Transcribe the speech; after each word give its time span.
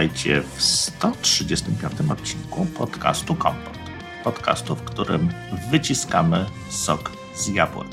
witajcie 0.00 0.42
w 0.42 0.62
135 0.62 2.10
odcinku 2.10 2.66
podcastu 2.66 3.34
Kompot. 3.34 3.78
Podcastu, 4.24 4.76
w 4.76 4.82
którym 4.82 5.28
wyciskamy 5.70 6.46
sok 6.70 7.12
z 7.34 7.48
jabłek. 7.48 7.88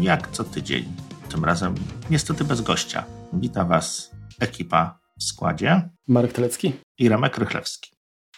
Jak 0.00 0.30
co 0.30 0.44
tydzień. 0.44 0.84
Tym 1.28 1.44
razem 1.44 1.74
niestety 2.10 2.44
bez 2.44 2.60
gościa. 2.60 3.04
Wita 3.32 3.64
Was 3.64 4.10
ekipa 4.40 4.98
w 5.18 5.24
składzie. 5.24 5.90
Marek 6.08 6.32
Telecki 6.32 6.72
i 6.98 7.08
Remek 7.08 7.38
Rychlewski. 7.38 7.90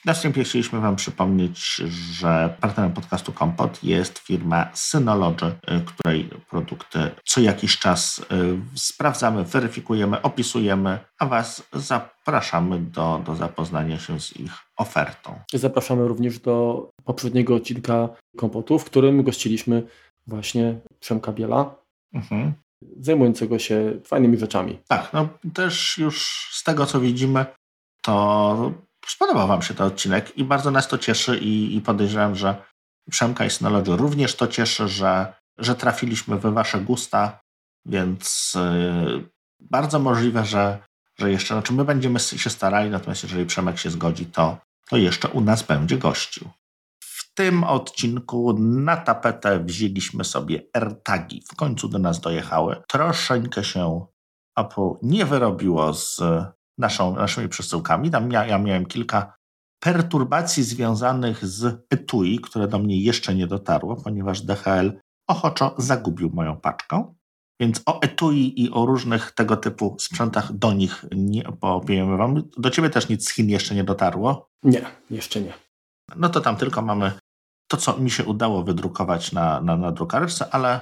Na 0.04 0.14
wstępie 0.14 0.44
chcieliśmy 0.44 0.80
Wam 0.80 0.96
przypomnieć, 0.96 1.74
że 2.12 2.56
partnerem 2.60 2.92
podcastu 2.92 3.32
Kompot 3.32 3.84
jest 3.84 4.18
firma 4.18 4.70
Synology, 4.74 5.46
y, 5.46 5.80
której 5.84 6.30
produkty 6.50 6.98
co 7.24 7.40
jakiś 7.40 7.78
czas 7.78 8.18
y, 8.18 8.24
sprawdzamy, 8.74 9.44
weryfikujemy, 9.44 10.22
opisujemy, 10.22 10.98
a 11.18 11.26
Was 11.26 11.68
zapraszamy 11.72 12.78
do, 12.80 13.22
do 13.26 13.36
zapoznania 13.36 13.98
się 13.98 14.20
z 14.20 14.36
ich 14.36 14.52
ofertą. 14.76 15.38
Zapraszamy 15.52 16.08
również 16.08 16.38
do 16.38 16.88
poprzedniego 17.04 17.54
odcinka 17.54 18.08
Kompotu, 18.36 18.78
w 18.78 18.84
którym 18.84 19.22
gościliśmy 19.22 19.82
właśnie 20.26 20.80
Przemka 21.00 21.32
Biela, 21.32 21.74
mhm. 22.14 22.52
zajmującego 22.96 23.58
się 23.58 23.92
fajnymi 24.04 24.38
rzeczami. 24.38 24.78
Tak, 24.88 25.12
no 25.12 25.28
też 25.54 25.98
już 25.98 26.48
z 26.52 26.62
tego 26.62 26.86
co 26.86 27.00
widzimy, 27.00 27.46
to 28.02 28.72
spodobał 29.06 29.48
Wam 29.48 29.62
się 29.62 29.74
ten 29.74 29.86
odcinek 29.86 30.38
i 30.38 30.44
bardzo 30.44 30.70
nas 30.70 30.88
to 30.88 30.98
cieszy 30.98 31.38
i, 31.38 31.76
i 31.76 31.80
podejrzewam, 31.80 32.36
że 32.36 32.64
Przemka 33.10 33.44
i 33.44 33.50
Synology 33.50 33.96
również 33.96 34.36
to 34.36 34.46
cieszy, 34.46 34.88
że, 34.88 35.34
że 35.58 35.74
trafiliśmy 35.74 36.38
we 36.38 36.52
Wasze 36.52 36.80
gusta, 36.80 37.40
więc 37.86 38.52
yy, 38.54 39.28
bardzo 39.60 39.98
możliwe, 39.98 40.44
że, 40.44 40.78
że 41.18 41.30
jeszcze, 41.30 41.54
znaczy 41.54 41.72
my 41.72 41.84
będziemy 41.84 42.18
się 42.20 42.50
starali, 42.50 42.90
natomiast 42.90 43.22
jeżeli 43.22 43.46
Przemek 43.46 43.78
się 43.78 43.90
zgodzi, 43.90 44.26
to, 44.26 44.58
to 44.90 44.96
jeszcze 44.96 45.28
u 45.28 45.40
nas 45.40 45.62
będzie 45.62 45.98
gościł. 45.98 46.50
W 47.04 47.34
tym 47.34 47.64
odcinku 47.64 48.56
na 48.58 48.96
tapetę 48.96 49.64
wzięliśmy 49.64 50.24
sobie 50.24 50.62
AirTagi. 50.72 51.42
W 51.52 51.56
końcu 51.56 51.88
do 51.88 51.98
nas 51.98 52.20
dojechały. 52.20 52.82
Troszeczkę 52.88 53.64
się 53.64 54.06
Apple 54.56 54.90
nie 55.02 55.26
wyrobiło 55.26 55.94
z 55.94 56.20
naszą, 56.82 57.16
naszymi 57.16 57.48
przesyłkami. 57.48 58.10
Tam 58.10 58.32
ja, 58.32 58.46
ja 58.46 58.58
miałem 58.58 58.86
kilka 58.86 59.34
perturbacji 59.82 60.62
związanych 60.62 61.46
z 61.46 61.86
etui, 61.90 62.38
które 62.38 62.68
do 62.68 62.78
mnie 62.78 63.00
jeszcze 63.00 63.34
nie 63.34 63.46
dotarło, 63.46 63.96
ponieważ 63.96 64.40
DHL 64.40 65.00
ochoczo 65.28 65.74
zagubił 65.78 66.30
moją 66.30 66.56
paczkę. 66.56 67.14
Więc 67.60 67.82
o 67.86 68.00
etui 68.00 68.62
i 68.62 68.70
o 68.70 68.86
różnych 68.86 69.30
tego 69.30 69.56
typu 69.56 69.96
sprzętach 70.00 70.52
do 70.52 70.72
nich 70.72 71.04
nie 71.16 71.46
opowiemy 71.46 72.16
wam. 72.16 72.42
Do 72.58 72.70
ciebie 72.70 72.90
też 72.90 73.08
nic 73.08 73.28
z 73.28 73.34
Chin 73.34 73.48
jeszcze 73.48 73.74
nie 73.74 73.84
dotarło? 73.84 74.48
Nie, 74.62 74.82
jeszcze 75.10 75.40
nie. 75.40 75.52
No 76.16 76.28
to 76.28 76.40
tam 76.40 76.56
tylko 76.56 76.82
mamy 76.82 77.12
to, 77.70 77.76
co 77.76 77.98
mi 77.98 78.10
się 78.10 78.24
udało 78.24 78.62
wydrukować 78.62 79.32
na, 79.32 79.60
na, 79.60 79.76
na 79.76 79.92
drukarce, 79.92 80.54
ale 80.54 80.80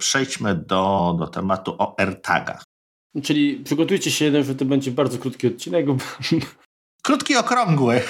przejdźmy 0.00 0.54
do, 0.54 1.16
do 1.18 1.26
tematu 1.26 1.74
o 1.78 2.00
AirTagach. 2.00 2.64
Czyli 3.22 3.56
przygotujcie 3.64 4.10
się, 4.10 4.44
że 4.44 4.54
to 4.54 4.64
będzie 4.64 4.90
bardzo 4.90 5.18
krótki 5.18 5.46
odcinek. 5.46 5.86
Krótki, 7.04 7.36
okrągły. 7.36 8.02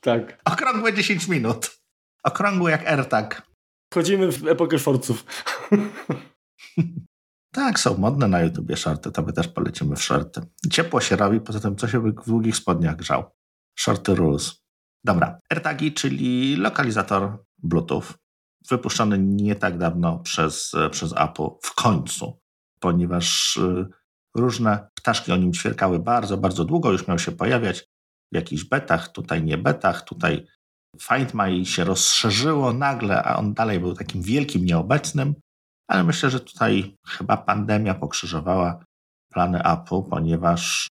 Tak. 0.00 0.40
Okrągłe 0.44 0.94
10 0.94 1.28
minut. 1.28 1.78
Okrągły 2.22 2.70
jak 2.70 2.86
AirTag. 2.86 3.42
Chodzimy 3.94 4.32
w 4.32 4.46
epokę 4.46 4.78
shortsów. 4.78 5.24
tak, 7.52 7.80
są 7.80 7.98
modne 7.98 8.28
na 8.28 8.40
YouTubie 8.40 8.76
shorty, 8.76 9.12
to 9.12 9.22
my 9.22 9.32
też 9.32 9.48
polecimy 9.48 9.96
w 9.96 10.02
shorty. 10.02 10.40
Ciepło 10.70 11.00
się 11.00 11.16
robi, 11.16 11.40
poza 11.40 11.60
tym 11.60 11.76
co 11.76 11.88
się 11.88 12.00
w 12.00 12.24
długich 12.26 12.56
spodniach 12.56 12.96
grzał. 12.96 13.24
Shorty 13.78 14.14
rules. 14.14 14.62
Dobra, 15.04 15.38
AirTagi, 15.50 15.92
czyli 15.92 16.56
lokalizator 16.56 17.44
Bluetooth, 17.58 18.04
wypuszczony 18.68 19.18
nie 19.18 19.54
tak 19.54 19.78
dawno 19.78 20.18
przez, 20.18 20.72
przez 20.90 21.12
Apple 21.12 21.48
w 21.62 21.74
końcu, 21.74 22.40
ponieważ 22.80 23.56
y, 23.56 23.86
Różne 24.38 24.88
ptaszki 24.94 25.32
o 25.32 25.36
nim 25.36 25.52
ćwierkały 25.52 25.98
bardzo, 25.98 26.36
bardzo 26.36 26.64
długo, 26.64 26.92
już 26.92 27.08
miał 27.08 27.18
się 27.18 27.32
pojawiać 27.32 27.84
w 28.32 28.36
jakichś 28.36 28.64
betach, 28.64 29.08
tutaj 29.08 29.42
nie 29.42 29.58
betach, 29.58 30.02
tutaj 30.02 30.46
Find 31.02 31.34
My 31.34 31.66
się 31.66 31.84
rozszerzyło 31.84 32.72
nagle, 32.72 33.22
a 33.22 33.36
on 33.36 33.54
dalej 33.54 33.80
był 33.80 33.94
takim 33.94 34.22
wielkim 34.22 34.64
nieobecnym, 34.64 35.34
ale 35.88 36.04
myślę, 36.04 36.30
że 36.30 36.40
tutaj 36.40 36.96
chyba 37.06 37.36
pandemia 37.36 37.94
pokrzyżowała 37.94 38.84
plany 39.32 39.62
Apple, 39.64 40.02
ponieważ 40.10 40.88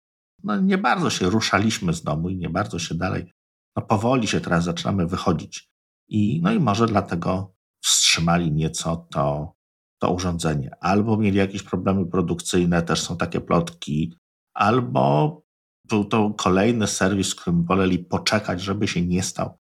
no, 0.43 0.59
nie 0.61 0.77
bardzo 0.77 1.09
się 1.09 1.29
ruszaliśmy 1.29 1.93
z 1.93 2.03
domu 2.03 2.29
i 2.29 2.37
nie 2.37 2.49
bardzo 2.49 2.79
się 2.79 2.95
dalej, 2.95 3.31
no 3.75 3.81
powoli 3.81 4.27
się 4.27 4.41
teraz 4.41 4.63
zaczynamy 4.63 5.07
wychodzić. 5.07 5.67
I, 6.09 6.41
no 6.41 6.51
i 6.51 6.59
może 6.59 6.85
dlatego 6.85 7.53
wstrzymali 7.83 8.51
nieco 8.51 9.07
to 9.11 9.53
to 10.03 10.11
urządzenie. 10.11 10.71
Albo 10.79 11.17
mieli 11.17 11.37
jakieś 11.37 11.63
problemy 11.63 12.05
produkcyjne, 12.05 12.81
też 12.81 13.01
są 13.01 13.17
takie 13.17 13.41
plotki, 13.41 14.17
albo 14.53 15.41
był 15.89 16.05
to 16.05 16.33
kolejny 16.37 16.87
serwis, 16.87 17.35
którym 17.35 17.63
woleli 17.63 17.99
poczekać, 17.99 18.61
żeby 18.61 18.87
się 18.87 19.01
nie 19.01 19.23
stał 19.23 19.57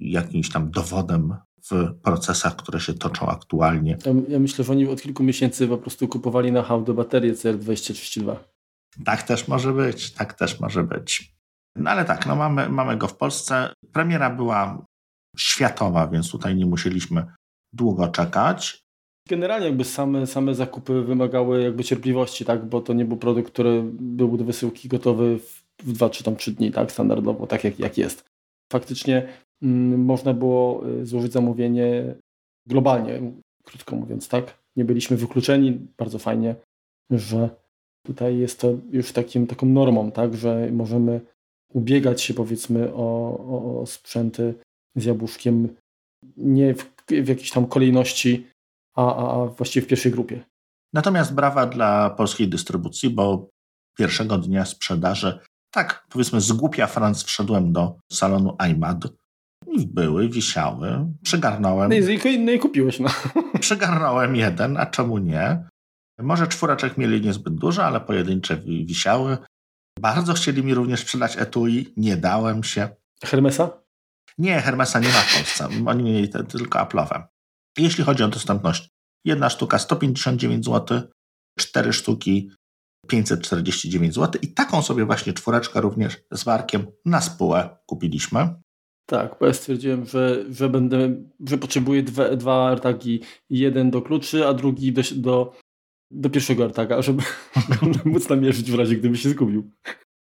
jakimś 0.00 0.50
tam 0.50 0.70
dowodem 0.70 1.36
w 1.70 1.94
procesach, 2.02 2.56
które 2.56 2.80
się 2.80 2.94
toczą 2.94 3.26
aktualnie. 3.26 3.98
Ja, 4.28 4.38
myślę, 4.38 4.64
że 4.64 4.72
oni 4.72 4.88
od 4.88 5.02
kilku 5.02 5.22
miesięcy 5.22 5.68
po 5.68 5.78
prostu 5.78 6.08
kupowali 6.08 6.52
na 6.52 6.62
hałdę 6.62 6.94
baterie 6.94 7.34
CR2032. 7.34 8.36
Tak 9.04 9.22
też 9.22 9.48
może 9.48 9.72
być, 9.72 10.12
tak 10.12 10.34
też 10.34 10.60
może 10.60 10.82
być. 10.82 11.34
No 11.76 11.90
ale 11.90 12.04
tak, 12.04 12.26
no 12.26 12.36
mamy, 12.36 12.68
mamy 12.68 12.96
go 12.96 13.08
w 13.08 13.16
Polsce. 13.16 13.72
Premiera 13.92 14.30
była 14.30 14.86
światowa, 15.36 16.08
więc 16.08 16.30
tutaj 16.30 16.56
nie 16.56 16.66
musieliśmy 16.66 17.26
długo 17.72 18.08
czekać. 18.08 18.83
Generalnie 19.28 19.66
jakby 19.66 19.84
same, 19.84 20.26
same 20.26 20.54
zakupy 20.54 21.02
wymagały 21.02 21.62
jakby 21.62 21.84
cierpliwości, 21.84 22.44
tak? 22.44 22.64
bo 22.64 22.80
to 22.80 22.92
nie 22.92 23.04
był 23.04 23.16
produkt, 23.16 23.52
który 23.52 23.82
był 23.92 24.36
do 24.36 24.44
wysyłki 24.44 24.88
gotowy 24.88 25.38
w, 25.38 25.64
w 25.82 25.92
2 25.92 26.10
czy 26.10 26.24
tam 26.24 26.36
3 26.36 26.52
dni, 26.52 26.72
tak? 26.72 26.92
standardowo, 26.92 27.46
tak 27.46 27.64
jak, 27.64 27.78
jak 27.78 27.98
jest. 27.98 28.24
Faktycznie 28.72 29.28
mm, 29.62 30.04
można 30.04 30.34
było 30.34 30.88
y, 30.88 31.06
złożyć 31.06 31.32
zamówienie 31.32 32.14
globalnie, 32.66 33.32
krótko 33.62 33.96
mówiąc, 33.96 34.28
tak? 34.28 34.58
Nie 34.76 34.84
byliśmy 34.84 35.16
wykluczeni, 35.16 35.80
bardzo 35.98 36.18
fajnie, 36.18 36.54
że 37.10 37.50
tutaj 38.06 38.38
jest 38.38 38.60
to 38.60 38.72
już 38.90 39.12
takim, 39.12 39.46
taką 39.46 39.66
normą, 39.66 40.12
tak? 40.12 40.34
że 40.34 40.68
możemy 40.72 41.20
ubiegać 41.72 42.22
się 42.22 42.34
powiedzmy 42.34 42.94
o, 42.94 43.38
o, 43.38 43.80
o 43.80 43.86
sprzęty 43.86 44.54
z 44.96 45.04
jabłuszkiem 45.04 45.68
nie 46.36 46.74
w, 46.74 46.84
w 47.08 47.28
jakiejś 47.28 47.50
tam 47.50 47.66
kolejności 47.66 48.46
a, 48.96 49.16
a, 49.16 49.42
a 49.42 49.46
właściwie 49.46 49.86
w 49.86 49.88
pierwszej 49.88 50.12
grupie. 50.12 50.44
Natomiast 50.92 51.34
brawa 51.34 51.66
dla 51.66 52.10
polskiej 52.10 52.48
dystrybucji, 52.48 53.10
bo 53.10 53.50
pierwszego 53.98 54.38
dnia 54.38 54.64
sprzedaży, 54.64 55.38
tak 55.70 56.06
powiedzmy 56.08 56.40
z 56.40 56.52
głupia 56.52 56.86
Franc 56.86 57.24
wszedłem 57.24 57.72
do 57.72 57.96
salonu 58.12 58.56
iMad 58.70 59.04
były, 59.86 60.28
wisiały, 60.28 61.06
przygarnąłem. 61.22 61.90
No 61.90 61.96
i, 61.96 62.38
no 62.38 62.52
i 62.52 62.58
kupiłeś, 62.58 63.00
no. 63.00 63.10
Przygarnąłem 63.60 64.36
jeden, 64.36 64.76
a 64.76 64.86
czemu 64.86 65.18
nie? 65.18 65.68
Może 66.18 66.46
czwóreczek 66.46 66.98
mieli 66.98 67.20
niezbyt 67.20 67.54
dużo, 67.54 67.84
ale 67.84 68.00
pojedyncze 68.00 68.56
wisiały. 68.56 69.38
Bardzo 70.00 70.32
chcieli 70.32 70.64
mi 70.64 70.74
również 70.74 71.00
sprzedać 71.00 71.36
etui, 71.36 71.94
nie 71.96 72.16
dałem 72.16 72.64
się. 72.64 72.88
Hermesa? 73.24 73.70
Nie, 74.38 74.60
Hermesa 74.60 75.00
nie 75.00 75.08
ma 75.08 75.20
w 75.20 75.36
Polsce. 75.36 75.68
Oni 75.86 76.02
mieli 76.02 76.28
te, 76.28 76.44
tylko 76.44 76.78
Apple'owe. 76.78 77.22
Jeśli 77.78 78.04
chodzi 78.04 78.22
o 78.22 78.28
dostępność, 78.28 78.88
jedna 79.24 79.50
sztuka 79.50 79.78
159 79.78 80.64
zł, 80.64 81.00
cztery 81.58 81.92
sztuki 81.92 82.50
549 83.08 84.14
zł 84.14 84.40
i 84.42 84.48
taką 84.48 84.82
sobie 84.82 85.04
właśnie 85.04 85.32
czwóreczkę 85.32 85.80
również 85.80 86.20
z 86.32 86.44
warkiem 86.44 86.86
na 87.04 87.20
spółę 87.20 87.76
kupiliśmy. 87.86 88.54
Tak, 89.06 89.36
bo 89.40 89.46
ja 89.46 89.52
stwierdziłem, 89.52 90.06
że, 90.06 90.44
że 90.50 90.68
będę, 90.68 91.16
że 91.46 91.58
potrzebuję 91.58 92.02
dwa, 92.02 92.36
dwa 92.36 92.68
AirTagi, 92.68 93.20
jeden 93.50 93.90
do 93.90 94.02
kluczy, 94.02 94.46
a 94.46 94.54
drugi 94.54 94.92
do, 94.92 95.02
do, 95.16 95.52
do 96.10 96.30
pierwszego 96.30 96.62
AirTaga, 96.62 97.02
żeby 97.02 97.22
móc 98.04 98.28
namierzyć 98.28 98.70
w 98.70 98.74
razie, 98.74 98.96
gdyby 98.96 99.16
się 99.16 99.28
zgubił. 99.28 99.70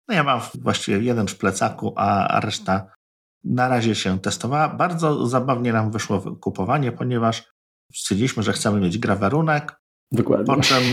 No 0.08 0.16
ja 0.16 0.24
mam 0.24 0.42
właściwie 0.56 1.00
jeden 1.00 1.28
w 1.28 1.38
plecaku, 1.38 1.94
a 1.96 2.40
reszta 2.40 2.97
na 3.44 3.68
razie 3.68 3.96
się 3.96 4.20
testowała. 4.20 4.70
Bardzo 4.70 5.28
zabawnie 5.28 5.74
nam 5.74 5.92
wyszło 5.92 6.36
kupowanie, 6.36 6.92
ponieważ 6.92 7.54
stwierdziliśmy, 7.94 8.44
że 8.44 8.54
chcemy 8.54 8.80
mieć 8.80 8.98
grawerunek. 8.98 9.82
Dokładnie. 10.12 10.46
Po 10.46 10.62
czym 10.62 10.84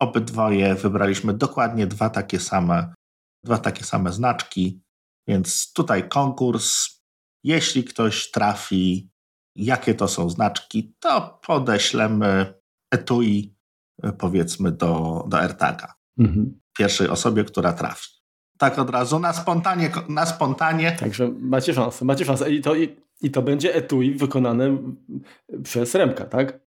obydwoje 0.00 0.74
wybraliśmy 0.74 1.34
dokładnie 1.34 1.86
dwa 1.86 2.10
takie 2.10 2.40
same, 2.40 2.94
dwa 3.44 3.58
takie 3.58 3.84
same 3.84 4.12
znaczki. 4.12 4.82
Więc 5.28 5.72
tutaj 5.72 6.08
konkurs. 6.08 6.98
Jeśli 7.44 7.84
ktoś 7.84 8.30
trafi, 8.30 9.10
jakie 9.56 9.94
to 9.94 10.08
są 10.08 10.30
znaczki, 10.30 10.94
to 11.00 11.40
podeślemy 11.46 12.54
etui 12.90 13.56
powiedzmy 14.18 14.72
do, 14.72 15.24
do 15.28 15.38
AirTaga. 15.38 15.94
Mhm. 16.18 16.60
Pierwszej 16.78 17.08
osobie, 17.08 17.44
która 17.44 17.72
trafi. 17.72 18.17
Tak 18.58 18.78
od 18.78 18.90
razu, 18.90 19.18
na 19.18 19.32
spontanie. 19.32 19.90
Na 20.08 20.26
spontanie. 20.26 20.92
Także 20.92 21.28
macie 21.40 21.74
szansę, 21.74 22.04
macie 22.04 22.24
szansę. 22.24 22.50
I 22.50 22.62
to, 22.62 22.74
i, 22.74 22.96
i 23.20 23.30
to 23.30 23.42
będzie 23.42 23.74
etui 23.74 24.14
wykonane 24.14 24.78
przez 25.62 25.94
Remka, 25.94 26.24
tak? 26.24 26.60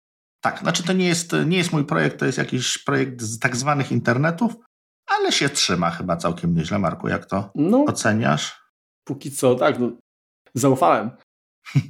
Tak, 0.41 0.59
znaczy 0.59 0.83
to 0.83 0.93
nie 0.93 1.09
jest, 1.09 1.33
nie 1.47 1.59
jest 1.59 1.73
mój 1.73 1.85
projekt, 1.85 2.19
to 2.19 2.27
jest 2.27 2.39
jakiś 2.39 2.79
projekt 2.79 3.23
z 3.23 3.39
tak 3.39 3.57
zwanych 3.57 3.93
internetów, 3.93 4.57
ale 5.07 5.33
się 5.33 5.49
trzyma 5.49 5.91
chyba 5.91 6.17
całkiem 6.17 6.55
nieźle, 6.55 6.79
Marku. 6.79 7.09
Jak 7.09 7.27
to 7.27 7.51
no, 7.55 7.85
oceniasz? 7.85 8.61
Póki 9.05 9.31
co, 9.31 9.55
tak, 9.55 9.79
no, 9.79 9.93
zaufałem. 10.55 11.11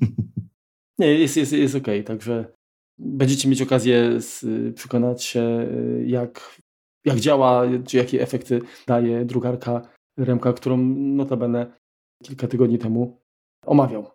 nie, 0.98 1.14
jest, 1.14 1.36
jest, 1.36 1.52
jest 1.52 1.74
okej, 1.74 2.00
okay, 2.00 2.04
także 2.04 2.52
będziecie 2.98 3.48
mieć 3.48 3.62
okazję 3.62 4.20
z, 4.20 4.44
przekonać 4.76 5.24
się, 5.24 5.66
jak, 6.06 6.60
jak 7.08 7.20
działa, 7.20 7.62
czy 7.86 7.96
jakie 7.96 8.22
efekty 8.22 8.60
daje 8.86 9.24
drukarka 9.24 9.82
Remka, 10.18 10.52
którą 10.52 10.76
notabene 10.96 11.78
kilka 12.24 12.48
tygodni 12.48 12.78
temu 12.78 13.20
omawiał. 13.66 14.10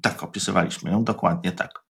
Tak, 0.00 0.22
opisywaliśmy 0.22 0.90
ją 0.90 1.04
dokładnie 1.04 1.52
tak. 1.52 1.84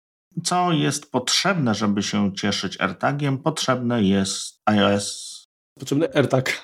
Co 0.45 0.73
jest 0.73 1.13
potrzebne, 1.13 1.75
żeby 1.75 2.03
się 2.03 2.33
cieszyć 2.33 2.81
AirTagiem? 2.81 3.39
Potrzebne 3.39 4.03
jest 4.03 4.61
iOS. 4.67 5.45
Potrzebny 5.79 6.15
AirTag. 6.15 6.63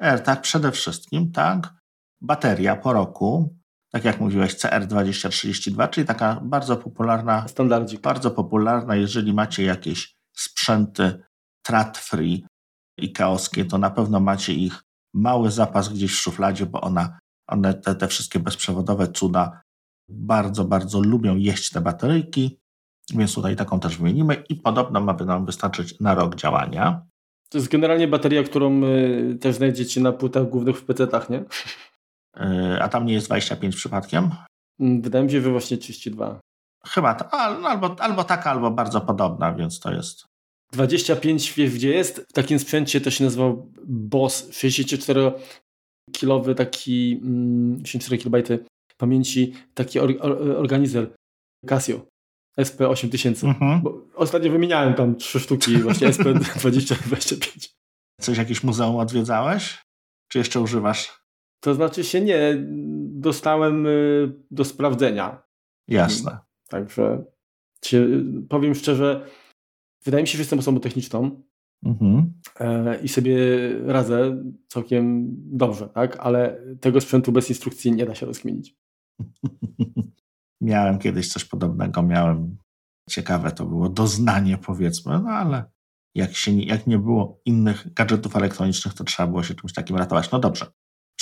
AirTag 0.00 0.40
przede 0.40 0.72
wszystkim, 0.72 1.32
tak. 1.32 1.74
Bateria 2.20 2.76
po 2.76 2.92
roku, 2.92 3.56
tak 3.92 4.04
jak 4.04 4.20
mówiłeś, 4.20 4.54
CR2032, 4.54 5.90
czyli 5.90 6.06
taka 6.06 6.40
bardzo 6.42 6.76
popularna. 6.76 7.48
Standardzik. 7.48 8.00
Bardzo 8.00 8.30
popularna, 8.30 8.96
jeżeli 8.96 9.32
macie 9.32 9.64
jakieś 9.64 10.14
sprzęty 10.36 11.22
trat-free 11.66 12.34
i 12.34 12.44
kaoskie, 13.10 13.64
to 13.64 13.78
na 13.78 13.90
pewno 13.90 14.20
macie 14.20 14.52
ich 14.52 14.82
mały 15.14 15.50
zapas 15.50 15.88
gdzieś 15.88 16.12
w 16.12 16.20
szufladzie, 16.20 16.66
bo 16.66 16.80
ona, 16.80 17.18
one, 17.46 17.74
te, 17.74 17.94
te 17.94 18.08
wszystkie 18.08 18.40
bezprzewodowe 18.40 19.08
cuda 19.08 19.62
bardzo, 20.08 20.64
bardzo 20.64 21.00
lubią 21.00 21.36
jeść 21.36 21.70
te 21.70 21.80
bateryjki, 21.80 22.58
więc 23.14 23.34
tutaj 23.34 23.56
taką 23.56 23.80
też 23.80 23.96
wymienimy 23.96 24.44
i 24.48 24.54
podobno 24.54 25.00
ma 25.00 25.12
nam 25.12 25.46
wystarczyć 25.46 26.00
na 26.00 26.14
rok 26.14 26.34
działania. 26.34 27.06
To 27.48 27.58
jest 27.58 27.70
generalnie 27.70 28.08
bateria, 28.08 28.42
którą 28.42 28.82
y, 28.84 29.38
też 29.40 29.56
znajdziecie 29.56 30.00
na 30.00 30.12
płytach 30.12 30.48
głównych 30.48 30.78
w 30.78 30.84
PC-tach, 30.84 31.30
nie? 31.30 31.44
Y, 32.36 32.82
a 32.82 32.88
tam 32.88 33.06
nie 33.06 33.14
jest 33.14 33.26
25 33.26 33.76
przypadkiem? 33.76 34.30
Mm, 34.80 35.02
wydaje 35.02 35.24
mi 35.24 35.30
się, 35.30 35.40
że 35.40 35.50
właśnie 35.50 35.76
32. 35.76 36.40
Chyba, 36.86 37.14
ta, 37.14 37.58
no, 37.60 37.68
albo, 37.68 37.96
albo 37.98 38.24
taka, 38.24 38.50
albo 38.50 38.70
bardzo 38.70 39.00
podobna, 39.00 39.52
więc 39.52 39.80
to 39.80 39.92
jest. 39.92 40.31
25 40.72 41.52
wiesz 41.52 41.74
gdzie 41.74 41.90
jest? 41.90 42.26
W 42.28 42.32
takim 42.32 42.58
sprzęcie 42.58 43.00
to 43.00 43.10
się 43.10 43.24
nazywał 43.24 43.72
BOSS 43.84 44.50
64-kilowy 44.50 46.54
taki, 46.54 47.20
64 47.84 48.22
mm, 48.22 48.42
KB 48.42 48.64
pamięci, 48.96 49.52
taki 49.74 50.00
or, 50.00 50.14
or, 50.20 50.32
organizer 50.56 51.14
Casio. 51.66 52.06
SP8000. 52.60 53.48
Mhm. 53.48 53.82
Bo 53.82 54.04
ostatnio 54.14 54.52
wymieniałem 54.52 54.94
tam 54.94 55.16
trzy 55.16 55.40
sztuki, 55.40 55.76
właśnie 55.76 56.08
SP2025. 56.08 57.68
Coś, 58.20 58.38
jakieś 58.38 58.62
muzeum 58.62 58.96
odwiedzałeś? 58.96 59.82
Czy 60.28 60.38
jeszcze 60.38 60.60
używasz? 60.60 61.22
To 61.60 61.74
znaczy 61.74 62.04
się 62.04 62.20
nie, 62.20 62.56
dostałem 63.08 63.86
y, 63.86 64.32
do 64.50 64.64
sprawdzenia. 64.64 65.42
Jasne. 65.88 66.38
Także 66.68 67.24
powiem 68.48 68.74
szczerze, 68.74 69.26
wydaje 70.04 70.22
mi 70.22 70.28
się, 70.28 70.36
że 70.36 70.42
jestem 70.42 70.58
osobą 70.58 70.80
techniczną 70.80 71.42
mhm. 71.84 72.32
E, 72.60 73.00
i 73.02 73.08
sobie 73.08 73.36
radzę 73.86 74.42
całkiem 74.68 75.28
dobrze, 75.58 75.88
tak? 75.88 76.16
ale 76.20 76.60
tego 76.80 77.00
sprzętu 77.00 77.32
bez 77.32 77.48
instrukcji 77.48 77.92
nie 77.92 78.06
da 78.06 78.14
się 78.14 78.26
rozkminić. 78.26 78.76
Miałem 80.60 80.98
kiedyś 80.98 81.28
coś 81.28 81.44
podobnego, 81.44 82.02
miałem 82.02 82.56
ciekawe 83.10 83.50
to 83.50 83.66
było 83.66 83.88
doznanie 83.88 84.58
powiedzmy, 84.58 85.20
no 85.20 85.30
ale 85.30 85.64
jak, 86.14 86.34
się 86.34 86.52
jak 86.52 86.86
nie 86.86 86.98
było 86.98 87.40
innych 87.44 87.92
gadżetów 87.94 88.36
elektronicznych, 88.36 88.94
to 88.94 89.04
trzeba 89.04 89.26
było 89.26 89.42
się 89.42 89.54
czymś 89.54 89.72
takim 89.72 89.96
ratować. 89.96 90.30
No 90.30 90.38
dobrze, 90.38 90.66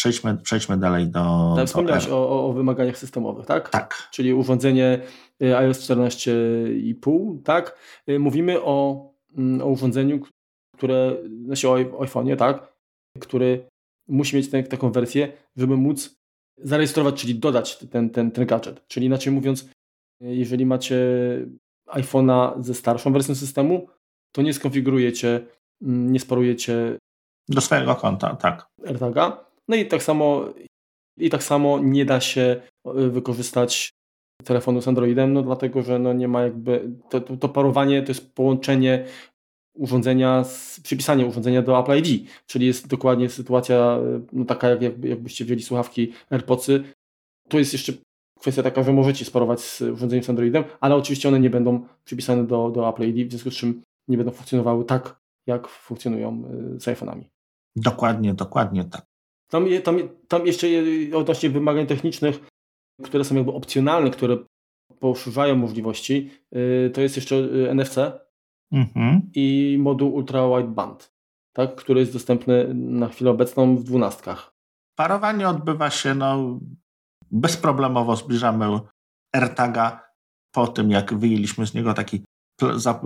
przejdźmy, 0.00 0.37
przejdźmy 0.37 0.76
dalej 0.79 1.08
do... 1.08 1.52
Tak, 1.56 1.67
wspomniałeś 1.67 2.08
o, 2.08 2.47
o, 2.49 2.52
wymaganiach 2.52 2.99
systemowych, 2.99 3.47
tak? 3.47 3.69
Tak. 3.69 4.08
Czyli 4.11 4.35
urządzenie 4.35 5.00
y, 5.43 5.56
iOS 5.56 5.79
14,5, 5.79 7.43
tak? 7.43 7.79
Y, 8.08 8.19
mówimy 8.19 8.62
o, 8.62 9.06
mm, 9.37 9.62
o 9.62 9.67
urządzeniu, 9.67 10.20
które, 10.76 11.17
znaczy 11.44 11.69
o 11.69 11.75
iPhone'ie, 11.76 12.37
tak? 12.37 12.73
Który 13.20 13.67
musi 14.08 14.37
mieć 14.37 14.50
ten, 14.50 14.64
taką 14.64 14.93
wersję, 14.93 15.32
żeby 15.56 15.76
móc 15.76 16.17
zarejestrować, 16.58 17.14
czyli 17.14 17.35
dodać 17.35 17.79
ten, 17.79 18.11
ten, 18.11 18.31
ten 18.31 18.46
gadżet. 18.46 18.87
Czyli 18.88 19.06
inaczej 19.06 19.32
mówiąc, 19.32 19.69
jeżeli 20.20 20.67
macie 20.67 20.96
iPhone'a 21.88 22.62
ze 22.62 22.75
starszą 22.75 23.12
wersją 23.12 23.35
systemu, 23.35 23.88
to 24.32 24.43
nie 24.43 24.55
skonfigurujecie, 24.55 25.46
mm, 25.82 26.12
nie 26.12 26.20
sparujecie 26.20 26.99
do 27.49 27.61
swojego 27.61 27.94
konta, 27.94 28.37
tak. 28.37 28.67
AirTaga. 28.87 29.50
No 29.70 29.76
i 29.76 29.87
tak 29.87 30.02
samo 30.02 30.44
i 31.19 31.31
tak 31.31 31.43
samo 31.43 31.78
nie 31.78 32.05
da 32.05 32.20
się 32.20 32.62
e, 32.87 32.93
wykorzystać 33.08 33.90
telefonu 34.44 34.82
z 34.82 34.88
Androidem, 34.88 35.32
no 35.32 35.43
dlatego, 35.43 35.82
że 35.82 35.99
no 35.99 36.12
nie 36.12 36.28
ma 36.28 36.43
jakby, 36.43 36.90
to, 37.11 37.20
to, 37.20 37.37
to 37.37 37.49
parowanie 37.49 38.02
to 38.02 38.08
jest 38.11 38.34
połączenie 38.34 39.06
urządzenia, 39.75 40.44
z, 40.44 40.81
przypisanie 40.81 41.26
urządzenia 41.26 41.62
do 41.62 41.81
Apple 41.81 41.96
ID, 41.99 42.31
czyli 42.46 42.67
jest 42.67 42.88
dokładnie 42.88 43.31
sytuacja 43.31 43.76
e, 43.76 44.20
no 44.32 44.44
taka, 44.44 44.69
jak, 44.69 44.82
jakby, 44.82 45.08
jakbyście 45.08 45.44
wzięli 45.44 45.62
słuchawki 45.62 46.12
AirPodsy. 46.31 46.84
Tu 47.49 47.58
jest 47.58 47.72
jeszcze 47.72 47.93
kwestia 48.40 48.62
taka, 48.62 48.82
że 48.82 48.93
możecie 48.93 49.25
sparować 49.25 49.61
z 49.61 49.82
urządzeniem 49.82 50.25
z 50.25 50.31
Androidem, 50.31 50.64
ale 50.81 50.94
oczywiście 50.94 51.28
one 51.28 51.40
nie 51.40 51.50
będą 51.50 51.87
przypisane 52.05 52.46
do, 52.46 52.70
do 52.70 52.88
Apple 52.88 53.08
ID, 53.08 53.28
w 53.28 53.31
związku 53.31 53.50
z 53.50 53.55
czym 53.55 53.82
nie 54.08 54.17
będą 54.17 54.32
funkcjonowały 54.32 54.84
tak, 54.84 55.20
jak 55.46 55.69
funkcjonują 55.69 56.43
e, 56.76 56.81
z 56.81 56.84
iPhone'ami. 56.84 57.25
Dokładnie, 57.76 58.34
dokładnie 58.34 58.84
tak. 58.84 59.10
Tam, 59.50 59.67
tam, 59.85 59.99
tam 60.29 60.47
jeszcze 60.47 60.67
odnośnie 61.14 61.50
wymagań 61.50 61.87
technicznych, 61.87 62.41
które 63.02 63.25
są 63.25 63.35
jakby 63.35 63.52
opcjonalne, 63.52 64.11
które 64.11 64.38
poszerzają 65.00 65.56
możliwości, 65.56 66.31
e, 66.52 66.91
to 66.91 67.00
jest 67.00 67.17
jeszcze 67.17 67.37
NFC, 67.75 67.98
mhm. 68.72 69.31
i 69.34 69.77
moduł 69.81 70.15
ultra 70.15 70.48
wideband, 70.56 71.13
tak, 71.53 71.75
który 71.75 72.01
jest 72.01 72.13
dostępny 72.13 72.75
na 72.75 73.08
chwilę 73.08 73.31
obecną 73.31 73.77
w 73.77 73.84
dwunastkach. 73.84 74.55
Parowanie 74.98 75.48
odbywa 75.48 75.91
się 75.91 76.15
no, 76.15 76.60
bezproblemowo, 77.31 78.17
zbliżamy 78.17 78.81
AirTaga 79.32 80.10
po 80.53 80.67
tym, 80.67 80.91
jak 80.91 81.15
wyjęliśmy 81.15 81.67
z 81.67 81.75
niego 81.75 81.94
taki 81.94 82.22
za, 82.77 83.01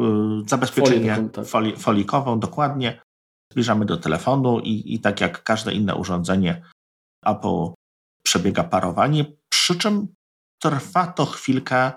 zabezpieczenie 0.47 1.29
tak. 1.33 1.47
foli, 1.47 1.77
folikową, 1.77 2.41
dokładnie. 2.41 3.01
Zbliżamy 3.55 3.85
do 3.85 3.97
telefonu 3.97 4.61
i, 4.61 4.95
i 4.95 5.01
tak 5.01 5.21
jak 5.21 5.43
każde 5.43 5.73
inne 5.73 5.95
urządzenie 5.95 6.63
Apple 7.27 7.73
przebiega 8.27 8.65
parowanie, 8.65 9.25
przy 9.49 9.79
czym 9.79 10.09
trwa 10.63 11.07
to 11.07 11.27
chwilkę 11.27 11.93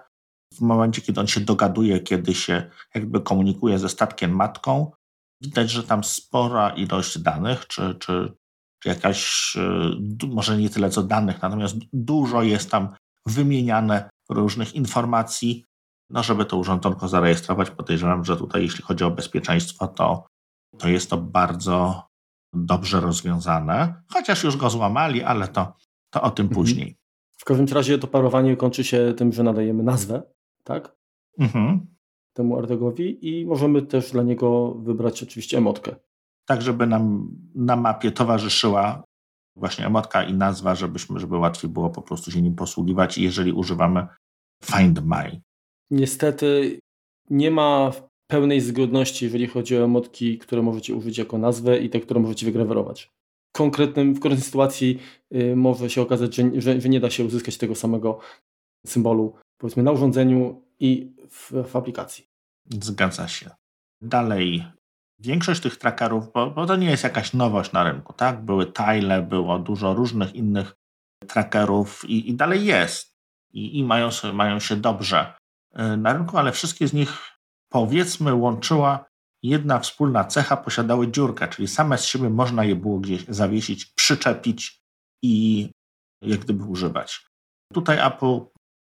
w 0.53 0.61
momencie, 0.61 1.01
kiedy 1.01 1.19
on 1.19 1.27
się 1.27 1.39
dogaduje, 1.39 1.99
kiedy 1.99 2.33
się 2.33 2.71
jakby 2.95 3.21
komunikuje 3.21 3.79
ze 3.79 3.89
statkiem 3.89 4.35
matką, 4.35 4.91
widać, 5.41 5.69
że 5.71 5.83
tam 5.83 6.03
spora 6.03 6.69
ilość 6.69 7.19
danych, 7.19 7.67
czy, 7.67 7.95
czy, 7.99 8.33
czy 8.83 8.89
jakaś, 8.89 9.53
e, 9.55 10.27
może 10.27 10.57
nie 10.57 10.69
tyle 10.69 10.89
co 10.89 11.03
danych, 11.03 11.41
natomiast 11.41 11.75
dużo 11.93 12.43
jest 12.43 12.71
tam 12.71 12.95
wymieniane 13.25 14.09
różnych 14.29 14.75
informacji, 14.75 15.65
no 16.09 16.23
żeby 16.23 16.45
to 16.45 16.57
urządzonko 16.57 17.07
zarejestrować. 17.07 17.69
Podejrzewam, 17.69 18.25
że 18.25 18.37
tutaj 18.37 18.61
jeśli 18.61 18.83
chodzi 18.83 19.03
o 19.03 19.11
bezpieczeństwo, 19.11 19.87
to, 19.87 20.27
to 20.77 20.89
jest 20.89 21.09
to 21.09 21.17
bardzo 21.17 22.07
dobrze 22.53 22.99
rozwiązane, 22.99 24.03
chociaż 24.07 24.43
już 24.43 24.57
go 24.57 24.69
złamali, 24.69 25.23
ale 25.23 25.47
to, 25.47 25.73
to 26.09 26.21
o 26.21 26.31
tym 26.31 26.45
mhm. 26.45 26.55
później. 26.55 26.97
W 27.37 27.45
każdym 27.45 27.67
razie 27.67 27.97
to 27.97 28.07
parowanie 28.07 28.57
kończy 28.57 28.83
się 28.83 29.13
tym, 29.17 29.33
że 29.33 29.43
nadajemy 29.43 29.83
nazwę 29.83 30.23
tak? 30.67 30.95
Mhm. 31.39 31.87
Temu 32.33 32.57
Artegowi 32.57 33.27
i 33.29 33.45
możemy 33.45 33.81
też 33.81 34.11
dla 34.11 34.23
niego 34.23 34.73
wybrać 34.73 35.23
oczywiście 35.23 35.57
emotkę. 35.57 35.95
Tak, 36.45 36.61
żeby 36.61 36.87
nam 36.87 37.31
na 37.55 37.75
mapie 37.75 38.11
towarzyszyła 38.11 39.03
właśnie 39.55 39.85
emotka 39.85 40.23
i 40.23 40.33
nazwa, 40.33 40.75
żebyśmy, 40.75 41.19
żeby 41.19 41.37
łatwiej 41.37 41.69
było 41.69 41.89
po 41.89 42.01
prostu 42.01 42.31
się 42.31 42.41
nim 42.41 42.55
posługiwać, 42.55 43.17
jeżeli 43.17 43.51
używamy 43.51 44.07
Find 44.63 45.01
My. 45.05 45.41
Niestety 45.91 46.79
nie 47.29 47.51
ma 47.51 47.91
pełnej 48.27 48.61
zgodności, 48.61 49.25
jeżeli 49.25 49.47
chodzi 49.47 49.77
o 49.77 49.83
emotki, 49.83 50.37
które 50.37 50.61
możecie 50.61 50.95
użyć 50.95 51.17
jako 51.17 51.37
nazwę 51.37 51.77
i 51.77 51.89
te, 51.89 51.99
które 51.99 52.19
możecie 52.19 52.45
wygrawerować. 52.45 53.11
Konkretnym, 53.51 54.13
w 54.13 54.19
konkretnej 54.19 54.45
sytuacji 54.45 54.99
y, 55.35 55.55
może 55.55 55.89
się 55.89 56.01
okazać, 56.01 56.35
że, 56.35 56.61
że, 56.61 56.81
że, 56.81 56.89
nie 56.89 56.99
da 56.99 57.09
się 57.09 57.25
uzyskać 57.25 57.57
tego 57.57 57.75
samego 57.75 58.19
symbolu 58.85 59.35
powiedzmy 59.57 59.83
na 59.83 59.91
urządzeniu 59.91 60.61
i 60.79 61.11
w, 61.29 61.51
w 61.67 61.75
aplikacji. 61.75 62.27
Zgadza 62.69 63.27
się. 63.27 63.49
Dalej 64.01 64.63
większość 65.19 65.61
tych 65.61 65.77
trackerów, 65.77 66.31
bo, 66.33 66.51
bo, 66.51 66.65
to 66.65 66.75
nie 66.75 66.89
jest 66.89 67.03
jakaś 67.03 67.33
nowość 67.33 67.71
na 67.71 67.83
rynku, 67.83 68.13
tak? 68.13 68.45
Były 68.45 68.71
Tile, 68.71 69.21
było 69.21 69.59
dużo 69.59 69.93
różnych 69.93 70.35
innych 70.35 70.75
trackerów 71.27 72.05
i, 72.05 72.29
i 72.29 72.33
dalej 72.33 72.65
jest. 72.65 73.17
I, 73.53 73.77
i 73.77 73.83
mają, 73.83 74.09
mają 74.33 74.59
się 74.59 74.75
dobrze 74.75 75.33
y, 75.79 75.97
na 75.97 76.13
rynku, 76.13 76.37
ale 76.37 76.51
wszystkie 76.51 76.87
z 76.87 76.93
nich 76.93 77.36
powiedzmy 77.69 78.33
łączyła 78.33 79.05
jedna 79.43 79.79
wspólna 79.79 80.25
cecha, 80.25 80.57
posiadały 80.57 81.11
dziurkę, 81.11 81.47
czyli 81.47 81.67
same 81.67 81.97
z 81.97 82.05
siebie 82.05 82.29
można 82.29 82.63
je 82.63 82.75
było 82.75 82.99
gdzieś 82.99 83.25
zawiesić, 83.27 83.85
przyczepić 83.85 84.81
i 85.23 85.69
jak 86.21 86.39
gdyby 86.39 86.63
używać. 86.63 87.27
Tutaj 87.73 88.07
Apple 88.07 88.39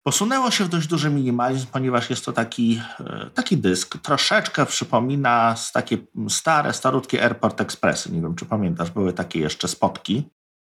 posunęło 0.07 0.51
się 0.51 0.63
w 0.63 0.69
dość 0.69 0.87
duży 0.87 1.09
minimalizm, 1.09 1.67
ponieważ 1.67 2.09
jest 2.09 2.25
to 2.25 2.33
taki, 2.33 2.81
e, 2.99 3.29
taki 3.33 3.57
dysk. 3.57 3.97
Troszeczkę 3.97 4.65
przypomina 4.65 5.55
takie 5.73 5.97
stare, 6.29 6.73
starutkie 6.73 7.23
Airport 7.23 7.61
Expressy. 7.61 8.11
Nie 8.11 8.21
wiem, 8.21 8.35
czy 8.35 8.45
pamiętasz, 8.45 8.91
były 8.91 9.13
takie 9.13 9.39
jeszcze 9.39 9.67
spotki. 9.67 10.29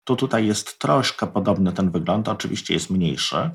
Tu 0.08 0.16
tutaj 0.16 0.48
jest 0.48 0.80
troszkę 0.80 1.28
podobny 1.28 1.74
ten 1.74 1.92
wygląd, 1.92 2.28
oczywiście 2.28 2.74
jest 2.74 2.90
mniejszy. 2.90 3.52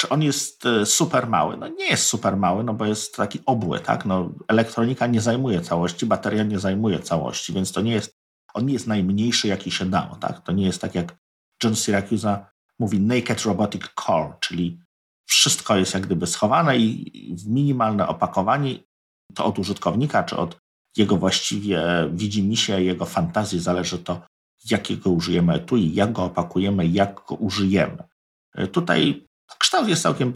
Czy 0.00 0.08
on 0.08 0.22
jest 0.22 0.66
e, 0.66 0.86
super 0.86 1.28
mały? 1.28 1.56
No 1.56 1.68
nie 1.68 1.86
jest 1.86 2.06
super 2.06 2.36
mały, 2.36 2.64
no 2.64 2.74
bo 2.74 2.86
jest 2.86 3.16
taki 3.16 3.38
obły, 3.46 3.80
tak? 3.80 4.04
No, 4.04 4.30
elektronika 4.48 5.06
nie 5.06 5.20
zajmuje 5.20 5.60
całości, 5.60 6.06
bateria 6.06 6.42
nie 6.42 6.58
zajmuje 6.58 7.00
całości, 7.00 7.52
więc 7.52 7.72
to 7.72 7.80
nie 7.80 7.92
jest, 7.92 8.14
on 8.54 8.66
nie 8.66 8.72
jest 8.72 8.86
najmniejszy, 8.86 9.48
jaki 9.48 9.70
się 9.70 9.90
dało, 9.90 10.16
tak? 10.16 10.40
To 10.44 10.52
nie 10.52 10.66
jest 10.66 10.80
tak 10.80 10.94
jak 10.94 11.16
John 11.64 11.76
Syracuse 11.76 12.46
mówi 12.78 13.00
Naked 13.00 13.42
Robotic 13.42 13.82
Core, 14.06 14.32
czyli 14.40 14.80
wszystko 15.26 15.76
jest 15.76 15.94
jak 15.94 16.06
gdyby 16.06 16.26
schowane 16.26 16.78
i 16.78 17.36
w 17.36 17.48
minimalne 17.48 18.08
opakowanie 18.08 18.74
to 19.34 19.44
od 19.44 19.58
użytkownika, 19.58 20.22
czy 20.22 20.36
od 20.36 20.56
jego 20.96 21.16
właściwie 21.16 21.82
widzimisię, 22.12 22.82
jego 22.82 23.04
fantazji 23.04 23.60
zależy 23.60 23.98
to, 23.98 24.20
jakiego 24.70 25.10
użyjemy 25.10 25.60
tu 25.60 25.76
i 25.76 25.94
jak 25.94 26.12
go 26.12 26.24
opakujemy, 26.24 26.86
jak 26.86 27.20
go 27.28 27.34
użyjemy. 27.34 28.04
E, 28.54 28.66
tutaj 28.66 29.27
kształt 29.58 29.88
jest 29.88 30.02
całkiem 30.02 30.32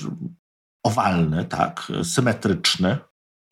owalny, 0.83 1.45
tak, 1.45 1.93
symetryczny, 2.03 2.99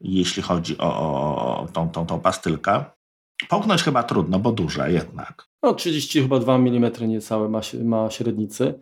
jeśli 0.01 0.43
chodzi 0.43 0.79
o, 0.79 1.63
o 1.63 1.69
tą, 1.73 1.89
tą, 1.89 2.07
tą 2.07 2.21
pastylkę. 2.21 2.85
Połknąć 3.49 3.83
chyba 3.83 4.03
trudno, 4.03 4.39
bo 4.39 4.53
duże 4.53 4.93
jednak. 4.93 5.47
No 5.63 5.75
30 5.75 6.23
chyba 6.23 6.39
2 6.39 6.55
mm 6.55 6.93
niecałe 7.09 7.49
ma, 7.49 7.61
ma 7.85 8.11
średnicy. 8.11 8.81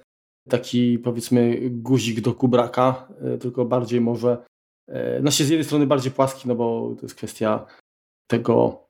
Taki 0.48 0.98
powiedzmy 0.98 1.58
guzik 1.70 2.20
do 2.20 2.34
kubraka, 2.34 3.08
e, 3.20 3.38
tylko 3.38 3.64
bardziej 3.64 4.00
może, 4.00 4.44
znaczy 5.20 5.44
z 5.44 5.48
jednej 5.48 5.64
strony 5.64 5.86
bardziej 5.86 6.12
płaski, 6.12 6.48
no 6.48 6.54
bo 6.54 6.94
to 6.96 7.02
jest 7.02 7.14
kwestia 7.14 7.66
tego 8.26 8.84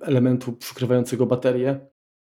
elementu 0.00 0.52
przykrywającego 0.52 1.26
baterię. 1.26 1.80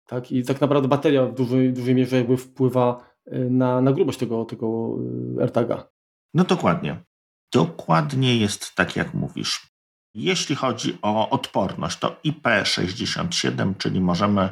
Tak? 0.06 0.32
I 0.32 0.44
tak 0.44 0.60
naprawdę 0.60 0.88
bateria 0.88 1.26
w 1.26 1.34
dużej, 1.34 1.72
dużej 1.72 1.94
mierze 1.94 2.16
jakby 2.16 2.36
wpływa 2.36 3.15
na, 3.32 3.80
na 3.80 3.92
grubość 3.92 4.18
tego, 4.18 4.44
tego 4.44 4.96
AirTaga. 5.40 5.88
No 6.34 6.44
dokładnie. 6.44 7.04
Dokładnie 7.52 8.36
jest 8.36 8.74
tak, 8.74 8.96
jak 8.96 9.14
mówisz. 9.14 9.66
Jeśli 10.14 10.56
chodzi 10.56 10.98
o 11.02 11.30
odporność, 11.30 11.98
to 11.98 12.16
IP67, 12.24 13.76
czyli 13.78 14.00
możemy, 14.00 14.50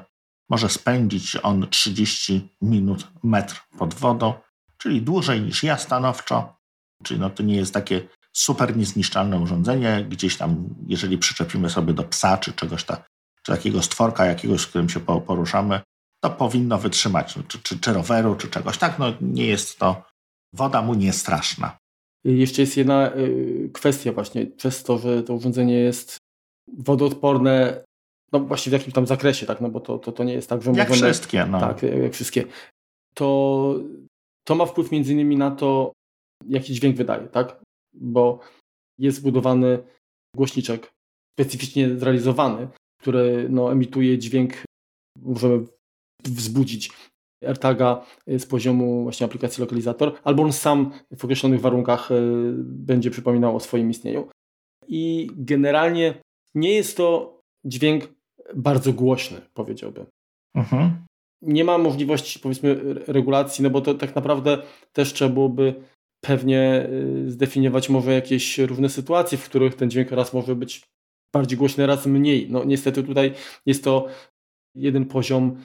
może 0.49 0.69
spędzić 0.69 1.37
on 1.43 1.69
30 1.71 2.57
minut 2.63 3.09
metr 3.23 3.61
pod 3.79 3.95
wodą, 3.95 4.35
czyli 4.79 5.03
dłużej 5.03 5.41
niż 5.41 5.63
ja 5.63 5.79
stanowczo. 5.79 6.57
Czyli 7.03 7.21
no 7.21 7.31
to 7.31 7.43
nie 7.43 7.57
jest 7.57 7.75
takie 7.75 8.09
super 8.33 8.77
niezniszczalne 8.77 9.39
urządzenie. 9.39 10.07
Gdzieś 10.09 10.37
tam, 10.37 10.75
jeżeli 10.87 11.19
przyczepimy 11.19 11.71
sobie 11.71 11.95
do 11.95 12.03
psa 12.03 12.37
czy 12.37 12.53
czegoś 12.53 12.85
ta, 12.85 12.97
czy 13.43 13.53
takiego 13.53 13.83
stworka 13.83 14.25
jakiegoś, 14.25 14.61
z 14.61 14.67
którym 14.67 14.89
się 14.89 15.01
poruszamy, 15.01 15.81
to 16.25 16.31
powinno 16.31 16.79
wytrzymać, 16.79 17.37
no, 17.37 17.43
czy, 17.49 17.63
czy, 17.63 17.79
czy 17.81 17.93
roweru, 17.93 18.35
czy 18.35 18.49
czegoś. 18.49 18.79
Tak, 18.79 18.99
no 18.99 19.07
nie 19.21 19.47
jest 19.47 19.79
to, 19.79 20.03
woda 20.55 20.83
mu 20.83 20.95
nie 20.95 21.13
straszna. 21.13 21.77
Jeszcze 22.25 22.63
jest 22.63 22.77
jedna 22.77 23.17
y, 23.17 23.71
kwestia 23.73 24.13
właśnie, 24.13 24.47
przez 24.47 24.83
to, 24.83 24.99
że 24.99 25.23
to 25.23 25.35
urządzenie 25.35 25.75
jest 25.75 26.17
wodoodporne, 26.79 27.85
no 28.33 28.41
właściwie 28.41 28.79
w 28.79 28.81
jakimś 28.81 28.95
tam 28.95 29.07
zakresie, 29.07 29.47
tak, 29.47 29.61
no 29.61 29.69
bo 29.69 29.81
to, 29.81 29.99
to, 29.99 30.13
to 30.13 30.25
nie 30.25 30.33
jest 30.33 30.49
tak, 30.49 30.63
że 30.63 30.71
Jak 30.71 30.89
możemy, 30.89 31.13
wszystkie, 31.13 31.47
no. 31.47 31.61
Tak, 31.61 31.83
jak 31.83 32.13
wszystkie. 32.13 32.45
To, 33.15 33.75
to 34.45 34.55
ma 34.55 34.67
wpływ 34.67 34.91
między 34.91 35.13
innymi 35.13 35.37
na 35.37 35.51
to, 35.51 35.93
jaki 36.49 36.75
dźwięk 36.75 36.97
wydaje, 36.97 37.29
tak, 37.29 37.61
bo 37.95 38.41
jest 38.99 39.19
zbudowany 39.19 39.79
głośniczek 40.37 40.93
specyficznie 41.39 41.99
zrealizowany, 41.99 42.69
który 43.01 43.47
no, 43.51 43.73
emituje 43.73 44.19
dźwięk, 44.19 44.53
możemy 45.23 45.67
wzbudzić 46.29 46.91
AirTaga 47.47 48.07
z 48.27 48.47
poziomu 48.47 49.03
właśnie 49.03 49.27
aplikacji 49.27 49.61
lokalizator, 49.61 50.13
albo 50.25 50.43
on 50.43 50.53
sam 50.53 50.93
w 51.17 51.25
określonych 51.25 51.61
warunkach 51.61 52.11
y, 52.11 52.15
będzie 52.59 53.11
przypominał 53.11 53.57
o 53.57 53.61
swoim 53.61 53.91
istnieniu. 53.91 54.29
I 54.89 55.31
generalnie 55.37 56.15
nie 56.55 56.73
jest 56.73 56.97
to 56.97 57.41
dźwięk 57.65 58.09
bardzo 58.55 58.93
głośny, 58.93 59.41
powiedziałbym. 59.55 60.07
Mhm. 60.55 61.05
Nie 61.43 61.65
ma 61.65 61.79
możliwości, 61.79 62.41
powiedzmy, 62.41 62.95
regulacji, 63.07 63.63
no 63.63 63.71
bo 63.71 63.81
to 63.81 63.95
tak 63.95 64.15
naprawdę 64.15 64.63
też 64.93 65.13
trzeba 65.13 65.35
byłoby 65.35 65.75
pewnie 66.21 66.89
y, 67.27 67.31
zdefiniować 67.31 67.89
może 67.89 68.15
jakieś 68.15 68.59
różne 68.59 68.89
sytuacje, 68.89 69.39
w 69.39 69.45
których 69.45 69.75
ten 69.75 69.91
dźwięk 69.91 70.11
raz 70.11 70.33
może 70.33 70.57
być 70.57 70.83
bardziej 71.35 71.59
głośny, 71.59 71.87
raz 71.87 72.07
mniej. 72.07 72.47
No 72.51 72.65
niestety 72.65 73.03
tutaj 73.03 73.33
jest 73.67 73.85
to 73.85 74.07
jeden 74.75 75.07
poziom 75.07 75.57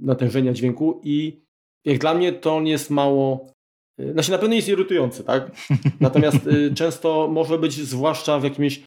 natężenia 0.00 0.52
dźwięku 0.52 1.00
i 1.04 1.42
jak 1.84 1.98
dla 1.98 2.14
mnie 2.14 2.32
to 2.32 2.56
on 2.56 2.66
jest 2.66 2.90
mało, 2.90 3.52
y, 4.00 4.12
znaczy 4.12 4.30
na 4.30 4.38
pewno 4.38 4.54
jest 4.54 4.68
irytujący, 4.68 5.24
tak? 5.24 5.50
Natomiast 6.00 6.46
y, 6.46 6.74
często 6.74 7.28
może 7.32 7.58
być, 7.58 7.74
zwłaszcza 7.74 8.38
w 8.38 8.44
jakimś 8.44 8.82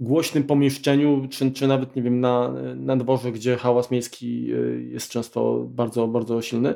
głośnym 0.00 0.44
pomieszczeniu, 0.44 1.28
czy, 1.30 1.52
czy 1.52 1.66
nawet, 1.66 1.96
nie 1.96 2.02
wiem, 2.02 2.20
na, 2.20 2.52
na 2.76 2.96
dworze, 2.96 3.32
gdzie 3.32 3.56
hałas 3.56 3.90
miejski 3.90 4.54
y, 4.54 4.88
jest 4.90 5.10
często 5.10 5.64
bardzo, 5.68 6.08
bardzo 6.08 6.42
silny, 6.42 6.74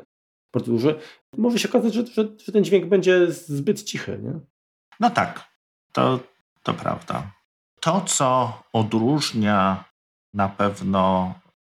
bardzo 0.53 0.71
duży, 0.71 0.95
może 1.37 1.59
się 1.59 1.69
okazać, 1.69 1.93
że, 1.93 2.05
że, 2.05 2.27
że 2.45 2.51
ten 2.51 2.63
dźwięk 2.63 2.85
będzie 2.85 3.31
zbyt 3.31 3.83
cichy, 3.83 4.19
nie? 4.23 4.39
No 4.99 5.09
tak, 5.09 5.49
to, 5.91 6.19
to 6.63 6.73
prawda. 6.73 7.31
To, 7.79 8.01
co 8.01 8.63
odróżnia 8.73 9.83
na 10.33 10.49
pewno 10.49 11.33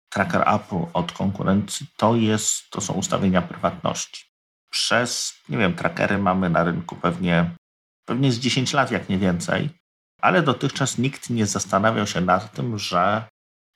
tracker 0.09 0.49
Apple 0.49 0.87
od 0.93 1.13
konkurencji, 1.13 1.87
to, 1.97 2.17
jest, 2.17 2.71
to 2.71 2.81
są 2.81 2.95
ustawienia 2.95 3.43
prywatności. 3.43 4.25
Przez, 4.71 5.35
nie 5.49 5.59
wiem, 5.59 5.75
trackery 5.75 6.19
mamy 6.19 6.51
na 6.51 6.65
rynku 6.65 6.97
pewnie, 6.97 7.51
pewnie 8.05 8.33
z 8.33 8.39
10 8.39 8.73
lat, 8.73 8.91
jak 8.91 9.09
nie 9.09 9.19
więcej, 9.19 9.71
ale 10.21 10.43
dotychczas 10.43 10.99
nikt 10.99 11.31
nie 11.31 11.47
zastanawiał 11.47 12.07
się 12.07 12.21
nad 12.21 12.53
tym, 12.53 12.79
że 12.79 13.25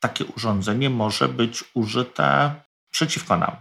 takie 0.00 0.24
urządzenie 0.24 0.90
może 0.90 1.28
być 1.28 1.64
użyte 1.74 2.54
przeciwko 2.90 3.36
nam. 3.36 3.56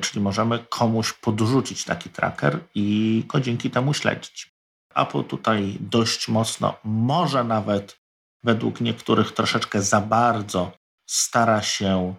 Czyli 0.00 0.20
możemy 0.20 0.58
komuś 0.58 1.12
podrzucić 1.12 1.84
taki 1.84 2.10
tracker 2.10 2.58
i 2.74 3.24
go 3.26 3.40
dzięki 3.40 3.70
temu 3.70 3.94
śledzić. 3.94 4.52
Apple 4.94 5.24
tutaj 5.24 5.76
dość 5.80 6.28
mocno, 6.28 6.74
może 6.84 7.44
nawet 7.44 8.00
według 8.44 8.80
niektórych 8.80 9.32
troszeczkę 9.32 9.82
za 9.82 10.00
bardzo 10.00 10.72
stara 11.06 11.62
się 11.62 12.14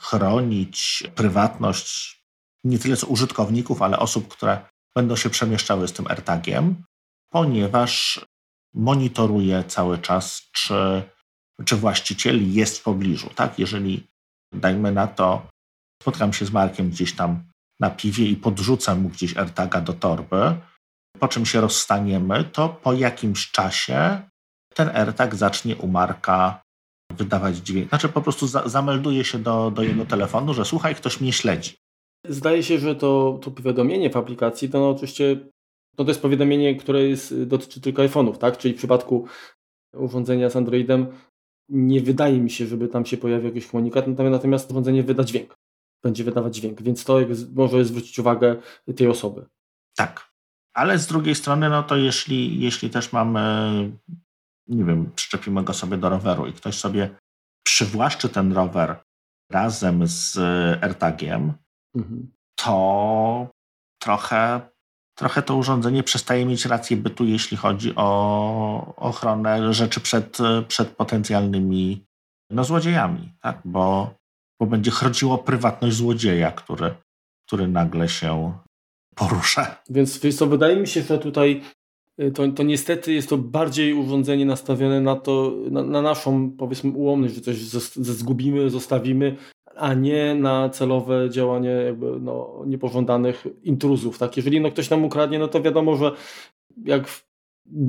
chronić 0.00 1.02
prywatność 1.14 2.18
nie 2.64 2.78
tyle 2.78 2.96
co 2.96 3.06
użytkowników, 3.06 3.82
ale 3.82 3.98
osób, 3.98 4.28
które 4.28 4.60
będą 4.94 5.16
się 5.16 5.30
przemieszczały 5.30 5.88
z 5.88 5.92
tym 5.92 6.06
AirTagiem, 6.06 6.84
ponieważ 7.30 8.20
monitoruje 8.74 9.64
cały 9.64 9.98
czas, 9.98 10.42
czy, 10.52 11.02
czy 11.64 11.76
właściciel 11.76 12.52
jest 12.52 12.78
w 12.78 12.82
pobliżu. 12.82 13.30
Tak? 13.34 13.58
Jeżeli, 13.58 14.06
dajmy 14.52 14.92
na 14.92 15.06
to, 15.06 15.46
spotkam 16.02 16.32
się 16.32 16.46
z 16.46 16.50
Markiem 16.50 16.90
gdzieś 16.90 17.16
tam 17.16 17.44
na 17.80 17.90
piwie 17.90 18.26
i 18.26 18.36
podrzucę 18.36 18.94
mu 18.94 19.08
gdzieś 19.08 19.36
AirTaga 19.36 19.80
do 19.80 19.92
torby, 19.92 20.56
po 21.18 21.28
czym 21.28 21.46
się 21.46 21.60
rozstaniemy, 21.60 22.44
to 22.44 22.68
po 22.68 22.92
jakimś 22.92 23.50
czasie 23.50 24.22
ten 24.74 24.88
AirTag 24.88 25.34
zacznie 25.34 25.76
u 25.76 25.88
Marka 25.88 26.62
wydawać 27.18 27.56
dźwięk. 27.56 27.88
Znaczy 27.88 28.08
po 28.08 28.20
prostu 28.20 28.46
za, 28.46 28.68
zamelduje 28.68 29.24
się 29.24 29.38
do, 29.38 29.70
do 29.70 29.82
jego 29.82 30.06
telefonu, 30.06 30.54
że 30.54 30.64
słuchaj, 30.64 30.94
ktoś 30.94 31.20
mnie 31.20 31.32
śledzi. 31.32 31.76
Zdaje 32.28 32.62
się, 32.62 32.78
że 32.78 32.96
to, 32.96 33.38
to 33.42 33.50
powiadomienie 33.50 34.10
w 34.10 34.16
aplikacji 34.16 34.68
to 34.68 34.80
no 34.80 34.90
oczywiście 34.90 35.36
no 35.98 36.04
to 36.04 36.10
jest 36.10 36.22
powiadomienie, 36.22 36.76
które 36.76 37.02
jest, 37.02 37.42
dotyczy 37.42 37.80
tylko 37.80 38.02
iPhone'ów, 38.02 38.38
tak? 38.38 38.58
Czyli 38.58 38.74
w 38.74 38.76
przypadku 38.76 39.26
urządzenia 39.94 40.50
z 40.50 40.56
Androidem 40.56 41.06
nie 41.68 42.00
wydaje 42.00 42.40
mi 42.40 42.50
się, 42.50 42.66
żeby 42.66 42.88
tam 42.88 43.06
się 43.06 43.16
pojawił 43.16 43.46
jakiś 43.46 43.66
komunikat, 43.66 44.06
natomiast 44.18 44.70
urządzenie 44.70 45.02
wyda 45.02 45.24
dźwięk. 45.24 45.56
Będzie 46.02 46.24
wydawać 46.24 46.56
dźwięk, 46.56 46.82
więc 46.82 47.04
to 47.04 47.18
może 47.54 47.84
zwrócić 47.84 48.18
uwagę 48.18 48.56
tej 48.96 49.06
osoby. 49.06 49.46
Tak. 49.96 50.32
Ale 50.74 50.98
z 50.98 51.06
drugiej 51.06 51.34
strony, 51.34 51.68
no 51.68 51.82
to 51.82 51.96
jeśli, 51.96 52.60
jeśli 52.60 52.90
też 52.90 53.12
mamy 53.12 53.50
nie 54.68 54.84
wiem, 54.84 55.12
przyczepimy 55.14 55.64
go 55.64 55.74
sobie 55.74 55.96
do 55.96 56.08
roweru 56.08 56.46
i 56.46 56.52
ktoś 56.52 56.78
sobie 56.78 57.10
przywłaszczy 57.66 58.28
ten 58.28 58.52
rower 58.52 59.02
razem 59.52 60.06
z 60.06 60.38
AirTagiem, 60.82 61.52
mhm. 61.96 62.32
to 62.58 63.48
trochę, 64.02 64.60
trochę 65.18 65.42
to 65.42 65.56
urządzenie 65.56 66.02
przestaje 66.02 66.46
mieć 66.46 66.66
rację 66.66 66.96
bytu, 66.96 67.24
jeśli 67.24 67.56
chodzi 67.56 67.92
o 67.96 68.94
ochronę 68.96 69.74
rzeczy 69.74 70.00
przed, 70.00 70.38
przed 70.68 70.88
potencjalnymi 70.88 72.04
no, 72.50 72.64
złodziejami, 72.64 73.32
tak? 73.40 73.60
bo, 73.64 74.14
bo 74.60 74.66
będzie 74.66 74.90
chroniło 74.90 75.38
prywatność 75.38 75.96
złodzieja, 75.96 76.52
który, 76.52 76.94
który 77.46 77.68
nagle 77.68 78.08
się 78.08 78.58
porusza. 79.14 79.82
Więc 79.90 80.18
wiesz 80.18 80.36
co, 80.36 80.46
wydaje 80.46 80.76
mi 80.76 80.86
się, 80.86 81.02
że 81.02 81.18
tutaj 81.18 81.62
to, 82.34 82.48
to 82.52 82.62
niestety 82.62 83.12
jest 83.12 83.28
to 83.28 83.38
bardziej 83.38 83.94
urządzenie 83.94 84.46
nastawione 84.46 85.00
na 85.00 85.16
to, 85.16 85.54
na, 85.70 85.82
na 85.82 86.02
naszą 86.02 86.50
powiedzmy 86.50 86.90
ułomność, 86.90 87.34
że 87.34 87.40
coś 87.40 87.56
zgubimy, 87.94 88.70
zostawimy, 88.70 89.36
a 89.76 89.94
nie 89.94 90.34
na 90.34 90.68
celowe 90.68 91.30
działanie 91.30 91.70
jakby, 91.70 92.20
no, 92.20 92.62
niepożądanych 92.66 93.46
intruzów. 93.62 94.18
Tak? 94.18 94.36
Jeżeli 94.36 94.60
no, 94.60 94.70
ktoś 94.70 94.90
nam 94.90 95.04
ukradnie, 95.04 95.38
no 95.38 95.48
to 95.48 95.62
wiadomo, 95.62 95.96
że 95.96 96.12
jak 96.84 97.22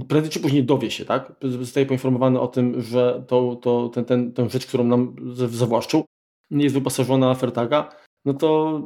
prędzej 0.08 0.32
czy 0.32 0.40
później 0.40 0.64
dowie 0.64 0.92
się, 0.92 1.06
tak? 1.06 1.34
Zostaje 1.42 1.86
poinformowany 1.86 2.40
o 2.40 2.48
tym, 2.48 2.82
że 2.82 3.24
to, 3.28 3.56
to, 3.56 3.90
ten, 3.90 4.06
ten, 4.06 4.34
tę 4.34 4.50
rzecz, 4.50 4.66
którą 4.66 4.84
nam 4.84 5.16
zawłaszczył, 5.36 6.06
nie 6.52 6.64
jest 6.64 6.76
wyposażona 6.76 7.34
w 7.34 7.44
AirTaga, 7.44 7.90
no 8.26 8.34
to 8.34 8.82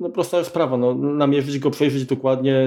no 0.00 0.10
prosta 0.10 0.44
sprawa, 0.44 0.76
no, 0.76 0.94
namierzyć 0.94 1.58
go, 1.58 1.70
przejrzeć 1.70 2.04
dokładnie, 2.04 2.66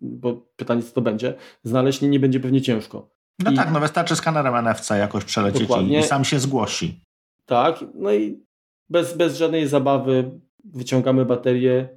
bo 0.00 0.34
pytanie 0.56 0.82
co 0.82 0.92
to 0.92 1.00
będzie, 1.00 1.34
znaleźć 1.64 2.00
nie, 2.00 2.08
nie 2.08 2.20
będzie 2.20 2.40
pewnie 2.40 2.62
ciężko. 2.62 3.10
No 3.44 3.50
I... 3.50 3.56
tak, 3.56 3.72
no 3.72 3.80
wystarczy 3.80 4.16
skanerem 4.16 4.66
NFC 4.66 4.90
jakoś 4.90 5.24
przelecieć 5.24 5.70
i, 5.80 5.96
i 5.96 6.02
sam 6.02 6.24
się 6.24 6.38
zgłosi. 6.38 7.00
Tak, 7.46 7.84
no 7.94 8.12
i 8.12 8.44
bez, 8.90 9.16
bez 9.16 9.36
żadnej 9.36 9.68
zabawy 9.68 10.40
wyciągamy 10.64 11.24
baterię, 11.24 11.88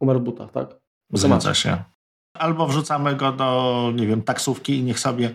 umarł 0.00 0.20
buta, 0.20 0.48
tak? 0.48 0.76
Zgadza 1.12 1.54
się. 1.54 1.84
Albo 2.38 2.66
wrzucamy 2.66 3.16
go 3.16 3.32
do, 3.32 3.92
nie 3.94 4.06
wiem, 4.06 4.22
taksówki 4.22 4.78
i 4.78 4.82
niech 4.82 5.00
sobie, 5.00 5.34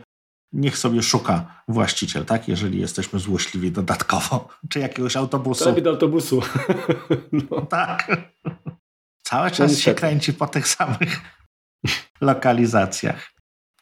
niech 0.54 0.78
sobie 0.78 1.04
szuka 1.04 1.64
właściciel, 1.68 2.26
tak? 2.26 2.48
Jeżeli 2.48 2.80
jesteśmy 2.80 3.20
złośliwi 3.20 3.72
dodatkowo. 3.72 4.48
Czy 4.70 4.80
jakiegoś 4.80 5.18
autobusu. 5.18 5.64
Prawie 5.64 5.82
do 5.82 5.90
autobusu. 5.90 6.42
no. 7.52 7.62
Tak. 7.62 8.12
Cały 9.30 9.52
czas 9.52 9.78
się 9.78 9.94
kręci 9.94 10.34
po 10.34 10.48
tych 10.48 10.68
samych 10.68 11.22
lokalizacjach. 12.22 13.32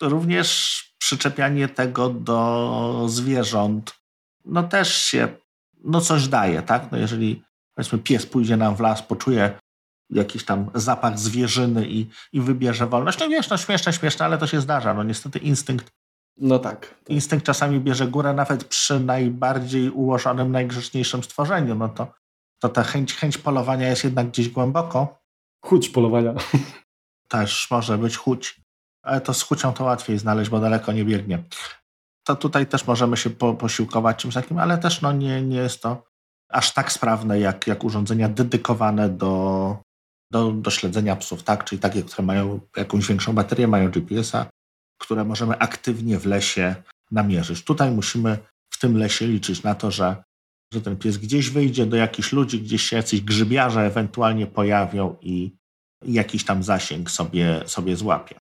Również 0.02 0.80
przyczepianie 0.98 1.68
tego 1.68 2.10
do 2.10 3.06
zwierząt, 3.10 3.94
no 4.46 4.64
też 4.64 4.98
się, 4.98 5.28
no 5.84 6.02
coś 6.02 6.28
daje, 6.28 6.62
tak? 6.62 6.92
No 6.92 6.98
jeżeli 6.98 7.44
powiedzmy 7.76 8.00
pies 8.00 8.26
pójdzie 8.26 8.58
nam 8.58 8.76
w 8.76 8.80
las, 8.80 9.02
poczuje 9.02 9.60
jakiś 10.10 10.46
tam 10.46 10.72
zapach 10.74 11.20
zwierzyny 11.20 11.88
i, 11.90 12.10
i 12.34 12.42
wybierze 12.42 12.88
wolność. 12.88 13.20
No 13.20 13.30
wiesz, 13.30 13.50
no 13.50 13.58
śmieszne, 13.58 13.94
śmieszne, 13.94 14.26
ale 14.26 14.38
to 14.38 14.48
się 14.48 14.62
zdarza. 14.62 14.94
No 14.94 15.04
niestety 15.04 15.40
instynkt. 15.40 15.92
No 16.38 16.60
tak. 16.60 16.96
Instynkt 17.08 17.46
czasami 17.46 17.80
bierze 17.80 18.08
górę 18.08 18.34
nawet 18.34 18.64
przy 18.64 19.00
najbardziej 19.00 19.90
ułożonym, 19.90 20.52
najgrzeczniejszym 20.52 21.24
stworzeniu. 21.24 21.76
No 21.76 21.90
to, 21.90 22.14
to 22.60 22.70
ta 22.70 22.84
chęć, 22.84 23.14
chęć 23.14 23.38
polowania 23.38 23.88
jest 23.88 24.04
jednak 24.04 24.28
gdzieś 24.28 24.50
głęboko. 24.50 25.25
Chuć 25.66 25.90
polowania. 25.90 26.34
Też 27.28 27.68
może 27.72 27.98
być 27.98 28.18
chuć, 28.18 28.62
ale 29.04 29.22
to 29.22 29.34
z 29.34 29.42
chucią 29.42 29.74
to 29.74 29.84
łatwiej 29.84 30.18
znaleźć, 30.18 30.50
bo 30.50 30.60
daleko 30.60 30.92
nie 30.92 31.06
biegnie. 31.06 31.44
To 32.24 32.36
tutaj 32.36 32.68
też 32.68 32.88
możemy 32.88 33.18
się 33.18 33.30
po, 33.30 33.54
posiłkować 33.54 34.18
czymś 34.18 34.34
takim, 34.34 34.60
ale 34.60 34.78
też 34.78 35.02
no 35.02 35.12
nie, 35.12 35.42
nie 35.42 35.58
jest 35.58 35.82
to 35.82 36.04
aż 36.50 36.74
tak 36.74 36.92
sprawne 36.92 37.40
jak, 37.40 37.68
jak 37.68 37.84
urządzenia 37.84 38.30
dedykowane 38.30 39.10
do, 39.10 39.78
do, 40.32 40.52
do 40.52 40.72
śledzenia 40.72 41.16
psów, 41.16 41.44
tak? 41.44 41.64
Czyli 41.64 41.80
takie, 41.80 42.04
które 42.04 42.26
mają 42.26 42.60
jakąś 42.78 43.08
większą 43.08 43.34
baterię, 43.34 43.68
mają 43.68 43.90
GPS-a, 43.90 44.46
które 45.02 45.24
możemy 45.24 45.60
aktywnie 45.60 46.20
w 46.20 46.26
lesie 46.26 46.76
namierzyć. 47.12 47.64
Tutaj 47.64 47.92
musimy 47.92 48.38
w 48.70 48.80
tym 48.80 48.98
lesie 48.98 49.28
liczyć 49.28 49.64
na 49.64 49.76
to, 49.76 49.92
że, 49.92 50.24
że 50.74 50.82
ten 50.82 50.98
pies 50.98 51.18
gdzieś 51.18 51.50
wyjdzie 51.50 51.86
do 51.86 51.98
jakichś 51.98 52.32
ludzi, 52.32 52.62
gdzieś 52.62 52.84
się 52.84 52.96
jacyś 52.96 53.22
grzybiarze 53.22 53.82
ewentualnie 53.82 54.48
pojawią 54.48 55.16
i, 55.22 55.32
i 55.34 55.65
jakiś 56.06 56.46
tam 56.46 56.64
zasięg 56.64 57.12
sobie, 57.12 57.62
sobie 57.66 57.96
złapie. 57.96 58.36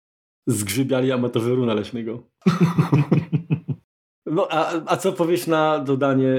Zgrzybiali 0.46 1.12
amatorzy 1.12 1.54
runa 1.54 1.74
leśnego. 1.74 2.22
no, 4.26 4.48
a, 4.50 4.72
a 4.86 4.96
co 4.96 5.12
powiesz 5.12 5.46
na 5.46 5.78
dodanie 5.78 6.34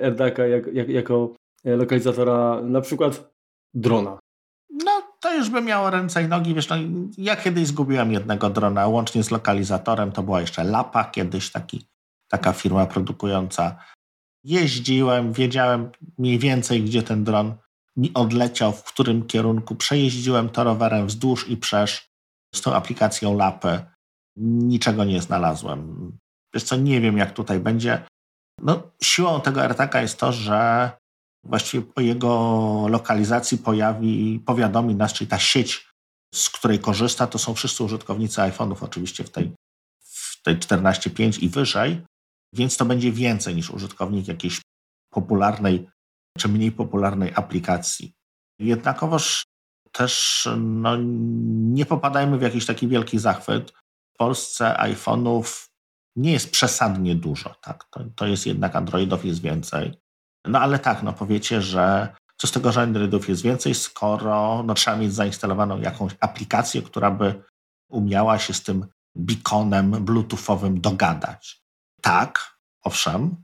Erdaka 0.00 0.46
jak, 0.46 0.74
jak, 0.74 0.88
jako 0.88 1.34
lokalizatora 1.64 2.60
na 2.62 2.80
przykład 2.80 3.32
drona? 3.74 4.18
to 5.20 5.34
już 5.34 5.50
by 5.50 5.60
miało 5.60 5.90
ręce 5.90 6.22
i 6.22 6.28
nogi. 6.28 6.54
Wiesz, 6.54 6.68
no, 6.68 6.76
ja 7.18 7.36
kiedyś 7.36 7.66
zgubiłem 7.66 8.12
jednego 8.12 8.50
drona, 8.50 8.86
łącznie 8.86 9.22
z 9.22 9.30
lokalizatorem. 9.30 10.12
To 10.12 10.22
była 10.22 10.40
jeszcze 10.40 10.64
Lapa, 10.64 11.04
kiedyś 11.04 11.52
taki, 11.52 11.86
taka 12.28 12.52
firma 12.52 12.86
produkująca. 12.86 13.76
Jeździłem, 14.44 15.32
wiedziałem 15.32 15.90
mniej 16.18 16.38
więcej, 16.38 16.82
gdzie 16.82 17.02
ten 17.02 17.24
dron 17.24 17.54
mi 18.00 18.14
odleciał, 18.14 18.72
w 18.72 18.82
którym 18.82 19.26
kierunku. 19.26 19.74
Przejeździłem 19.74 20.48
to 20.48 20.64
rowerem 20.64 21.06
wzdłuż 21.06 21.48
i 21.48 21.56
przesz 21.56 22.08
z 22.54 22.60
tą 22.60 22.74
aplikacją 22.74 23.36
Lapy. 23.36 23.80
Niczego 24.36 25.04
nie 25.04 25.20
znalazłem. 25.20 26.12
Wiesz 26.54 26.62
co, 26.62 26.76
nie 26.76 27.00
wiem, 27.00 27.18
jak 27.18 27.32
tutaj 27.32 27.60
będzie. 27.60 28.04
No, 28.62 28.82
siłą 29.02 29.40
tego 29.40 29.62
AirTaga 29.62 30.02
jest 30.02 30.18
to, 30.18 30.32
że 30.32 30.90
właściwie 31.44 31.84
o 31.96 32.00
jego 32.00 32.86
lokalizacji 32.88 33.58
pojawi, 33.58 34.42
powiadomi 34.46 34.94
nas, 34.94 35.12
czyli 35.12 35.30
ta 35.30 35.38
sieć, 35.38 35.88
z 36.34 36.50
której 36.50 36.78
korzysta, 36.78 37.26
to 37.26 37.38
są 37.38 37.54
wszyscy 37.54 37.84
użytkownicy 37.84 38.40
iPhone'ów 38.40 38.76
oczywiście 38.84 39.24
w 39.24 39.30
tej, 39.30 39.52
w 40.02 40.42
tej 40.42 40.56
14.5 40.56 41.42
i 41.42 41.48
wyżej, 41.48 42.02
więc 42.54 42.76
to 42.76 42.84
będzie 42.84 43.12
więcej 43.12 43.54
niż 43.54 43.70
użytkownik 43.70 44.28
jakiejś 44.28 44.60
popularnej 45.12 45.88
czy 46.38 46.48
mniej 46.48 46.72
popularnej 46.72 47.32
aplikacji. 47.34 48.14
Jednakowoż 48.58 49.44
też 49.92 50.48
no, 50.58 50.96
nie 51.76 51.86
popadajmy 51.86 52.38
w 52.38 52.42
jakiś 52.42 52.66
taki 52.66 52.88
wielki 52.88 53.18
zachwyt. 53.18 53.70
W 54.14 54.16
Polsce 54.16 54.76
iPhone'ów 54.78 55.68
nie 56.16 56.32
jest 56.32 56.50
przesadnie 56.50 57.14
dużo. 57.14 57.54
Tak? 57.60 57.84
To, 57.84 58.04
to 58.16 58.26
jest 58.26 58.46
jednak 58.46 58.76
Androidów 58.76 59.24
jest 59.24 59.40
więcej. 59.40 60.00
No 60.44 60.60
ale 60.60 60.78
tak, 60.78 61.02
no 61.02 61.12
powiecie, 61.12 61.62
że 61.62 62.14
co 62.36 62.46
z 62.46 62.52
tego, 62.52 62.72
że 62.72 62.80
Androidów 62.80 63.28
jest 63.28 63.42
więcej, 63.42 63.74
skoro 63.74 64.62
no, 64.66 64.74
trzeba 64.74 64.96
mieć 64.96 65.14
zainstalowaną 65.14 65.80
jakąś 65.80 66.12
aplikację, 66.20 66.82
która 66.82 67.10
by 67.10 67.42
umiała 67.88 68.38
się 68.38 68.54
z 68.54 68.62
tym 68.62 68.86
beaconem 69.14 69.90
bluetoothowym 69.90 70.80
dogadać. 70.80 71.62
Tak, 72.00 72.56
owszem, 72.82 73.42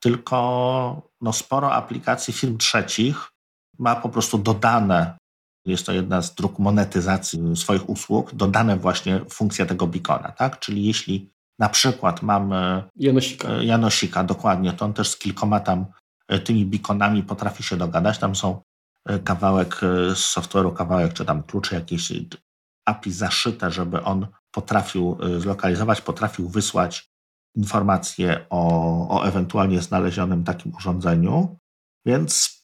tylko 0.00 1.10
no, 1.20 1.32
sporo 1.32 1.72
aplikacji 1.72 2.34
firm 2.34 2.58
trzecich 2.58 3.28
ma 3.78 3.96
po 3.96 4.08
prostu 4.08 4.38
dodane, 4.38 5.18
jest 5.66 5.86
to 5.86 5.92
jedna 5.92 6.22
z 6.22 6.34
dróg 6.34 6.58
monetyzacji 6.58 7.56
swoich 7.56 7.88
usług, 7.88 8.34
dodane 8.34 8.76
właśnie 8.76 9.20
funkcja 9.30 9.66
tego 9.66 9.86
beacona, 9.86 10.32
tak? 10.32 10.58
Czyli 10.58 10.86
jeśli 10.86 11.30
na 11.58 11.68
przykład 11.68 12.22
mamy 12.22 12.82
Janosika, 12.96 13.48
Janosika 13.62 14.24
dokładnie, 14.24 14.72
to 14.72 14.84
on 14.84 14.92
też 14.92 15.08
z 15.08 15.18
kilkoma 15.18 15.60
tam 15.60 15.86
E, 16.28 16.38
tymi 16.38 16.66
beaconami 16.66 17.22
potrafi 17.22 17.62
się 17.62 17.76
dogadać. 17.76 18.18
Tam 18.18 18.36
są 18.36 18.62
e, 19.06 19.18
kawałek 19.18 19.80
e, 19.82 20.14
z 20.14 20.36
software'u, 20.36 20.72
kawałek 20.72 21.12
czy 21.12 21.24
tam 21.24 21.42
klucze 21.42 21.74
jakieś 21.74 22.12
API 22.86 23.12
zaszyte, 23.12 23.70
żeby 23.70 24.02
on 24.02 24.26
potrafił 24.50 25.18
zlokalizować, 25.38 26.00
potrafił 26.00 26.48
wysłać 26.48 27.08
informacje 27.56 28.46
o, 28.50 29.20
o 29.20 29.26
ewentualnie 29.28 29.82
znalezionym 29.82 30.44
takim 30.44 30.74
urządzeniu. 30.74 31.58
Więc 32.06 32.58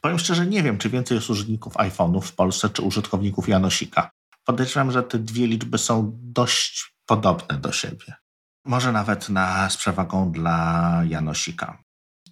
powiem 0.00 0.18
szczerze, 0.18 0.46
nie 0.46 0.62
wiem, 0.62 0.78
czy 0.78 0.90
więcej 0.90 1.14
jest 1.14 1.30
użytkowników 1.30 1.74
iPhone'ów 1.74 2.20
w 2.20 2.34
Polsce, 2.34 2.70
czy 2.70 2.82
użytkowników 2.82 3.48
Janosika. 3.48 4.10
Podejrzewam, 4.44 4.90
że 4.90 5.02
te 5.02 5.18
dwie 5.18 5.46
liczby 5.46 5.78
są 5.78 6.12
dość 6.14 6.94
podobne 7.06 7.58
do 7.58 7.72
siebie. 7.72 8.14
Może 8.64 8.92
nawet 8.92 9.28
na, 9.28 9.70
z 9.70 9.76
przewagą 9.76 10.32
dla 10.32 11.02
Janosika. 11.08 11.82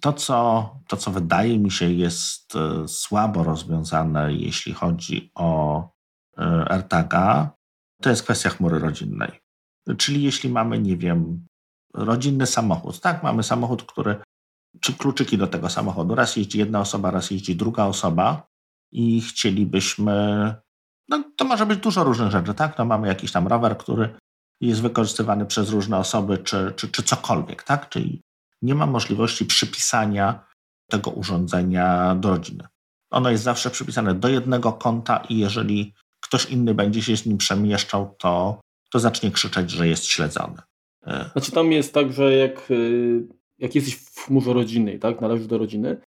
To 0.01 0.13
co, 0.13 0.69
to, 0.87 0.97
co 0.97 1.11
wydaje 1.11 1.59
mi 1.59 1.71
się 1.71 1.91
jest 1.91 2.55
e, 2.55 2.87
słabo 2.87 3.43
rozwiązane, 3.43 4.33
jeśli 4.33 4.73
chodzi 4.73 5.31
o 5.35 5.81
e, 6.37 6.71
AirTaga, 6.71 7.51
to 8.01 8.09
jest 8.09 8.23
kwestia 8.23 8.49
chmury 8.49 8.79
rodzinnej. 8.79 9.31
Czyli 9.97 10.23
jeśli 10.23 10.49
mamy, 10.49 10.79
nie 10.79 10.97
wiem, 10.97 11.45
rodzinny 11.93 12.47
samochód, 12.47 12.99
tak, 12.99 13.23
mamy 13.23 13.43
samochód, 13.43 13.83
który, 13.83 14.15
czy 14.81 14.93
kluczyki 14.93 15.37
do 15.37 15.47
tego 15.47 15.69
samochodu, 15.69 16.15
raz 16.15 16.35
jeździ 16.35 16.59
jedna 16.59 16.79
osoba, 16.79 17.11
raz 17.11 17.31
jeździ 17.31 17.55
druga 17.55 17.85
osoba 17.85 18.47
i 18.91 19.21
chcielibyśmy, 19.21 20.55
no 21.09 21.23
to 21.35 21.45
może 21.45 21.65
być 21.65 21.79
dużo 21.79 22.03
różnych 22.03 22.31
rzeczy, 22.31 22.53
tak, 22.53 22.77
no 22.77 22.85
mamy 22.85 23.07
jakiś 23.07 23.31
tam 23.31 23.47
rower, 23.47 23.77
który 23.77 24.15
jest 24.61 24.81
wykorzystywany 24.81 25.45
przez 25.45 25.69
różne 25.69 25.97
osoby, 25.97 26.37
czy, 26.37 26.73
czy, 26.75 26.87
czy 26.87 27.03
cokolwiek, 27.03 27.63
tak, 27.63 27.89
czyli 27.89 28.21
nie 28.61 28.75
ma 28.75 28.85
możliwości 28.85 29.45
przypisania 29.45 30.47
tego 30.89 31.11
urządzenia 31.11 32.15
do 32.15 32.29
rodziny. 32.29 32.67
Ono 33.11 33.29
jest 33.29 33.43
zawsze 33.43 33.69
przypisane 33.69 34.15
do 34.15 34.27
jednego 34.27 34.73
konta 34.73 35.23
i 35.29 35.37
jeżeli 35.37 35.93
ktoś 36.21 36.45
inny 36.45 36.73
będzie 36.73 37.01
się 37.01 37.17
z 37.17 37.25
nim 37.25 37.37
przemieszczał, 37.37 38.15
to, 38.19 38.61
to 38.91 38.99
zacznie 38.99 39.31
krzyczeć, 39.31 39.71
że 39.71 39.87
jest 39.87 40.05
śledzony. 40.05 40.61
Znaczy 41.31 41.51
tam 41.51 41.71
jest 41.71 41.93
tak, 41.93 42.13
że 42.13 42.35
jak, 42.35 42.71
y, 42.71 43.27
jak 43.59 43.75
jesteś 43.75 43.95
w 43.95 44.19
chmurze 44.19 44.53
rodzinnej, 44.53 44.99
tak, 44.99 45.21
należysz 45.21 45.47
do 45.47 45.57
rodziny, 45.57 45.97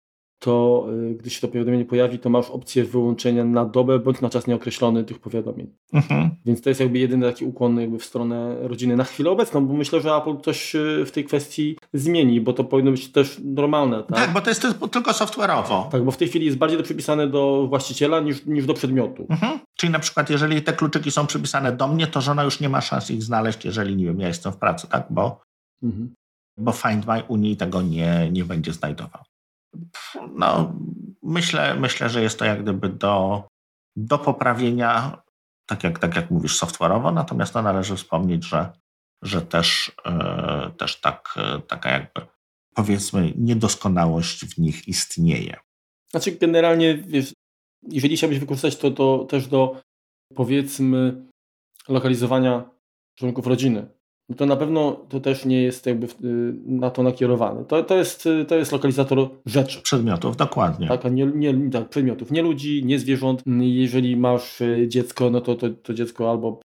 to 0.43 0.87
y, 1.11 1.15
gdy 1.15 1.31
się 1.31 1.41
to 1.41 1.49
powiadomienie 1.49 1.85
pojawi, 1.85 2.19
to 2.19 2.31
masz 2.31 2.51
opcję 2.51 2.85
wyłączenia 2.85 3.45
na 3.45 3.65
dobę 3.65 3.99
bądź 3.99 4.21
na 4.21 4.31
czas 4.31 4.47
nieokreślony 4.47 5.05
tych 5.05 5.19
powiadomień. 5.19 5.67
Mhm. 5.93 6.31
Więc 6.47 6.63
to 6.63 6.69
jest 6.69 6.81
jakby 6.81 6.99
jedyny 6.99 7.27
taki 7.27 7.45
ukłon 7.45 7.81
jakby 7.81 7.99
w 7.99 8.05
stronę 8.05 8.57
rodziny 8.61 8.97
na 8.97 9.05
chwilę 9.05 9.31
obecną, 9.31 9.67
bo 9.67 9.75
myślę, 9.75 10.01
że 10.01 10.15
Apple 10.15 10.37
coś 10.41 10.75
y, 10.75 11.05
w 11.07 11.11
tej 11.11 11.25
kwestii 11.25 11.77
zmieni, 11.93 12.41
bo 12.41 12.53
to 12.53 12.65
powinno 12.65 12.91
być 12.91 13.13
też 13.13 13.41
normalne. 13.45 14.03
Tak, 14.03 14.17
tak 14.17 14.33
bo 14.33 14.41
to 14.41 14.51
jest 14.51 14.67
tylko 14.93 15.11
software'owo. 15.11 15.89
Tak, 15.89 16.05
bo 16.05 16.11
w 16.11 16.17
tej 16.17 16.29
chwili 16.29 16.47
jest 16.47 16.59
bardziej 16.59 16.79
to 16.79 16.85
przypisane 16.85 17.27
do 17.27 17.67
właściciela 17.69 18.21
niż, 18.21 18.47
niż 18.47 18.67
do 18.67 18.75
przedmiotu. 18.75 19.27
Mhm. 19.31 19.59
Czyli 19.77 19.93
na 19.93 19.99
przykład 19.99 20.31
jeżeli 20.31 20.63
te 20.63 20.73
kluczyki 20.73 21.11
są 21.11 21.27
przypisane 21.27 21.73
do 21.73 21.89
mnie, 21.89 22.07
to 22.07 22.21
żona 22.21 22.45
już 22.45 22.61
nie 22.61 22.69
ma 22.69 22.81
szans 22.81 23.11
ich 23.11 23.23
znaleźć, 23.23 23.65
jeżeli 23.65 23.97
nie 23.97 24.05
wiem, 24.05 24.21
ja 24.21 24.29
jestem 24.29 24.53
w 24.53 24.57
pracy, 24.57 24.87
tak, 24.89 25.07
bo, 25.11 25.41
mhm. 25.83 26.15
bo 26.59 26.73
Find 26.73 27.07
My 27.07 27.23
Unii 27.29 27.57
tego 27.57 27.83
nie, 27.83 28.31
nie 28.33 28.45
będzie 28.45 28.73
znajdował 28.73 29.23
no, 30.35 30.75
myślę, 31.23 31.75
myślę, 31.75 32.09
że 32.09 32.23
jest 32.23 32.39
to 32.39 32.45
jak 32.45 32.63
gdyby 32.63 32.89
do, 32.89 33.45
do 33.97 34.19
poprawienia, 34.19 35.23
tak 35.67 35.85
jak, 35.85 35.99
tak 35.99 36.17
jak 36.17 36.31
mówisz, 36.31 36.59
software'owo, 36.59 37.15
natomiast 37.15 37.55
no, 37.55 37.63
należy 37.63 37.97
wspomnieć, 37.97 38.45
że, 38.45 38.73
że 39.23 39.43
też, 39.43 39.93
yy, 40.07 40.73
też 40.73 41.01
tak, 41.01 41.35
yy, 41.37 41.63
taka 41.63 41.91
jakby 41.91 42.27
powiedzmy 42.75 43.33
niedoskonałość 43.37 44.45
w 44.45 44.59
nich 44.59 44.89
istnieje. 44.89 45.57
Znaczy 46.11 46.33
generalnie, 46.33 46.99
wiesz, 46.99 47.33
jeżeli 47.89 48.17
chciałbyś 48.17 48.39
wykorzystać 48.39 48.77
to, 48.77 48.91
to 48.91 49.25
też 49.25 49.47
do 49.47 49.81
powiedzmy 50.35 51.27
lokalizowania 51.89 52.71
członków 53.15 53.47
rodziny, 53.47 53.87
no 54.33 54.37
to 54.37 54.47
na 54.47 54.57
pewno 54.57 54.93
to 55.09 55.21
też 55.21 55.45
nie 55.45 55.63
jest 55.63 55.87
jakby 55.87 56.07
y, 56.07 56.55
na 56.67 56.91
to 56.91 57.03
nakierowane. 57.03 57.65
To, 57.65 57.83
to, 57.83 57.97
jest, 57.97 58.27
y, 58.27 58.45
to 58.45 58.57
jest 58.57 58.73
lokalizator 58.73 59.29
rzeczy. 59.47 59.83
Przedmiotów, 59.83 60.37
dokładnie. 60.37 60.89
Tak, 60.89 61.13
nie, 61.13 61.27
nie, 61.27 61.71
tak, 61.71 61.89
przedmiotów, 61.89 62.31
nie 62.31 62.43
ludzi, 62.43 62.85
nie 62.85 62.99
zwierząt. 62.99 63.43
Jeżeli 63.61 64.17
masz 64.17 64.61
y, 64.61 64.89
dziecko, 64.89 65.31
no 65.31 65.41
to, 65.41 65.55
to, 65.55 65.71
to 65.71 65.95
dziecko 65.95 66.31
albo 66.31 66.61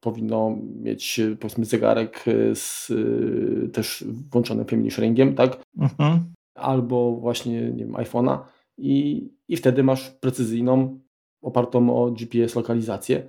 powinno 0.00 0.56
mieć 0.74 1.20
powiedzmy 1.40 1.64
zegarek 1.64 2.24
z 2.54 2.92
też 3.72 4.04
włączonym 4.32 4.64
family 4.64 4.90
sharingiem, 4.90 5.34
tak? 5.34 5.62
Mhm. 5.78 6.20
Albo 6.54 7.12
właśnie 7.12 7.60
nie 7.60 7.84
wiem, 7.84 7.92
iPhone'a 7.92 8.38
i, 8.78 9.28
i 9.48 9.56
wtedy 9.56 9.82
masz 9.82 10.10
precyzyjną, 10.10 11.00
opartą 11.42 12.04
o 12.04 12.10
GPS 12.10 12.54
lokalizację 12.54 13.28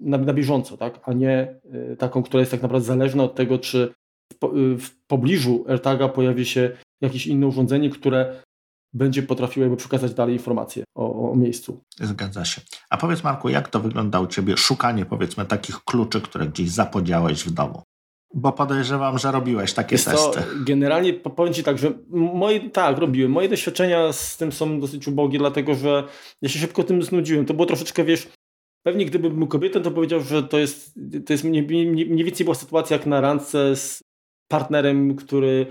na, 0.00 0.18
na 0.18 0.34
bieżąco, 0.34 0.76
tak? 0.76 1.00
a 1.04 1.12
nie 1.12 1.60
y, 1.92 1.96
taką, 1.96 2.22
która 2.22 2.40
jest 2.40 2.50
tak 2.50 2.62
naprawdę 2.62 2.86
zależna 2.86 3.24
od 3.24 3.34
tego, 3.34 3.58
czy 3.58 3.94
w, 4.32 4.44
y, 4.44 4.78
w 4.78 5.06
pobliżu 5.06 5.64
AirTaga 5.68 6.08
pojawi 6.08 6.46
się 6.46 6.70
jakieś 7.00 7.26
inne 7.26 7.46
urządzenie, 7.46 7.90
które 7.90 8.42
będzie 8.92 9.22
potrafiło 9.22 9.64
jakby 9.64 9.76
przekazać 9.76 10.14
dalej 10.14 10.34
informacje 10.34 10.84
o, 10.94 11.30
o, 11.30 11.36
miejscu. 11.36 11.80
Zgadza 12.00 12.44
się. 12.44 12.60
A 12.90 12.96
powiedz 12.96 13.24
Marku, 13.24 13.48
jak 13.48 13.68
to 13.68 13.80
wygląda 13.80 14.20
u 14.20 14.26
Ciebie, 14.26 14.56
szukanie 14.56 15.06
powiedzmy 15.06 15.44
takich 15.44 15.84
kluczy, 15.84 16.20
które 16.20 16.46
gdzieś 16.46 16.70
zapodziałeś 16.70 17.44
w 17.44 17.50
domu? 17.50 17.82
Bo 18.34 18.52
podejrzewam, 18.52 19.18
że 19.18 19.32
robiłeś 19.32 19.72
takie 19.72 19.98
testy. 19.98 20.40
Generalnie 20.66 21.12
powiem 21.12 21.54
Ci 21.54 21.62
tak, 21.62 21.78
że 21.78 21.92
moje, 22.10 22.70
tak, 22.70 22.98
robiłem. 22.98 23.32
Moje 23.32 23.48
doświadczenia 23.48 24.12
z 24.12 24.36
tym 24.36 24.52
są 24.52 24.80
dosyć 24.80 25.08
ubogie, 25.08 25.38
dlatego 25.38 25.74
że 25.74 26.04
ja 26.42 26.48
się 26.48 26.58
szybko 26.58 26.84
tym 26.84 27.02
znudziłem. 27.02 27.46
To 27.46 27.54
było 27.54 27.66
troszeczkę, 27.66 28.04
wiesz, 28.04 28.28
Pewnie 28.86 29.06
gdybym 29.06 29.38
był 29.38 29.46
kobietą, 29.46 29.82
to 29.82 29.90
powiedział, 29.90 30.20
że 30.20 30.42
to 30.42 30.58
jest, 30.58 30.94
to 31.26 31.32
jest 31.32 31.44
mniej, 31.44 31.62
mniej, 31.62 31.86
mniej 31.86 32.24
więcej 32.24 32.44
była 32.44 32.54
sytuacja 32.54 32.96
jak 32.96 33.06
na 33.06 33.20
randce 33.20 33.76
z 33.76 34.02
partnerem, 34.48 35.16
który 35.16 35.66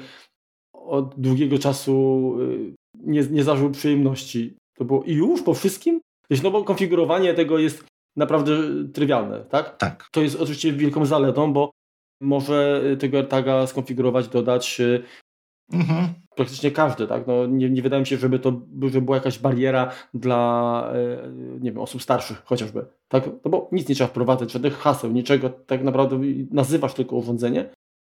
od 0.74 1.16
długiego 1.18 1.60
czasu 1.60 2.36
y, 2.42 2.74
nie, 2.96 3.22
nie 3.32 3.44
zażył 3.44 3.72
przyjemności. 3.72 4.54
To 4.78 4.86
było 4.86 5.04
i 5.04 5.14
już 5.14 5.42
po 5.42 5.54
wszystkim? 5.54 6.02
No 6.44 6.52
bo 6.52 6.64
konfigurowanie 6.64 7.34
tego 7.34 7.60
jest 7.60 7.86
naprawdę 8.18 8.58
trywialne, 8.94 9.46
tak? 9.46 9.78
Tak. 9.78 10.08
To 10.12 10.22
jest 10.22 10.42
oczywiście 10.42 10.74
wielką 10.74 11.06
zaletą, 11.06 11.54
bo 11.54 11.72
może 12.22 12.84
tego 13.00 13.18
AirTaga 13.18 13.68
skonfigurować, 13.68 14.28
dodać 14.28 14.80
y, 14.80 15.04
mhm 15.74 16.14
praktycznie 16.36 16.72
każdy, 16.72 17.08
tak? 17.08 17.28
No, 17.28 17.46
nie, 17.46 17.70
nie 17.70 17.82
wydaje 17.82 18.00
mi 18.00 18.08
się, 18.08 18.18
żeby 18.18 18.40
to 18.40 18.62
żeby 18.82 19.02
była 19.02 19.18
jakaś 19.18 19.40
bariera 19.40 19.92
dla 20.14 20.92
e, 20.94 21.32
nie 21.60 21.72
wiem, 21.72 21.82
osób 21.82 22.04
starszych 22.04 22.42
chociażby. 22.46 22.86
Tak? 23.08 23.30
No 23.46 23.52
bo 23.52 23.70
nic 23.72 23.90
nie 23.90 23.96
trzeba 23.96 24.08
wprowadzać, 24.08 24.52
żadnych 24.52 24.78
haseł, 24.78 25.12
niczego, 25.12 25.50
tak 25.50 25.84
naprawdę 25.84 26.20
nazywasz 26.52 26.94
tylko 26.94 27.16
urządzenie 27.16 27.70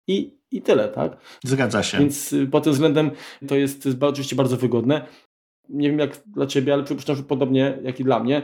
i, 0.09 0.39
i 0.51 0.63
tyle, 0.63 0.89
tak? 0.89 1.17
Zgadza 1.45 1.83
się. 1.83 1.99
Więc 1.99 2.33
y, 2.33 2.47
pod 2.47 2.65
tym 2.65 2.73
względem 2.73 3.11
to 3.49 3.57
jest 3.57 3.89
oczywiście 4.01 4.37
bardzo 4.37 4.57
wygodne. 4.57 5.07
Nie 5.69 5.91
wiem 5.91 5.99
jak 5.99 6.23
dla 6.27 6.47
Ciebie, 6.47 6.75
ale 6.75 6.85
przypuszczam, 6.85 7.17
że 7.17 7.23
podobnie 7.23 7.79
jak 7.83 8.01
i 8.01 8.05
dla 8.05 8.21
mnie. 8.21 8.43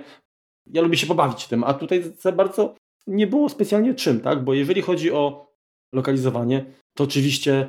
Ja 0.67 0.83
lubię 0.83 0.97
się 0.97 1.07
pobawić 1.07 1.49
tym, 1.49 1.65
a 1.65 1.75
tutaj 1.75 2.03
za 2.19 2.33
bardzo 2.33 2.75
nie 3.07 3.27
było 3.27 3.49
specjalnie 3.49 3.95
czym, 3.95 4.21
tak? 4.21 4.45
Bo 4.45 4.55
jeżeli 4.55 4.83
chodzi 4.83 5.13
o 5.13 5.53
lokalizowanie, 5.95 6.65
to 6.97 7.05
oczywiście 7.05 7.69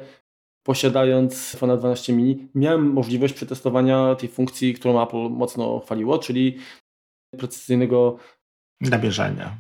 posiadając 0.65 1.55
iPhone 1.55 1.77
12 1.77 2.13
mini, 2.13 2.47
miałem 2.55 2.91
możliwość 2.91 3.33
przetestowania 3.33 4.15
tej 4.15 4.29
funkcji, 4.29 4.73
którą 4.73 5.03
Apple 5.03 5.29
mocno 5.29 5.79
chwaliło, 5.79 6.19
czyli 6.19 6.57
precyzyjnego 7.37 8.17
nabierzenia. 8.81 9.57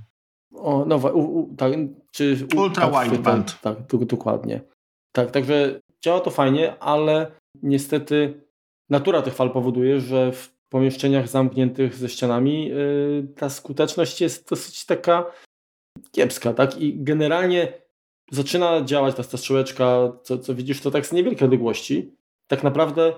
O, 0.55 0.85
no, 0.87 0.95
u, 0.95 1.39
u, 1.39 1.55
tak, 1.55 1.73
czy 2.11 2.47
Ultra 2.57 2.89
tak, 2.89 3.09
wideband. 3.09 3.61
Tak, 3.61 3.77
tak, 3.87 4.05
dokładnie. 4.05 4.61
Tak, 5.15 5.31
także 5.31 5.79
działa 6.03 6.19
to 6.19 6.31
fajnie, 6.31 6.79
ale 6.79 7.31
niestety 7.63 8.41
natura 8.89 9.21
tych 9.21 9.33
fal 9.33 9.51
powoduje, 9.51 9.99
że 9.99 10.31
w 10.31 10.55
pomieszczeniach 10.69 11.27
zamkniętych 11.27 11.95
ze 11.95 12.09
ścianami 12.09 12.67
yy, 12.67 13.27
ta 13.35 13.49
skuteczność 13.49 14.21
jest 14.21 14.49
dosyć 14.49 14.85
taka 14.85 15.31
kiepska, 16.11 16.53
tak? 16.53 16.77
I 16.77 17.03
generalnie 17.03 17.84
zaczyna 18.31 18.81
działać 18.81 19.15
ta, 19.15 19.23
strzałeczka, 19.23 20.11
co, 20.23 20.37
co 20.37 20.55
widzisz 20.55 20.81
to 20.81 20.91
tak 20.91 21.05
z 21.05 21.11
niewielkiej 21.11 21.45
odległości, 21.45 22.15
tak 22.47 22.63
naprawdę 22.63 23.13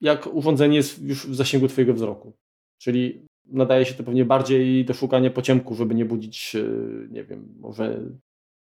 jak 0.00 0.26
urządzenie 0.26 0.76
jest 0.76 1.02
już 1.02 1.26
w 1.26 1.34
zasięgu 1.34 1.68
Twojego 1.68 1.94
wzroku. 1.94 2.32
Czyli 2.78 3.26
nadaje 3.46 3.84
się 3.84 3.94
to 3.94 4.04
pewnie 4.04 4.24
bardziej 4.24 4.84
do 4.84 4.94
szukania 4.94 5.30
pociemku, 5.30 5.74
żeby 5.74 5.94
nie 5.94 6.04
budzić, 6.04 6.56
nie 7.10 7.24
wiem, 7.24 7.54
może 7.60 8.00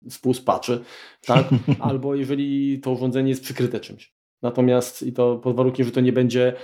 spółspaczy, 0.09 0.85
tak? 1.27 1.49
Albo 1.81 2.14
jeżeli 2.14 2.81
to 2.81 2.90
urządzenie 2.90 3.29
jest 3.29 3.42
przykryte 3.42 3.81
czymś. 3.81 4.12
Natomiast 4.42 5.03
i 5.03 5.12
to 5.12 5.37
pod 5.37 5.57
warunkiem, 5.57 5.87
że 5.87 5.92
to 5.92 6.01
nie 6.01 6.12
będzie 6.12 6.55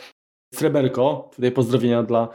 sreberko, 0.54 1.30
tutaj 1.34 1.52
pozdrowienia 1.52 2.02
dla 2.02 2.28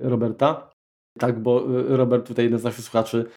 Roberta, 0.00 0.70
tak, 1.18 1.42
bo 1.42 1.80
e, 1.80 1.96
Robert, 1.96 2.26
tutaj 2.26 2.44
jeden 2.44 2.58
z 2.58 2.64
naszych 2.64 2.84
słuchaczy, 2.84 3.30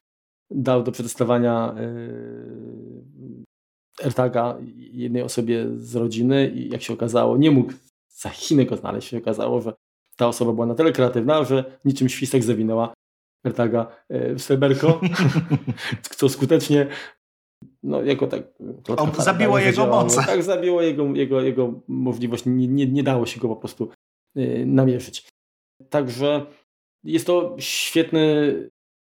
dał 0.50 0.82
do 0.82 0.92
przetestowania 0.92 1.74
yy, 1.76 3.44
AirTaga 4.04 4.58
jednej 4.76 5.22
osobie 5.22 5.66
z 5.76 5.96
rodziny 5.96 6.50
i 6.54 6.68
jak 6.68 6.82
się 6.82 6.92
okazało, 6.92 7.36
nie 7.36 7.50
mógł 7.50 7.72
za 8.08 8.28
Chiny 8.28 8.64
go 8.64 8.76
znaleźć. 8.76 9.08
się 9.08 9.18
okazało, 9.18 9.60
że 9.60 9.72
ta 10.16 10.28
osoba 10.28 10.52
była 10.52 10.66
na 10.66 10.74
tyle 10.74 10.92
kreatywna, 10.92 11.44
że 11.44 11.78
niczym 11.84 12.08
świstek 12.08 12.44
zawinęła 12.44 12.94
AirTaga 13.44 13.86
yy, 14.08 14.34
w 14.34 14.42
sreberko, 14.42 15.00
co 16.18 16.28
skutecznie 16.28 16.86
no, 17.82 18.02
jako 18.02 18.26
tak... 18.26 18.42
zabiło 19.18 19.58
jego 19.58 19.86
moce. 19.86 20.22
Tak, 20.26 20.42
zabiło 20.42 20.82
jego, 20.82 21.04
jego, 21.14 21.40
jego 21.40 21.80
możliwość. 21.88 22.46
Nie, 22.46 22.68
nie, 22.68 22.86
nie 22.86 23.02
dało 23.02 23.26
się 23.26 23.40
go 23.40 23.48
po 23.48 23.56
prostu 23.56 23.88
yy, 24.34 24.66
namierzyć. 24.66 25.28
Także 25.90 26.46
jest 27.04 27.26
to 27.26 27.56
świetny 27.58 28.54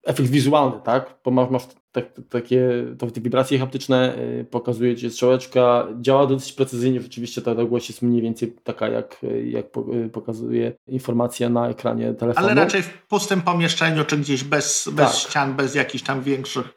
efekt 0.04 0.30
wizualny, 0.30 0.76
tak? 0.84 1.16
Bo 1.26 1.32
masz, 1.32 1.50
masz 1.50 1.64
tak, 1.92 2.06
takie 2.30 2.86
to, 3.00 3.12
te 3.12 3.22
wibracje 3.22 3.60
haptyczne, 3.60 4.18
yy, 4.38 4.46
pokazuje 4.46 4.96
Ci 4.96 5.10
strzałeczka, 5.10 5.88
działa 6.02 6.28
dosyć 6.28 6.54
precyzyjnie, 6.54 7.02
rzeczywiście 7.02 7.42
ta 7.42 7.52
odległość 7.52 7.90
jest 7.90 8.02
mniej 8.02 8.22
więcej 8.22 8.56
taka, 8.64 8.88
jak, 8.88 9.18
jak 9.46 9.66
y, 10.06 10.10
pokazuje 10.10 10.74
informacja 10.88 11.50
na 11.50 11.70
ekranie 11.70 12.14
telefonu. 12.14 12.48
Ale 12.48 12.56
raczej 12.56 12.82
w 12.82 13.08
pustym 13.08 13.42
pomieszczeniu, 13.42 14.06
czy 14.06 14.18
gdzieś 14.18 14.44
bez, 14.44 14.90
bez 14.94 15.12
tak. 15.12 15.16
ścian, 15.16 15.56
bez 15.56 15.76
jakichś 15.76 16.04
tam 16.04 16.22
większych 16.22 16.70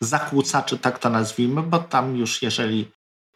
zakłócaczy, 0.00 0.78
tak 0.78 0.98
to 0.98 1.10
nazwijmy, 1.10 1.62
bo 1.62 1.78
tam 1.78 2.16
już 2.16 2.42
jeżeli 2.42 2.88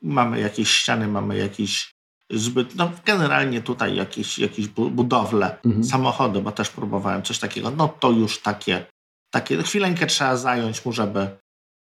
mamy 0.02 0.40
jakieś 0.40 0.70
ściany, 0.70 1.09
mamy 1.09 1.37
jakiś 1.37 1.96
zbyt, 2.30 2.74
no 2.74 2.90
generalnie 3.04 3.62
tutaj 3.62 3.96
jakieś, 3.96 4.38
jakieś 4.38 4.68
budowle, 4.68 5.56
mhm. 5.64 5.85
samochody, 5.85 6.40
bo 6.40 6.52
też 6.52 6.70
próbowałem 6.70 7.22
coś 7.22 7.38
takiego, 7.38 7.70
no 7.70 7.88
to 7.88 8.11
już 8.11 8.42
takie 8.42 8.87
takie 9.37 9.62
chwileńkę 9.62 10.07
trzeba 10.07 10.37
zająć 10.37 10.85
mu, 10.85 10.92
żeby 10.92 11.29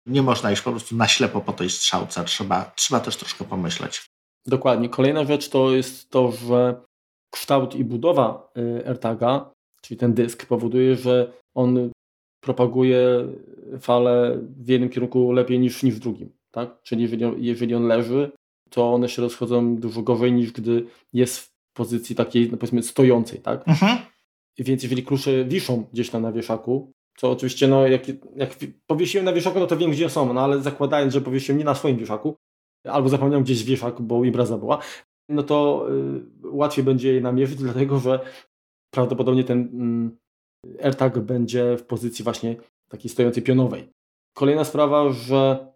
nie 0.06 0.22
można 0.22 0.52
iść 0.52 0.62
po 0.62 0.70
prostu 0.70 0.96
na 0.96 1.08
ślepo 1.08 1.40
po 1.40 1.52
tej 1.52 1.70
strzałce. 1.70 2.24
Trzeba, 2.24 2.72
trzeba 2.76 3.00
też 3.00 3.16
troszkę 3.16 3.44
pomyśleć. 3.44 4.06
Dokładnie. 4.46 4.88
Kolejna 4.88 5.24
rzecz 5.24 5.48
to 5.48 5.74
jest 5.74 6.10
to, 6.10 6.32
że 6.32 6.80
kształt 7.30 7.74
i 7.74 7.84
budowa 7.84 8.52
y, 8.58 8.86
AirTaga, 8.88 9.50
czyli 9.82 9.98
ten 9.98 10.14
dysk, 10.14 10.46
powoduje, 10.46 10.96
że 10.96 11.32
on 11.54 11.90
propaguje 12.40 13.28
fale 13.80 14.38
w 14.56 14.68
jednym 14.68 14.90
kierunku 14.90 15.32
lepiej 15.32 15.58
niż, 15.58 15.82
niż 15.82 15.94
w 15.94 15.98
drugim. 15.98 16.32
Tak? 16.50 16.82
Czyli 16.82 17.02
jeżeli, 17.02 17.46
jeżeli 17.46 17.74
on 17.74 17.86
leży, 17.86 18.30
to 18.70 18.94
one 18.94 19.08
się 19.08 19.22
rozchodzą 19.22 19.76
dużo 19.76 20.02
gorzej 20.02 20.32
niż 20.32 20.52
gdy 20.52 20.86
jest 21.12 21.38
w 21.38 21.50
pozycji 21.76 22.16
takiej, 22.16 22.50
no 22.50 22.56
powiedzmy, 22.56 22.82
stojącej. 22.82 23.40
Tak? 23.40 23.68
Mhm. 23.68 23.98
Więc 24.58 24.82
jeżeli 24.82 25.02
klucze 25.02 25.44
wiszą 25.44 25.84
gdzieś 25.92 26.10
tam 26.10 26.22
na 26.22 26.32
wieszaku, 26.32 26.92
co 27.16 27.30
oczywiście, 27.30 27.68
no, 27.68 27.86
jak, 27.86 28.08
jak 28.36 28.50
powiesiłem 28.86 29.24
na 29.24 29.32
wieszaku, 29.32 29.60
no 29.60 29.66
to 29.66 29.76
wiem, 29.76 29.90
gdzie 29.90 30.10
są, 30.10 30.32
no 30.32 30.40
ale 30.40 30.62
zakładając, 30.62 31.12
że 31.12 31.20
powiesiłem 31.20 31.58
nie 31.58 31.64
na 31.64 31.74
swoim 31.74 31.96
wieszaku, 31.96 32.36
albo 32.84 33.08
zapomniałem 33.08 33.44
gdzieś 33.44 33.64
wieszak, 33.64 34.00
bo 34.00 34.24
impreza 34.24 34.58
była, 34.58 34.78
no 35.28 35.42
to 35.42 35.86
y, 36.44 36.50
łatwiej 36.50 36.84
będzie 36.84 37.14
je 37.14 37.20
namierzyć, 37.20 37.58
dlatego 37.62 37.98
że 37.98 38.20
prawdopodobnie 38.90 39.44
ten 39.44 39.60
y, 40.66 40.84
AirTag 40.84 41.18
będzie 41.18 41.76
w 41.76 41.82
pozycji 41.82 42.22
właśnie 42.22 42.56
takiej 42.88 43.10
stojącej 43.10 43.42
pionowej. 43.42 43.88
Kolejna 44.34 44.64
sprawa, 44.64 45.10
że 45.10 45.66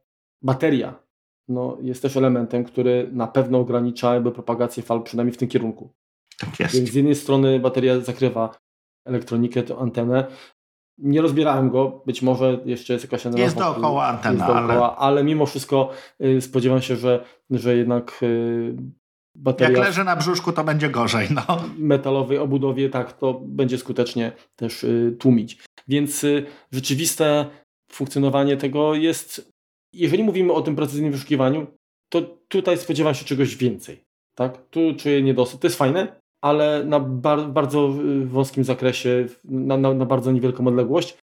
bateria 0.43 1.03
no, 1.49 1.79
jest 1.83 2.03
też 2.03 2.17
elementem, 2.17 2.65
który 2.65 3.11
na 3.13 3.27
pewno 3.27 3.59
ogranicza 3.59 4.15
jakby 4.15 4.33
propagację 4.33 4.83
fal, 4.83 5.03
przynajmniej 5.03 5.35
w 5.35 5.39
tym 5.39 5.49
kierunku. 5.49 5.91
Tak 6.39 6.61
jest. 6.61 6.75
Więc 6.75 6.91
z 6.91 6.95
jednej 6.95 7.15
strony 7.15 7.61
bateria 7.61 8.01
zakrywa 8.01 8.59
elektronikę, 9.07 9.63
tę 9.63 9.77
antenę, 9.77 10.27
nie 11.03 11.23
rozbierałem 11.23 11.71
go, 11.71 12.03
być 12.07 12.23
może 12.23 12.61
jeszcze 12.65 12.93
jest 12.93 13.05
jakaś 13.05 13.27
antena. 13.27 13.45
Jest 13.45 13.59
dookoła 13.59 14.07
antena, 14.07 14.35
jest 14.35 14.47
dookoła, 14.47 14.97
ale... 14.97 14.97
ale 14.97 15.25
mimo 15.25 15.47
wszystko 15.47 15.91
y, 16.25 16.41
spodziewam 16.41 16.83
się, 16.83 16.97
że, 16.97 17.25
że 17.51 17.77
jednak 17.77 18.21
y, 18.23 18.77
bateria... 19.35 19.79
Jak 19.79 19.87
leży 19.87 20.05
na 20.05 20.17
brzuszku, 20.17 20.53
to 20.53 20.65
będzie 20.65 20.91
gorzej. 20.91 21.29
No. 21.31 21.43
Metalowej 21.79 22.39
obudowie, 22.39 22.91
tak, 22.91 23.13
to 23.13 23.41
będzie 23.45 23.79
skutecznie 23.79 24.33
też 24.57 24.85
y, 24.85 25.17
tłumić. 25.19 25.59
Więc 25.89 26.27
rzeczywiste 26.73 27.47
funkcjonowanie 27.93 28.57
tego 28.57 28.95
jest, 28.95 29.53
jeżeli 29.95 30.25
mówimy 30.25 30.53
o 30.53 30.61
tym 30.61 30.77
precyzyjnym 30.77 31.13
wyszukiwaniu, 31.13 31.67
to 32.13 32.23
tutaj 32.49 32.79
spodziewam 32.79 33.15
się 33.15 33.25
czegoś 33.25 33.57
więcej. 33.57 34.05
Tak? 34.35 34.69
Tu 34.71 34.95
czuję 34.99 35.23
niedosyt. 35.23 35.61
To 35.61 35.67
jest 35.67 35.79
fajne, 35.79 36.20
ale 36.41 36.85
na 36.85 37.01
bar 37.01 37.49
bardzo 37.49 37.95
y, 38.05 38.27
wąskim 38.27 38.65
zakresie, 38.65 39.27
na, 39.45 39.77
na, 39.77 39.95
na, 39.95 40.07
bardzo 40.07 40.33
niewielką 40.33 40.67
odległość, 40.67 41.19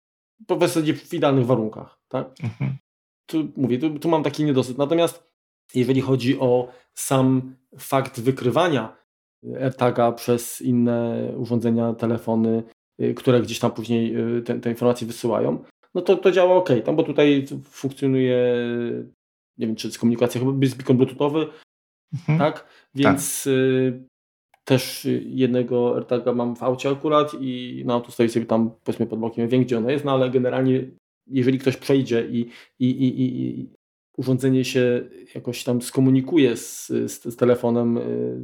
w 0.50 0.60
zasadzie 0.60 0.94
w 0.94 1.14
idealnych 1.14 1.46
warunkach. 1.46 2.00
Tak? 2.08 2.28
Mhm. 2.44 2.78
Tu 3.26 3.48
mówię, 3.58 3.78
tu, 3.80 4.00
tu 4.00 4.10
mam 4.10 4.24
taki 4.24 4.44
niedosyt. 4.44 4.78
Natomiast 4.78 5.24
jeżeli 5.74 6.02
chodzi 6.02 6.40
o 6.40 6.68
sam 6.94 7.56
fakt 7.78 8.20
wykrywania 8.20 8.98
AirTaga 9.62 10.12
przez 10.12 10.62
inne 10.62 11.30
urządzenia, 11.38 11.94
telefony, 11.94 12.64
y, 13.02 13.14
które 13.14 13.42
gdzieś 13.42 13.60
tam 13.60 13.72
później 13.72 14.16
y, 14.38 14.42
te, 14.42 14.60
te 14.60 14.70
informacje 14.70 15.08
wysyłają, 15.08 15.64
no 15.96 16.02
to, 16.02 16.16
to 16.16 16.32
działa 16.32 16.56
ok, 16.56 16.70
tam, 16.86 16.96
bo 16.96 17.04
tutaj 17.04 17.46
funkcjonuje, 17.64 18.56
nie 19.58 19.68
wiem, 19.68 19.76
czy 19.76 19.92
z 19.92 19.98
komunikacja, 19.98 20.42
chyba 20.42 20.52
jest 20.62 20.78
beacon 20.78 20.98
bluetoothowy, 20.98 21.48
mhm. 22.14 22.40
tak? 22.40 22.66
Więc 22.96 23.44
tak 23.44 24.15
też 24.66 25.08
jednego 25.26 25.96
AirTaga 25.96 26.34
mam 26.34 26.56
w 26.56 26.64
aucie 26.64 26.90
akurat 26.90 27.32
i 27.40 27.84
no 27.86 28.02
to 28.02 28.12
stoi 28.12 28.30
sobie 28.30 28.46
tam 28.46 28.72
powiedzmy 28.84 29.08
pod 29.08 29.20
bokiem, 29.20 29.50
wiem 29.50 29.64
gdzie 29.64 29.78
ona 29.78 29.92
jest, 29.92 30.06
no 30.06 30.12
ale 30.12 30.30
generalnie 30.30 30.92
jeżeli 31.28 31.60
ktoś 31.60 31.78
przejdzie 31.78 32.28
i, 32.28 32.50
i, 32.80 32.90
i, 32.90 33.40
i 33.42 33.70
urządzenie 34.18 34.66
się 34.66 35.10
jakoś 35.36 35.64
tam 35.64 35.82
skomunikuje 35.82 36.58
z, 36.58 36.88
z, 36.88 37.24
z 37.24 37.36
telefonem 37.36 37.98
y, 37.98 38.38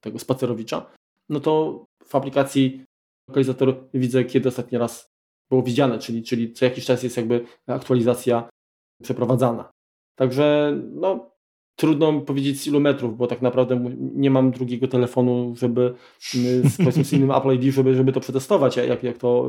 tego 0.00 0.18
spacerowicza, 0.18 0.90
no 1.28 1.40
to 1.40 1.84
w 2.04 2.14
aplikacji 2.14 2.84
lokalizator 3.28 3.88
widzę 3.94 4.24
kiedy 4.24 4.48
ostatni 4.48 4.78
raz 4.78 5.12
było 5.50 5.62
widziane, 5.62 5.98
czyli, 5.98 6.22
czyli 6.22 6.52
co 6.52 6.64
jakiś 6.64 6.84
czas 6.84 7.02
jest 7.02 7.16
jakby 7.16 7.44
aktualizacja 7.66 8.48
przeprowadzana. 9.02 9.70
Także 10.18 10.76
no, 10.92 11.31
trudno 11.76 12.20
powiedzieć 12.20 12.60
z 12.60 12.66
ilu 12.66 12.80
metrów, 12.80 13.16
bo 13.16 13.26
tak 13.26 13.42
naprawdę 13.42 13.94
nie 13.98 14.30
mam 14.30 14.50
drugiego 14.50 14.88
telefonu, 14.88 15.54
żeby 15.56 15.94
z, 16.18 17.06
z 17.06 17.12
innym 17.12 17.30
Apple 17.30 17.52
ID, 17.52 17.74
żeby, 17.74 17.94
żeby 17.94 18.12
to 18.12 18.20
przetestować, 18.20 18.76
jak, 18.76 19.02
jak 19.02 19.18
to 19.18 19.48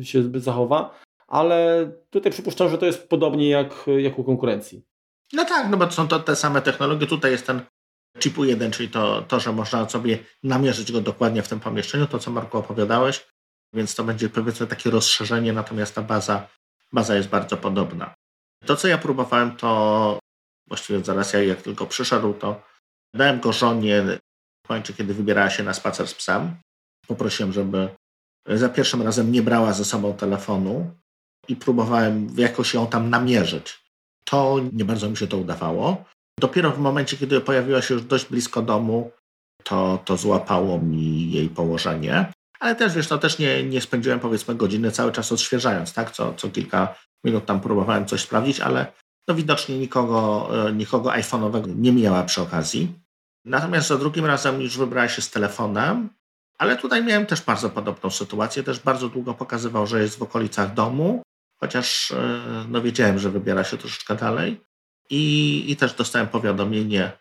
y, 0.00 0.04
się 0.04 0.22
zachowa, 0.34 1.00
ale 1.28 1.90
tutaj 2.10 2.32
przypuszczam, 2.32 2.70
że 2.70 2.78
to 2.78 2.86
jest 2.86 3.08
podobnie 3.08 3.48
jak, 3.48 3.86
jak 3.98 4.18
u 4.18 4.24
konkurencji. 4.24 4.82
No 5.32 5.44
tak, 5.44 5.70
no 5.70 5.76
bo 5.76 5.90
są 5.90 6.08
to 6.08 6.20
te 6.20 6.36
same 6.36 6.62
technologie. 6.62 7.06
Tutaj 7.06 7.30
jest 7.32 7.46
ten 7.46 7.60
chipu 8.22 8.44
1, 8.44 8.70
czyli 8.70 8.88
to, 8.88 9.22
to, 9.28 9.40
że 9.40 9.52
można 9.52 9.88
sobie 9.88 10.18
namierzyć 10.42 10.92
go 10.92 11.00
dokładnie 11.00 11.42
w 11.42 11.48
tym 11.48 11.60
pomieszczeniu, 11.60 12.06
to 12.06 12.18
co 12.18 12.30
Marku 12.30 12.58
opowiadałeś, 12.58 13.26
więc 13.72 13.94
to 13.94 14.04
będzie 14.04 14.28
powiedzmy 14.28 14.66
takie 14.66 14.90
rozszerzenie, 14.90 15.52
natomiast 15.52 15.94
ta 15.94 16.02
baza, 16.02 16.48
baza 16.92 17.14
jest 17.14 17.28
bardzo 17.28 17.56
podobna. 17.56 18.14
To, 18.66 18.76
co 18.76 18.88
ja 18.88 18.98
próbowałem, 18.98 19.56
to 19.56 20.18
właściwie 20.68 21.04
zaraz 21.04 21.32
ja 21.32 21.42
jak 21.42 21.62
tylko 21.62 21.86
przyszedł, 21.86 22.34
to 22.34 22.62
dałem 23.14 23.40
go 23.40 23.52
żonie 23.52 24.02
w 24.66 24.68
momencie, 24.68 24.94
kiedy 24.94 25.14
wybierała 25.14 25.50
się 25.50 25.62
na 25.62 25.74
spacer 25.74 26.08
z 26.08 26.14
psem. 26.14 26.56
Poprosiłem, 27.06 27.52
żeby 27.52 27.88
za 28.46 28.68
pierwszym 28.68 29.02
razem 29.02 29.32
nie 29.32 29.42
brała 29.42 29.72
ze 29.72 29.84
sobą 29.84 30.14
telefonu 30.14 30.90
i 31.48 31.56
próbowałem 31.56 32.28
jakoś 32.36 32.74
ją 32.74 32.86
tam 32.86 33.10
namierzyć. 33.10 33.82
To 34.24 34.60
nie 34.72 34.84
bardzo 34.84 35.10
mi 35.10 35.16
się 35.16 35.26
to 35.26 35.36
udawało. 35.36 36.04
Dopiero 36.40 36.70
w 36.70 36.78
momencie, 36.78 37.16
kiedy 37.16 37.40
pojawiła 37.40 37.82
się 37.82 37.94
już 37.94 38.02
dość 38.02 38.24
blisko 38.24 38.62
domu, 38.62 39.10
to, 39.62 39.98
to 40.04 40.16
złapało 40.16 40.78
mi 40.78 41.30
jej 41.30 41.48
położenie. 41.48 42.32
Ale 42.60 42.76
też, 42.76 42.94
wiesz, 42.94 43.10
no 43.10 43.18
też 43.18 43.38
nie, 43.38 43.62
nie 43.62 43.80
spędziłem 43.80 44.20
powiedzmy 44.20 44.54
godziny 44.54 44.90
cały 44.90 45.12
czas 45.12 45.32
odświeżając, 45.32 45.92
tak? 45.92 46.10
Co, 46.10 46.34
co 46.34 46.48
kilka 46.48 46.94
minut 47.24 47.46
tam 47.46 47.60
próbowałem 47.60 48.06
coś 48.06 48.20
sprawdzić, 48.20 48.60
ale 48.60 48.92
no 49.28 49.34
widocznie 49.34 49.78
nikogo, 49.78 50.48
e, 50.68 50.72
nikogo 50.72 51.10
iPhone'owego 51.10 51.76
nie 51.76 51.92
miała 51.92 52.22
przy 52.22 52.42
okazji. 52.42 52.92
Natomiast 53.44 53.88
za 53.88 53.98
drugim 53.98 54.24
razem 54.24 54.60
już 54.60 54.78
wybrała 54.78 55.08
się 55.08 55.22
z 55.22 55.30
telefonem, 55.30 56.08
ale 56.58 56.76
tutaj 56.76 57.04
miałem 57.04 57.26
też 57.26 57.42
bardzo 57.42 57.70
podobną 57.70 58.10
sytuację. 58.10 58.62
Też 58.62 58.80
bardzo 58.80 59.08
długo 59.08 59.34
pokazywał, 59.34 59.86
że 59.86 60.02
jest 60.02 60.18
w 60.18 60.22
okolicach 60.22 60.74
domu, 60.74 61.22
chociaż 61.60 62.10
e, 62.10 62.64
no 62.68 62.82
wiedziałem, 62.82 63.18
że 63.18 63.30
wybiera 63.30 63.64
się 63.64 63.76
troszeczkę 63.76 64.14
dalej. 64.14 64.60
I, 65.10 65.64
i 65.70 65.76
też 65.76 65.94
dostałem 65.94 66.28
powiadomienie, 66.28 67.12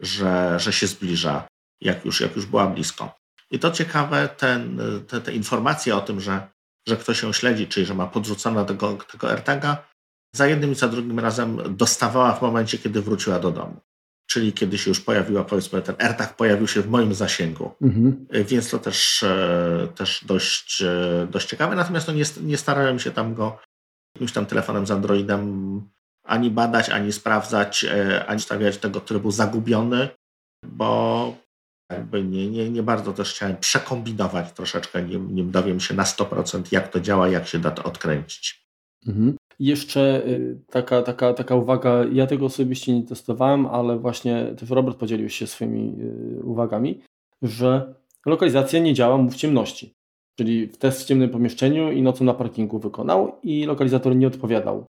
że, 0.00 0.60
że 0.60 0.72
się 0.72 0.86
zbliża, 0.86 1.48
jak 1.80 2.04
już, 2.04 2.20
jak 2.20 2.36
już 2.36 2.46
była 2.46 2.66
blisko. 2.66 3.14
I 3.50 3.58
to 3.58 3.70
ciekawe, 3.70 4.28
ten, 4.28 4.80
te, 5.08 5.20
te 5.20 5.32
informacje 5.32 5.96
o 5.96 6.00
tym, 6.00 6.20
że, 6.20 6.48
że 6.88 6.96
ktoś 6.96 7.22
ją 7.22 7.32
śledzi, 7.32 7.66
czyli 7.68 7.86
że 7.86 7.94
ma 7.94 8.06
podrzucone 8.06 8.64
tego, 8.64 8.98
tego 9.12 9.30
AirTaga, 9.30 9.89
za 10.36 10.46
jednym 10.46 10.72
i 10.72 10.74
za 10.74 10.88
drugim 10.88 11.18
razem 11.18 11.76
dostawała 11.76 12.32
w 12.32 12.42
momencie, 12.42 12.78
kiedy 12.78 13.02
wróciła 13.02 13.38
do 13.38 13.50
domu. 13.50 13.76
Czyli 14.26 14.52
kiedy 14.52 14.78
się 14.78 14.90
już 14.90 15.00
pojawiła, 15.00 15.44
powiedzmy, 15.44 15.82
ten 15.82 15.94
AirTag 15.98 16.36
pojawił 16.36 16.66
się 16.66 16.82
w 16.82 16.88
moim 16.88 17.14
zasięgu. 17.14 17.70
Mhm. 17.82 18.26
Więc 18.30 18.70
to 18.70 18.78
też, 18.78 19.22
e, 19.22 19.88
też 19.94 20.24
dość, 20.24 20.82
e, 20.82 21.26
dość 21.30 21.48
ciekawe. 21.48 21.76
Natomiast 21.76 22.08
no 22.08 22.14
nie, 22.14 22.24
nie 22.42 22.56
starałem 22.56 22.98
się 22.98 23.10
tam 23.10 23.34
go 23.34 23.58
jakimś 24.14 24.32
tam 24.32 24.46
telefonem 24.46 24.86
z 24.86 24.90
Androidem 24.90 25.82
ani 26.24 26.50
badać, 26.50 26.90
ani 26.90 27.12
sprawdzać, 27.12 27.84
e, 27.84 28.26
ani 28.26 28.40
stawiać 28.40 28.78
tego 28.78 29.00
trybu 29.00 29.30
zagubiony, 29.30 30.08
bo 30.64 31.34
jakby 31.90 32.24
nie, 32.24 32.50
nie, 32.50 32.70
nie 32.70 32.82
bardzo 32.82 33.12
też 33.12 33.32
chciałem 33.34 33.56
przekombinować 33.56 34.52
troszeczkę, 34.52 35.02
nim, 35.02 35.34
nim 35.34 35.50
dowiem 35.50 35.80
się 35.80 35.94
na 35.94 36.04
100% 36.04 36.72
jak 36.72 36.88
to 36.88 37.00
działa, 37.00 37.28
jak 37.28 37.48
się 37.48 37.58
da 37.58 37.70
to 37.70 37.82
odkręcić. 37.82 38.66
Mhm. 39.06 39.36
Jeszcze 39.60 40.26
y, 40.26 40.58
taka, 40.70 41.02
taka, 41.02 41.34
taka 41.34 41.56
uwaga, 41.56 42.04
ja 42.12 42.26
tego 42.26 42.46
osobiście 42.46 42.94
nie 42.94 43.02
testowałem, 43.02 43.66
ale 43.66 43.98
właśnie 43.98 44.54
też 44.58 44.70
Robert 44.70 44.98
podzielił 44.98 45.28
się 45.28 45.46
swoimi 45.46 45.94
y, 46.38 46.44
uwagami, 46.44 47.00
że 47.42 47.94
lokalizacja 48.26 48.80
nie 48.80 48.94
działa 48.94 49.16
mu 49.16 49.30
w 49.30 49.36
ciemności. 49.36 49.94
Czyli 50.38 50.68
test 50.68 51.02
w 51.02 51.04
ciemnym 51.04 51.30
pomieszczeniu 51.30 51.92
i 51.92 52.02
nocą 52.02 52.24
na 52.24 52.34
parkingu 52.34 52.78
wykonał 52.78 53.32
i 53.42 53.64
lokalizator 53.64 54.16
nie 54.16 54.26
odpowiadał. 54.26 54.86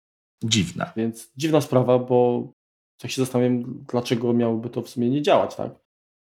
Dziwna. 0.44 0.92
Więc 0.96 1.32
dziwna 1.36 1.60
sprawa, 1.60 1.98
bo 1.98 2.48
tak 2.98 3.10
się 3.10 3.22
zastanawiam, 3.22 3.84
dlaczego 3.90 4.32
miałoby 4.32 4.70
to 4.70 4.82
w 4.82 4.88
sumie 4.88 5.10
nie 5.10 5.22
działać, 5.22 5.56
tak? 5.56 5.70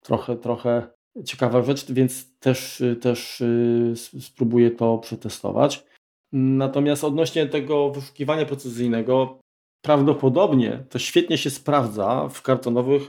Trochę, 0.02 0.36
trochę 0.36 0.88
ciekawa 1.24 1.62
rzecz, 1.62 1.92
więc 1.92 2.38
też, 2.38 2.82
też 3.00 3.40
y, 3.40 3.94
spróbuję 4.20 4.70
to 4.70 4.98
przetestować. 4.98 5.86
Natomiast 6.32 7.04
odnośnie 7.04 7.46
tego 7.46 7.90
wyszukiwania 7.90 8.46
precyzyjnego, 8.46 9.40
prawdopodobnie 9.82 10.84
to 10.90 10.98
świetnie 10.98 11.38
się 11.38 11.50
sprawdza 11.50 12.28
w 12.28 12.42
kartonowych 12.42 13.02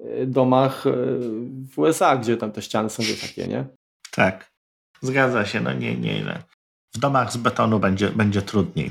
e, 0.00 0.26
domach 0.26 0.86
e, 0.86 0.92
w 1.72 1.78
USA, 1.78 2.16
gdzie 2.16 2.36
tam 2.36 2.52
te 2.52 2.62
ściany 2.62 2.90
są 2.90 3.02
takie, 3.20 3.48
nie? 3.48 3.66
Tak, 4.10 4.52
zgadza 5.02 5.44
się. 5.44 5.60
No 5.60 5.72
nie, 5.72 5.96
nie, 5.96 6.24
nie. 6.24 6.42
W 6.94 6.98
domach 6.98 7.32
z 7.32 7.36
betonu 7.36 7.78
będzie, 7.78 8.10
będzie 8.10 8.42
trudniej. 8.42 8.90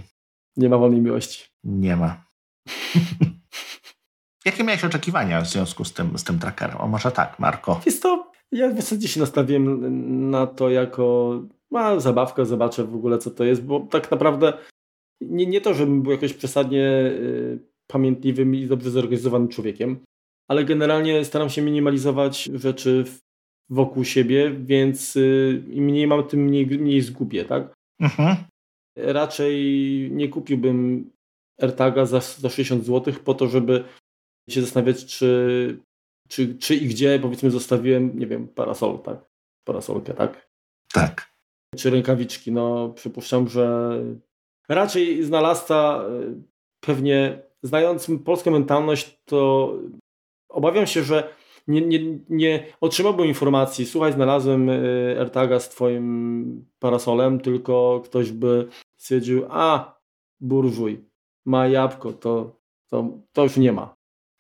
Nie 0.58 0.70
ma 0.70 0.78
wolnej 0.78 1.02
miłości. 1.02 1.46
Nie 1.64 1.96
ma. 1.96 2.24
Jakie 4.46 4.64
miałeś 4.64 4.84
oczekiwania 4.84 5.42
w 5.42 5.48
związku 5.48 5.86
z 5.86 5.94
tym, 5.94 6.18
z 6.18 6.24
tym 6.24 6.40
trackerem? 6.40 6.78
O 6.78 6.88
może 6.88 7.12
tak, 7.12 7.40
Marko? 7.40 7.82
Jest 7.86 8.04
to 8.04 8.32
Ja 8.52 8.70
w 8.70 8.76
zasadzie 8.76 9.08
się 9.08 9.20
nastawiłem 9.20 10.30
na 10.30 10.48
to 10.48 10.70
jako 10.70 11.34
ma 11.72 12.00
zabawkę, 12.00 12.46
zobaczę 12.46 12.84
w 12.84 12.96
ogóle 12.96 13.18
co 13.18 13.32
to 13.32 13.44
jest, 13.44 13.64
bo 13.64 13.80
tak 13.80 14.12
naprawdę 14.12 14.54
nie, 15.22 15.46
nie 15.46 15.62
to, 15.62 15.74
żebym 15.74 16.02
był 16.02 16.12
jakoś 16.12 16.34
przesadnie 16.34 16.88
y, 17.06 17.60
pamiętliwym 17.88 18.56
i 18.56 18.68
dobrze 18.68 18.90
zorganizowanym 18.90 19.48
człowiekiem, 19.48 20.00
ale 20.50 20.66
generalnie 20.66 21.26
staram 21.26 21.50
się 21.50 21.62
minimalizować 21.62 22.44
rzeczy 22.44 23.06
wokół 23.70 24.04
siebie, 24.04 24.52
więc 24.52 25.16
y, 25.16 25.64
im 25.70 25.84
mniej 25.84 26.08
mam, 26.08 26.28
tym 26.28 26.40
mniej, 26.40 26.66
mniej 26.66 27.02
zgubię, 27.02 27.46
tak? 27.46 27.74
Mhm. 28.00 28.36
Raczej 28.98 29.56
nie 30.12 30.30
kupiłbym 30.30 31.10
AirTaga 31.62 32.06
za, 32.06 32.20
za 32.20 32.50
60 32.50 32.86
zł 32.86 33.14
po 33.24 33.34
to, 33.34 33.48
żeby 33.48 33.84
się 34.50 34.62
zastanawiać, 34.62 35.06
czy, 35.06 35.80
czy, 36.28 36.56
czy 36.56 36.76
i 36.76 36.88
gdzie 36.88 37.20
powiedzmy 37.20 37.52
zostawiłem, 37.52 38.20
nie 38.20 38.28
wiem, 38.28 38.48
parasol, 38.48 39.00
tak? 39.00 39.26
Parasolkę, 39.68 40.14
tak? 40.14 40.50
Tak. 40.94 41.31
Czy 41.78 41.90
rękawiczki. 41.90 42.52
No, 42.52 42.90
przypuszczam, 42.90 43.48
że 43.48 43.92
raczej 44.70 45.24
znalazca 45.24 46.04
y, 46.22 46.42
pewnie 46.80 47.40
znając 47.64 48.08
polską 48.26 48.52
mentalność, 48.52 49.22
to 49.26 49.74
obawiam 50.50 50.88
się, 50.88 51.04
że 51.04 51.34
nie, 51.68 51.82
nie, 51.82 52.00
nie 52.30 52.66
otrzymałbym 52.82 53.28
informacji, 53.28 53.86
słuchaj, 53.86 54.14
znalazłem 54.14 54.70
y, 54.70 55.16
AirTaga 55.20 55.60
z 55.60 55.70
twoim 55.70 56.66
parasolem, 56.80 57.40
tylko 57.40 58.02
ktoś 58.06 58.32
by 58.32 58.68
stwierdził, 58.98 59.46
a 59.50 59.96
burżuj, 60.40 61.06
ma 61.46 61.68
jabłko, 61.68 62.14
to, 62.14 62.56
to, 62.90 63.10
to 63.34 63.44
już 63.44 63.58
nie 63.58 63.72
ma. 63.72 63.96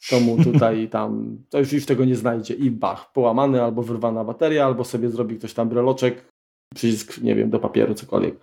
To 0.10 0.20
mu 0.20 0.44
tutaj 0.44 0.88
tam, 0.90 1.38
to 1.50 1.60
już, 1.60 1.74
już 1.74 1.86
tego 1.86 2.06
nie 2.06 2.16
znajdzie 2.16 2.54
i 2.54 2.72
bach, 2.72 3.12
połamany 3.12 3.64
albo 3.64 3.84
wyrwana 3.84 4.24
bateria, 4.24 4.66
albo 4.66 4.84
sobie 4.84 5.10
zrobi 5.10 5.38
ktoś 5.38 5.54
tam 5.54 5.70
breloczek, 5.70 6.31
przycisk, 6.76 7.22
nie 7.22 7.36
wiem, 7.36 7.50
do 7.50 7.60
papieru, 7.60 7.94
cokolwiek. 7.94 8.36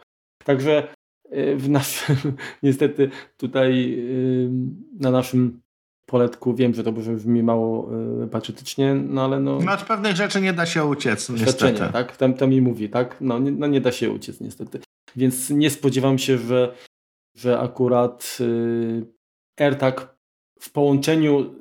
Także 0.44 0.88
y, 1.32 1.56
w 1.56 1.68
naszym, 1.68 2.16
niestety 2.62 3.10
tutaj 3.36 3.94
y, 3.98 4.50
na 5.00 5.10
naszym 5.10 5.60
poletku. 6.06 6.54
Wiem, 6.54 6.74
że 6.74 6.84
to 6.84 6.92
brzmi 6.92 7.42
mało 7.42 7.90
y, 8.24 8.28
patriotycznie, 8.28 8.94
no 8.94 9.24
ale 9.24 9.40
no... 9.40 9.58
No 9.58 9.72
od 9.72 9.82
pewnych 9.82 10.16
rzeczy 10.16 10.40
nie 10.40 10.52
da 10.52 10.66
się 10.66 10.84
uciec, 10.84 11.28
niestety. 11.28 11.92
tak? 11.92 12.16
Tam, 12.16 12.34
tam 12.34 12.50
mi 12.50 12.60
mówi, 12.60 12.88
tak? 12.88 13.16
No 13.20 13.38
nie, 13.38 13.50
no 13.50 13.66
nie 13.66 13.80
da 13.80 13.92
się 13.92 14.10
uciec, 14.10 14.40
niestety. 14.40 14.80
Więc 15.16 15.50
nie 15.50 15.70
spodziewam 15.70 16.18
się, 16.18 16.38
że, 16.38 16.74
że 17.36 17.60
akurat 17.60 18.38
AirTag 19.60 20.16
w 20.60 20.72
połączeniu 20.72 21.54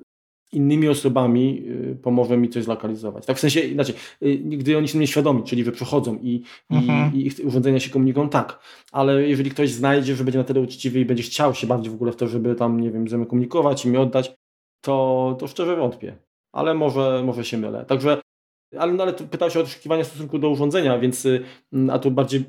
innymi 0.52 0.90
osobami 0.90 1.64
y, 1.92 1.98
pomoże 2.02 2.38
mi 2.38 2.50
coś 2.50 2.64
zlokalizować. 2.64 3.26
Tak 3.26 3.38
w 3.38 3.40
sensie, 3.40 3.60
inaczej, 3.60 3.96
y, 4.24 4.38
gdy 4.38 4.78
oni 4.78 4.88
są 4.88 5.00
nieświadomi, 5.00 5.44
czyli 5.44 5.64
że 5.64 5.72
przychodzą 5.72 6.20
i, 6.22 6.44
mhm. 6.70 7.16
i, 7.16 7.18
i 7.18 7.28
ich 7.28 7.34
urządzenia 7.44 7.80
się 7.80 7.90
komunikują, 7.90 8.30
tak. 8.30 8.60
Ale 8.92 9.28
jeżeli 9.28 9.52
ktoś 9.52 9.72
znajdzie, 9.72 10.16
że 10.16 10.24
będzie 10.24 10.40
na 10.40 10.44
tyle 10.44 10.62
uczciwy 10.62 11.00
i 11.00 11.06
będzie 11.06 11.24
chciał 11.24 11.54
się 11.54 11.68
bardziej 11.68 11.92
w 11.92 11.96
ogóle 11.96 12.12
w 12.12 12.16
to, 12.16 12.28
żeby 12.28 12.56
tam, 12.56 12.82
nie 12.82 12.92
wiem, 12.92 13.08
ze 13.08 13.26
komunikować 13.26 13.86
i 13.86 13.90
mi 13.90 13.98
oddać, 13.98 14.36
to, 14.82 15.36
to 15.40 15.48
szczerze 15.48 15.76
wątpię. 15.76 16.18
Ale 16.56 16.74
może, 16.74 17.24
może 17.26 17.46
się 17.46 17.58
mylę. 17.58 17.86
Także, 17.86 18.22
ale, 18.78 18.94
no, 18.94 19.04
ale 19.04 19.14
pytałeś 19.14 19.58
o 19.58 19.62
oczekiwania 19.62 20.04
w 20.04 20.08
stosunku 20.08 20.40
do 20.40 20.50
urządzenia, 20.50 21.00
więc, 21.00 21.26
y, 21.26 21.44
a 21.92 22.00
tu 22.00 22.12
bardziej 22.12 22.44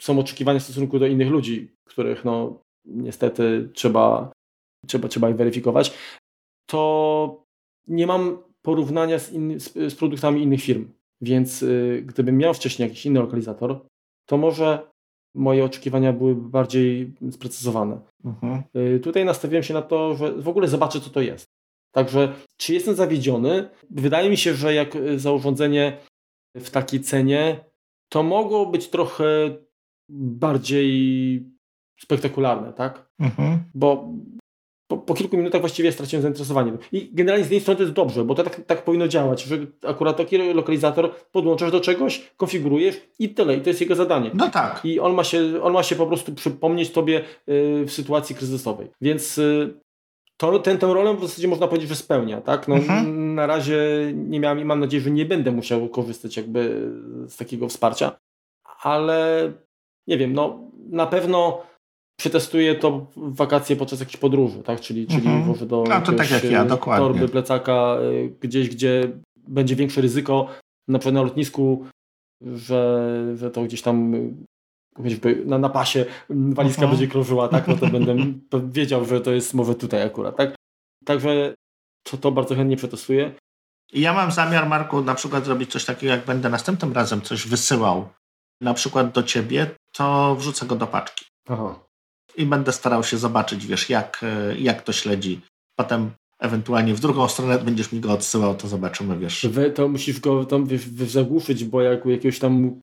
są 0.00 0.18
oczekiwania 0.18 0.58
w 0.58 0.62
stosunku 0.62 0.98
do 0.98 1.06
innych 1.06 1.30
ludzi, 1.30 1.72
których 1.84 2.24
no 2.24 2.62
niestety 2.84 3.70
trzeba, 3.74 4.32
trzeba, 4.86 5.08
trzeba 5.08 5.30
ich 5.30 5.36
weryfikować 5.36 5.92
to 6.72 7.41
nie 7.88 8.06
mam 8.06 8.38
porównania 8.62 9.18
z, 9.18 9.32
inny, 9.32 9.60
z, 9.60 9.72
z 9.72 9.94
produktami 9.94 10.42
innych 10.42 10.62
firm. 10.62 10.88
Więc 11.20 11.62
y, 11.62 12.02
gdybym 12.06 12.38
miał 12.38 12.54
wcześniej 12.54 12.88
jakiś 12.88 13.06
inny 13.06 13.20
lokalizator, 13.20 13.86
to 14.26 14.36
może 14.36 14.92
moje 15.34 15.64
oczekiwania 15.64 16.12
były 16.12 16.34
bardziej 16.34 17.14
sprecyzowane. 17.30 18.00
Mhm. 18.24 18.62
Y, 18.96 19.00
tutaj 19.00 19.24
nastawiłem 19.24 19.62
się 19.62 19.74
na 19.74 19.82
to, 19.82 20.14
że 20.14 20.32
w 20.32 20.48
ogóle 20.48 20.68
zobaczę, 20.68 21.00
co 21.00 21.10
to 21.10 21.20
jest. 21.20 21.46
Także, 21.94 22.32
czy 22.56 22.74
jestem 22.74 22.94
zawiedziony? 22.94 23.68
Wydaje 23.90 24.30
mi 24.30 24.36
się, 24.36 24.54
że 24.54 24.74
jak 24.74 24.96
y, 24.96 25.18
za 25.18 25.32
urządzenie 25.32 25.98
w 26.56 26.70
takiej 26.70 27.00
cenie, 27.00 27.64
to 28.08 28.22
mogło 28.22 28.66
być 28.66 28.88
trochę 28.88 29.24
bardziej 30.08 31.42
spektakularne, 32.00 32.72
tak? 32.72 33.10
Mhm. 33.18 33.64
Bo 33.74 34.12
po, 34.92 34.98
po, 34.98 35.14
kilku 35.14 35.36
minutach 35.36 35.60
właściwie 35.60 35.92
straciłem 35.92 36.22
zainteresowanie. 36.22 36.72
I 36.92 37.10
generalnie 37.12 37.44
z 37.44 37.46
jednej 37.46 37.60
strony 37.60 37.76
to 37.76 37.82
jest 37.82 37.94
dobrze, 37.94 38.24
bo 38.24 38.34
to 38.34 38.42
tak, 38.42 38.60
tak 38.66 38.84
powinno 38.84 39.08
działać, 39.08 39.42
że 39.42 39.58
akurat 39.86 40.16
taki 40.16 40.38
lokalizator 40.38 41.14
podłączasz 41.32 41.72
do 41.72 41.80
czegoś, 41.80 42.30
konfigurujesz 42.36 43.00
i 43.18 43.28
tyle. 43.28 43.56
I 43.56 43.60
to 43.60 43.70
jest 43.70 43.80
jego 43.80 43.94
zadanie. 43.94 44.30
No 44.34 44.50
tak. 44.50 44.80
I 44.84 45.00
on 45.00 45.14
ma 45.14 45.24
się, 45.24 45.62
on 45.62 45.72
ma 45.72 45.82
się 45.82 45.96
po 45.96 46.06
prostu 46.06 46.34
przypomnieć 46.34 46.90
tobie 46.90 47.20
y, 47.48 47.84
w 47.86 47.90
sytuacji 47.90 48.34
kryzysowej. 48.34 48.88
Więc 49.00 49.38
y, 49.38 49.74
to, 50.36 50.58
ten, 50.58 50.78
tę 50.78 50.94
rolę 50.94 51.16
w 51.16 51.20
zasadzie 51.20 51.48
można 51.48 51.68
powiedzieć, 51.68 51.88
że 51.88 51.96
spełnia. 51.96 52.40
Tak? 52.40 52.68
No, 52.68 52.74
mhm. 52.74 53.34
Na 53.34 53.46
razie 53.46 53.78
nie 54.14 54.40
miałem 54.40 54.60
i 54.60 54.64
mam 54.64 54.80
nadzieję, 54.80 55.02
że 55.02 55.10
nie 55.10 55.24
będę 55.24 55.52
musiał 55.52 55.88
korzystać 55.88 56.36
jakby 56.36 56.90
z 57.28 57.36
takiego 57.36 57.68
wsparcia. 57.68 58.12
Ale 58.82 59.52
nie 60.06 60.18
wiem, 60.18 60.32
no 60.32 60.60
na 60.90 61.06
pewno 61.06 61.62
przetestuję 62.22 62.74
to 62.74 63.06
w 63.16 63.36
wakacje 63.36 63.76
podczas 63.76 64.00
jakiejś 64.00 64.16
podróży, 64.16 64.62
tak? 64.62 64.80
Czyli, 64.80 65.06
czyli 65.06 65.26
mhm. 65.26 65.42
włożę 65.42 65.66
do 65.66 65.84
no, 65.88 66.00
to 66.00 66.12
tak 66.12 66.30
jak 66.30 66.44
ja, 66.44 66.64
dokładnie. 66.64 67.06
torby, 67.06 67.28
plecaka 67.28 67.96
y, 68.00 68.34
gdzieś, 68.40 68.68
gdzie 68.68 69.10
będzie 69.48 69.76
większe 69.76 70.00
ryzyko, 70.00 70.48
na 70.88 70.98
przykład 70.98 71.14
na 71.14 71.22
lotnisku, 71.22 71.86
że, 72.42 73.12
że 73.36 73.50
to 73.50 73.62
gdzieś 73.62 73.82
tam 73.82 74.14
na, 75.46 75.58
na 75.58 75.68
pasie 75.68 76.04
walizka 76.30 76.82
mhm. 76.82 76.90
będzie 76.90 77.12
krążyła, 77.12 77.48
tak? 77.48 77.68
No 77.68 77.76
to 77.76 77.86
będę 77.96 78.16
wiedział, 78.64 79.04
że 79.04 79.20
to 79.20 79.32
jest 79.32 79.54
może 79.54 79.74
tutaj 79.74 80.02
akurat, 80.02 80.36
tak? 80.36 80.54
Także 81.04 81.54
to, 82.02 82.16
to 82.16 82.32
bardzo 82.32 82.54
chętnie 82.54 82.76
przetestuję. 82.76 83.34
I 83.92 84.00
ja 84.00 84.12
mam 84.12 84.32
zamiar, 84.32 84.68
Marku, 84.68 85.02
na 85.02 85.14
przykład 85.14 85.44
zrobić 85.44 85.72
coś 85.72 85.84
takiego, 85.84 86.12
jak 86.12 86.24
będę 86.24 86.48
następnym 86.48 86.92
razem 86.92 87.20
coś 87.20 87.46
wysyłał, 87.46 88.08
na 88.60 88.74
przykład 88.74 89.12
do 89.12 89.22
ciebie, 89.22 89.70
to 89.92 90.36
wrzucę 90.36 90.66
go 90.66 90.76
do 90.76 90.86
paczki. 90.86 91.24
Aha 91.48 91.91
i 92.36 92.46
będę 92.46 92.72
starał 92.72 93.04
się 93.04 93.18
zobaczyć, 93.18 93.66
wiesz, 93.66 93.90
jak, 93.90 94.20
e, 94.22 94.58
jak 94.58 94.82
to 94.82 94.92
śledzi. 94.92 95.40
Potem 95.76 96.10
ewentualnie 96.38 96.94
w 96.94 97.00
drugą 97.00 97.28
stronę 97.28 97.58
będziesz 97.58 97.92
mi 97.92 98.00
go 98.00 98.12
odsyłał, 98.12 98.54
to 98.54 98.68
zobaczymy, 98.68 99.18
wiesz. 99.18 99.46
Wy, 99.50 99.70
to 99.70 99.88
musisz 99.88 100.20
go 100.20 100.44
tam 100.44 100.66
wiesz, 100.66 100.86
zagłuszyć, 100.86 101.64
bo 101.64 101.82
jak 101.82 102.06
jakiegoś 102.06 102.38
tam 102.38 102.80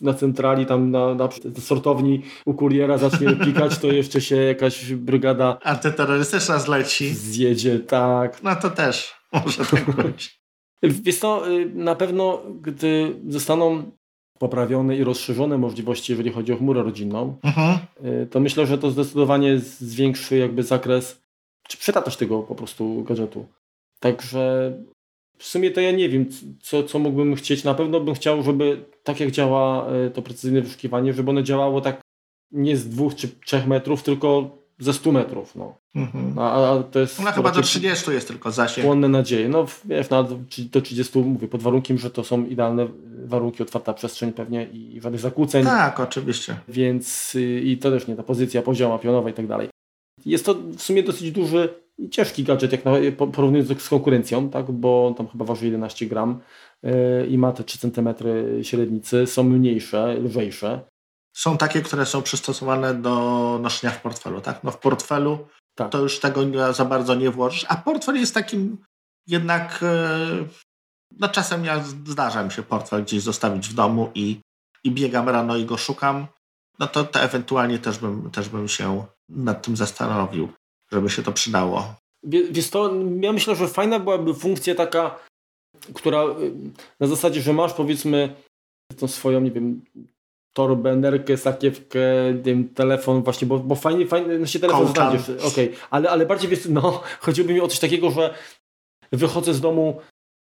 na 0.00 0.14
centrali, 0.14 0.66
tam 0.66 0.90
na, 0.90 1.14
na 1.14 1.28
sortowni 1.60 2.22
u 2.46 2.54
kuriera 2.54 2.98
zacznie 2.98 3.36
pikać, 3.44 3.78
to 3.78 3.86
jeszcze 3.86 4.20
się 4.20 4.36
jakaś 4.36 4.92
brygada 4.92 5.58
antyterrorystyczna 5.62 6.58
zleci. 6.58 7.14
Zjedzie, 7.14 7.80
tak. 7.80 8.42
No 8.42 8.56
to 8.56 8.70
też 8.70 9.14
może 9.44 9.64
tak 9.64 9.90
być. 9.96 10.40
Wiesz 10.82 11.18
to 11.18 11.50
y, 11.50 11.70
na 11.74 11.94
pewno 11.94 12.42
gdy 12.60 13.20
zostaną 13.28 13.90
poprawione 14.38 14.96
i 14.96 15.04
rozszerzone 15.04 15.58
możliwości, 15.58 16.12
jeżeli 16.12 16.32
chodzi 16.32 16.52
o 16.52 16.56
chmurę 16.56 16.82
rodzinną, 16.82 17.36
mhm. 17.42 17.78
Y, 18.04 18.26
to 18.26 18.40
myślę, 18.40 18.66
że 18.66 18.78
to 18.78 18.90
zdecydowanie 18.90 19.58
zwiększy 19.58 20.36
jakby 20.36 20.62
zakres, 20.62 21.20
czy 21.68 21.78
przydatność 21.78 22.18
tego 22.18 22.42
po 22.42 22.54
prostu 22.54 23.04
gadżetu. 23.04 23.46
Także 24.00 24.72
w 25.38 25.44
sumie 25.44 25.70
to 25.70 25.80
ja 25.80 25.90
nie 25.90 26.08
wiem, 26.08 26.26
co, 26.62 26.82
co 26.82 26.98
mógłbym 26.98 27.34
chcieć. 27.34 27.64
Na 27.64 27.74
pewno 27.74 28.00
bym 28.00 28.14
chciał, 28.14 28.42
żeby 28.42 28.84
tak 29.02 29.20
jak 29.20 29.30
działa 29.30 29.92
y, 30.06 30.10
to 30.10 30.22
precyzyjne 30.22 30.62
wyszukiwanie, 30.62 31.12
żeby 31.12 31.30
ono 31.30 31.42
działało 31.42 31.80
tak 31.80 32.00
nie 32.52 32.76
z 32.76 32.88
dwóch 32.88 33.14
czy 33.14 33.28
trzech 33.28 33.66
metrów, 33.66 34.02
tylko 34.02 34.58
ze 34.78 34.92
100 34.92 35.12
metrów. 35.12 35.56
No. 35.56 35.78
Mhm. 35.94 36.38
A, 36.38 36.72
a, 36.72 36.82
to 36.82 36.98
jest 36.98 37.24
no 37.24 37.32
chyba 37.32 37.50
do 37.50 37.62
30 37.62 38.10
jest 38.10 38.28
tylko 38.28 38.50
zasięg. 38.50 38.86
Płonne 38.86 39.08
nadzieje. 39.08 39.48
No 39.48 39.66
wiesz, 39.84 40.10
no, 40.10 40.28
do 40.72 40.80
30 40.80 41.18
mówię, 41.18 41.48
pod 41.48 41.62
warunkiem, 41.62 41.98
że 41.98 42.10
to 42.10 42.24
są 42.24 42.46
idealne 42.46 42.88
warunki, 43.24 43.62
otwarta 43.62 43.94
przestrzeń 43.94 44.32
pewnie 44.32 44.64
i 44.64 45.00
żadnych 45.00 45.20
zakłóceń. 45.20 45.64
Tak, 45.64 46.00
oczywiście. 46.00 46.56
Więc 46.68 47.34
y, 47.34 47.60
i 47.60 47.78
to 47.78 47.90
też 47.90 48.06
nie, 48.06 48.16
ta 48.16 48.22
pozycja 48.22 48.62
pozioma, 48.62 48.98
pionowa 48.98 49.30
i 49.30 49.32
tak 49.32 49.46
dalej. 49.46 49.68
Jest 50.26 50.46
to 50.46 50.54
w 50.54 50.82
sumie 50.82 51.02
dosyć 51.02 51.32
duży 51.32 51.68
i 51.98 52.10
ciężki 52.10 52.44
gadżet, 52.44 52.72
jak 52.72 52.84
na, 52.84 52.92
porównując 53.32 53.82
z 53.82 53.88
konkurencją, 53.88 54.50
tak, 54.50 54.70
bo 54.70 55.14
tam 55.16 55.28
chyba 55.28 55.44
waży 55.44 55.64
11 55.64 56.06
gram 56.06 56.40
yy, 56.82 56.92
i 57.26 57.38
ma 57.38 57.52
te 57.52 57.64
3 57.64 57.78
cm 57.78 58.08
średnicy, 58.62 59.26
są 59.26 59.44
mniejsze, 59.44 60.14
lżejsze. 60.14 60.80
Są 61.36 61.58
takie, 61.58 61.82
które 61.82 62.06
są 62.06 62.22
przystosowane 62.22 62.94
do 62.94 63.58
noszenia 63.62 63.92
w 63.92 64.02
portfelu, 64.02 64.40
tak? 64.40 64.64
No 64.64 64.70
w 64.70 64.78
portfelu 64.78 65.48
tak. 65.74 65.90
to 65.90 65.98
już 65.98 66.20
tego 66.20 66.40
za 66.72 66.84
bardzo 66.84 67.14
nie 67.14 67.30
włożysz, 67.30 67.66
a 67.68 67.76
portfel 67.76 68.16
jest 68.16 68.34
takim 68.34 68.78
jednak, 69.26 69.80
e, 69.82 70.18
no 71.18 71.28
czasem 71.28 71.64
ja 71.64 71.84
zdarza 72.06 72.44
mi 72.44 72.50
się 72.50 72.62
portfel 72.62 73.04
gdzieś 73.04 73.22
zostawić 73.22 73.68
w 73.68 73.74
domu 73.74 74.10
i, 74.14 74.40
i 74.84 74.90
biegam 74.90 75.28
rano 75.28 75.56
i 75.56 75.64
go 75.64 75.76
szukam, 75.76 76.26
no 76.78 76.86
to, 76.86 77.04
to 77.04 77.20
ewentualnie 77.20 77.78
też 77.78 77.98
bym, 77.98 78.30
też 78.30 78.48
bym 78.48 78.68
się 78.68 79.04
nad 79.28 79.62
tym 79.62 79.76
zastanowił, 79.76 80.48
żeby 80.92 81.10
się 81.10 81.22
to 81.22 81.32
przydało. 81.32 81.94
Wiesz 82.24 82.70
to, 82.70 82.92
ja 83.20 83.32
myślę, 83.32 83.56
że 83.56 83.68
fajna 83.68 83.98
byłaby 83.98 84.34
funkcja 84.34 84.74
taka 84.74 85.18
która 85.94 86.24
y, 86.24 86.52
na 87.00 87.06
zasadzie, 87.06 87.42
że 87.42 87.52
masz 87.52 87.72
powiedzmy 87.72 88.34
tą 88.96 89.08
swoją, 89.08 89.40
nie 89.40 89.50
wiem, 89.50 89.82
torbę, 90.58 90.96
nerkę, 90.96 91.36
sakiewkę, 91.36 92.00
wiem, 92.42 92.68
telefon 92.68 93.22
właśnie, 93.22 93.48
bo, 93.48 93.58
bo 93.58 93.74
fajnie, 93.74 94.06
fajnie, 94.06 94.38
no 94.38 94.46
się 94.46 94.58
telefon 94.58 94.84
Kołczan. 94.86 95.18
znajdziesz, 95.18 95.44
okej, 95.44 95.68
okay. 95.68 95.80
ale, 95.90 96.10
ale 96.10 96.26
bardziej 96.26 96.50
wiesz, 96.50 96.60
no, 96.68 97.02
chodziłoby 97.24 97.54
mi 97.54 97.60
o 97.60 97.68
coś 97.68 97.78
takiego, 97.78 98.10
że 98.10 98.34
wychodzę 99.12 99.54
z 99.54 99.60
domu 99.60 100.00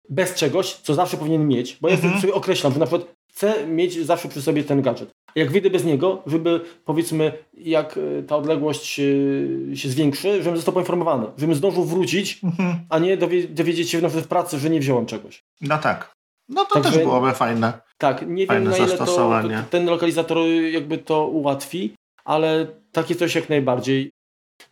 bez 0.09 0.35
czegoś, 0.35 0.75
co 0.75 0.95
zawsze 0.95 1.17
powinien 1.17 1.49
mieć, 1.49 1.79
bo 1.81 1.91
mhm. 1.91 2.15
ja 2.15 2.21
sobie 2.21 2.35
określam, 2.35 2.73
że 2.73 2.79
na 2.79 2.87
przykład 2.87 3.15
chcę 3.33 3.67
mieć 3.67 4.07
zawsze 4.07 4.29
przy 4.29 4.43
sobie 4.43 4.65
ten 4.65 4.83
gadżet. 4.83 5.11
Jak 5.35 5.51
wyjdę 5.51 5.71
bez 5.71 5.85
niego, 5.85 6.23
żeby 6.27 6.61
powiedzmy, 6.85 7.33
jak 7.59 7.99
e, 7.99 8.23
ta 8.23 8.37
odległość 8.37 9.01
e, 9.01 9.77
się 9.77 9.89
zwiększy, 9.89 10.43
żebym 10.43 10.57
został 10.57 10.75
poinformowany, 10.75 11.27
żebym 11.39 11.55
zdążył 11.55 11.85
wrócić, 11.85 12.41
mhm. 12.45 12.75
a 12.89 12.99
nie 12.99 13.17
dowiedzieć 13.49 13.91
się 13.91 14.01
na 14.01 14.09
przykład 14.09 14.25
w 14.25 14.29
pracy, 14.29 14.59
że 14.59 14.71
nie 14.71 14.81
wziąłem 14.81 15.07
czegoś. 15.07 15.43
No 15.61 15.79
tak. 15.79 16.20
No 16.51 16.65
to 16.65 16.75
Także, 16.75 16.91
też 16.91 17.03
byłoby 17.03 17.33
fajne. 17.33 17.73
Tak, 17.99 18.29
nie 18.29 18.47
wiem 18.47 18.65
na 18.65 18.77
ile 18.77 18.99
to, 18.99 19.07
to, 19.07 19.43
ten 19.71 19.87
lokalizator 19.87 20.39
jakby 20.73 20.99
to 20.99 21.27
ułatwi, 21.27 21.95
ale 22.25 22.67
takie 22.93 23.15
coś 23.15 23.35
jak 23.35 23.49
najbardziej. 23.49 24.11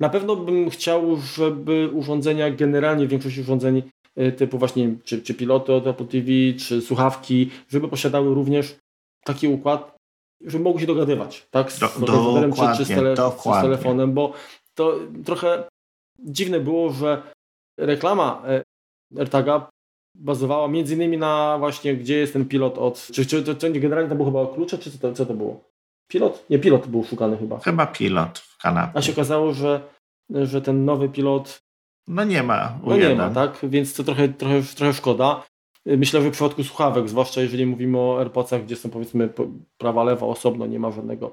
Na 0.00 0.08
pewno 0.08 0.36
bym 0.36 0.70
chciał, 0.70 1.16
żeby 1.16 1.90
urządzenia, 1.92 2.50
generalnie 2.50 3.06
większość 3.06 3.38
urządzeń 3.38 3.82
y, 4.18 4.32
typu 4.32 4.58
właśnie 4.58 4.94
czy, 5.04 5.22
czy 5.22 5.34
piloty 5.34 5.72
od 5.72 5.86
Apple 5.86 6.06
TV, 6.06 6.26
czy 6.58 6.82
słuchawki, 6.82 7.50
żeby 7.68 7.88
posiadały 7.88 8.34
również 8.34 8.76
taki 9.24 9.48
układ, 9.48 9.96
żeby 10.44 10.64
mogły 10.64 10.80
się 10.80 10.86
dogadywać 10.86 11.46
tak, 11.50 11.72
z 11.72 11.80
komputerem 11.80 12.52
czy, 12.52 12.62
czy, 12.76 12.84
z 12.84 12.88
tele, 12.88 13.14
czy 13.16 13.48
z 13.48 13.62
telefonem, 13.62 14.12
bo 14.12 14.32
to 14.74 14.98
trochę 15.24 15.64
dziwne 16.18 16.60
było, 16.60 16.92
że 16.92 17.22
reklama 17.78 18.42
e, 18.46 18.62
AirTaga 19.18 19.68
bazowała 20.14 20.68
między 20.68 20.94
innymi 20.94 21.18
na 21.18 21.56
właśnie, 21.58 21.96
gdzie 21.96 22.16
jest 22.18 22.32
ten 22.32 22.44
pilot 22.44 22.78
od... 22.78 23.08
Czy, 23.12 23.26
czy 23.26 23.42
to, 23.42 23.54
to 23.54 23.66
generalnie 23.72 24.08
to 24.08 24.14
było 24.14 24.30
chyba 24.30 24.54
klucze, 24.54 24.78
czy 24.78 24.90
co 24.90 24.98
to, 24.98 25.12
co 25.12 25.26
to 25.26 25.34
było? 25.34 25.64
Pilot? 26.08 26.44
Nie, 26.50 26.58
pilot 26.58 26.86
był 26.86 27.04
szukany 27.04 27.36
chyba. 27.36 27.58
Chyba 27.58 27.86
pilot 27.86 28.38
w 28.38 28.58
kanapie. 28.62 28.98
A 28.98 29.02
się 29.02 29.12
okazało, 29.12 29.52
że, 29.52 29.80
że 30.30 30.62
ten 30.62 30.84
nowy 30.84 31.08
pilot... 31.08 31.60
No 32.08 32.24
nie 32.24 32.42
ma. 32.42 32.78
No 32.84 32.96
nie 32.96 33.14
ma, 33.14 33.30
tak? 33.30 33.58
Więc 33.62 33.94
to 33.94 34.04
trochę, 34.04 34.28
trochę, 34.28 34.62
trochę 34.62 34.92
szkoda. 34.92 35.44
Myślę, 35.86 36.22
że 36.22 36.28
w 36.28 36.32
przypadku 36.32 36.64
słuchawek, 36.64 37.08
zwłaszcza 37.08 37.40
jeżeli 37.40 37.66
mówimy 37.66 37.98
o 37.98 38.18
AirPodsach, 38.18 38.64
gdzie 38.64 38.76
są 38.76 38.90
powiedzmy 38.90 39.28
prawa, 39.78 40.04
lewa 40.04 40.26
osobno, 40.26 40.66
nie 40.66 40.78
ma 40.78 40.90
żadnego 40.90 41.32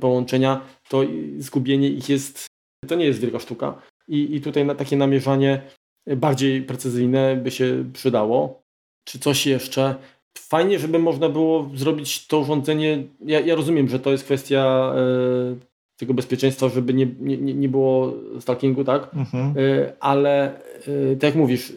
połączenia, 0.00 0.60
to 0.88 1.02
zgubienie 1.38 1.88
ich 1.88 2.08
jest, 2.08 2.46
to 2.88 2.94
nie 2.94 3.04
jest 3.04 3.20
wielka 3.20 3.38
sztuka. 3.38 3.82
I, 4.08 4.36
i 4.36 4.40
tutaj 4.40 4.64
na 4.64 4.74
takie 4.74 4.96
namierzanie 4.96 5.62
bardziej 6.06 6.62
precyzyjne 6.62 7.36
by 7.36 7.50
się 7.50 7.84
przydało. 7.92 8.62
Czy 9.04 9.18
coś 9.18 9.46
jeszcze? 9.46 9.94
Fajnie, 10.38 10.78
żeby 10.78 10.98
można 10.98 11.28
było 11.28 11.70
zrobić 11.74 12.26
to 12.26 12.38
urządzenie. 12.38 13.04
Ja, 13.20 13.40
ja 13.40 13.54
rozumiem, 13.54 13.88
że 13.88 13.98
to 13.98 14.12
jest 14.12 14.24
kwestia 14.24 14.92
e, 14.96 15.56
tego 15.96 16.14
bezpieczeństwa, 16.14 16.68
żeby 16.68 16.94
nie, 16.94 17.06
nie, 17.20 17.54
nie 17.54 17.68
było 17.68 18.14
stalkingu, 18.40 18.84
tak? 18.84 19.14
Mhm. 19.14 19.54
E, 19.58 19.92
ale 20.00 20.56
e, 20.56 21.16
tak 21.16 21.22
jak 21.22 21.34
mówisz, 21.34 21.72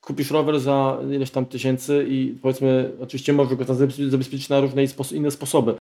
kupisz 0.00 0.30
rower 0.30 0.60
za 0.60 0.98
ileś 1.10 1.30
tam 1.30 1.46
tysięcy 1.46 2.06
i 2.08 2.38
powiedzmy, 2.42 2.92
oczywiście 3.00 3.32
możesz 3.32 3.58
go 3.58 3.64
tam 3.64 3.76
zabezpieczyć 4.10 4.48
na 4.48 4.60
różne 4.60 4.82
inne 5.12 5.30
sposoby 5.30 5.74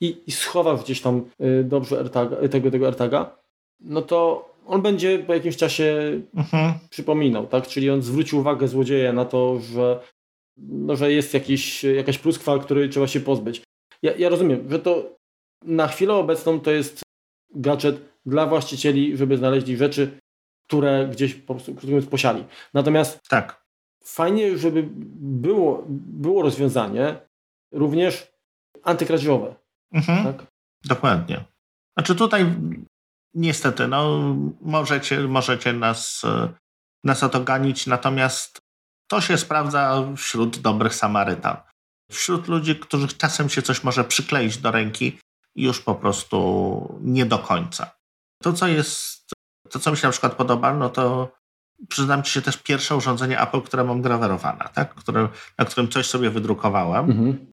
i, 0.00 0.16
i 0.26 0.32
schowasz 0.32 0.82
gdzieś 0.84 1.00
tam 1.00 1.24
dobrze 1.64 2.10
tego, 2.50 2.70
tego 2.70 2.86
AirTaga, 2.86 3.36
no 3.80 4.02
to 4.02 4.48
on 4.66 4.82
będzie 4.82 5.18
po 5.18 5.34
jakimś 5.34 5.56
czasie 5.56 6.20
mhm. 6.34 6.74
przypominał, 6.90 7.46
tak? 7.46 7.66
Czyli 7.66 7.90
on 7.90 8.02
zwrócił 8.02 8.38
uwagę 8.38 8.68
złodzieja 8.68 9.12
na 9.12 9.24
to, 9.24 9.60
że, 9.60 10.00
no, 10.56 10.96
że 10.96 11.12
jest 11.12 11.34
jakiś, 11.34 11.84
jakaś 11.84 12.18
pluskwa, 12.18 12.58
której 12.58 12.88
trzeba 12.88 13.06
się 13.06 13.20
pozbyć. 13.20 13.62
Ja, 14.02 14.14
ja 14.14 14.28
rozumiem, 14.28 14.70
że 14.70 14.78
to 14.78 15.16
na 15.64 15.88
chwilę 15.88 16.14
obecną 16.14 16.60
to 16.60 16.70
jest 16.70 17.02
gadżet 17.54 18.00
dla 18.26 18.46
właścicieli, 18.46 19.16
żeby 19.16 19.36
znaleźli 19.36 19.76
rzeczy, 19.76 20.18
które 20.68 21.08
gdzieś 21.12 21.34
po 21.34 21.54
prostu 21.54 21.72
mówiąc, 21.72 22.06
posiali. 22.06 22.44
Natomiast 22.74 23.28
tak. 23.28 23.64
fajnie, 24.04 24.58
żeby 24.58 24.88
było, 25.16 25.84
było 25.88 26.42
rozwiązanie 26.42 27.16
również 27.72 28.32
antykradziowe. 28.82 29.54
Mhm. 29.92 30.24
Tak? 30.24 30.46
Dokładnie. 30.84 31.44
Znaczy 31.98 32.14
tutaj 32.14 32.46
niestety, 33.36 33.88
no, 33.88 34.20
możecie, 34.60 35.20
możecie 35.20 35.72
nas, 35.72 36.22
nas 37.04 37.22
o 37.22 37.28
to 37.28 37.40
ganić, 37.40 37.86
natomiast 37.86 38.58
to 39.10 39.20
się 39.20 39.38
sprawdza 39.38 40.02
wśród 40.16 40.58
dobrych 40.58 40.94
Samarytan. 40.94 41.56
Wśród 42.10 42.48
ludzi, 42.48 42.76
których 42.76 43.16
czasem 43.16 43.48
się 43.48 43.62
coś 43.62 43.84
może 43.84 44.04
przykleić 44.04 44.58
do 44.58 44.70
ręki 44.70 45.18
już 45.56 45.80
po 45.80 45.94
prostu 45.94 46.98
nie 47.00 47.26
do 47.26 47.38
końca. 47.38 47.90
To, 48.42 48.52
co 48.52 48.66
jest, 48.66 49.30
to, 49.70 49.78
co 49.78 49.90
mi 49.90 49.96
się 49.96 50.06
na 50.06 50.12
przykład 50.12 50.34
podoba, 50.34 50.74
no 50.74 50.90
to 50.90 51.32
przyznam 51.88 52.22
ci 52.22 52.32
się 52.32 52.42
też 52.42 52.56
pierwsze 52.56 52.96
urządzenie 52.96 53.40
Apple, 53.40 53.60
które 53.60 53.84
mam 53.84 54.02
grawerowane, 54.02 54.68
tak? 54.74 54.94
Które, 54.94 55.28
na 55.58 55.64
którym 55.64 55.90
coś 55.90 56.06
sobie 56.06 56.30
wydrukowałem. 56.30 57.10
Mhm. 57.10 57.52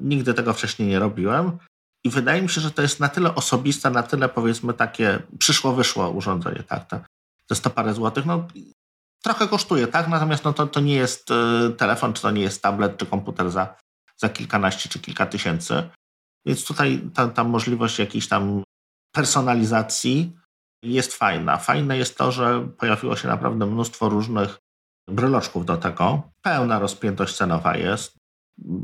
Nigdy 0.00 0.34
tego 0.34 0.52
wcześniej 0.52 0.88
nie 0.88 0.98
robiłem. 0.98 1.58
I 2.04 2.10
wydaje 2.10 2.42
mi 2.42 2.48
się, 2.48 2.60
że 2.60 2.70
to 2.70 2.82
jest 2.82 3.00
na 3.00 3.08
tyle 3.08 3.34
osobiste, 3.34 3.90
na 3.90 4.02
tyle 4.02 4.28
powiedzmy 4.28 4.74
takie 4.74 5.22
przyszło-wyszło 5.38 6.10
urządzenie, 6.10 6.62
tak? 6.62 6.88
To, 6.88 7.00
to 7.48 7.54
100 7.54 7.70
parę 7.70 7.94
złotych, 7.94 8.26
no 8.26 8.48
trochę 9.24 9.48
kosztuje, 9.48 9.86
tak? 9.86 10.08
Natomiast 10.08 10.44
no, 10.44 10.52
to, 10.52 10.66
to 10.66 10.80
nie 10.80 10.94
jest 10.94 11.30
y, 11.30 11.70
telefon, 11.76 12.12
czy 12.12 12.22
to 12.22 12.30
nie 12.30 12.42
jest 12.42 12.62
tablet, 12.62 12.96
czy 12.96 13.06
komputer 13.06 13.50
za, 13.50 13.76
za 14.16 14.28
kilkanaście, 14.28 14.88
czy 14.88 14.98
kilka 14.98 15.26
tysięcy. 15.26 15.90
Więc 16.46 16.64
tutaj 16.64 17.10
ta, 17.14 17.28
ta 17.28 17.44
możliwość 17.44 17.98
jakiejś 17.98 18.28
tam 18.28 18.62
personalizacji 19.14 20.36
jest 20.82 21.14
fajna. 21.14 21.56
Fajne 21.56 21.98
jest 21.98 22.18
to, 22.18 22.32
że 22.32 22.68
pojawiło 22.78 23.16
się 23.16 23.28
naprawdę 23.28 23.66
mnóstwo 23.66 24.08
różnych 24.08 24.58
bryloczków 25.08 25.66
do 25.66 25.76
tego. 25.76 26.22
Pełna 26.42 26.78
rozpiętość 26.78 27.36
cenowa 27.36 27.76
jest. 27.76 28.16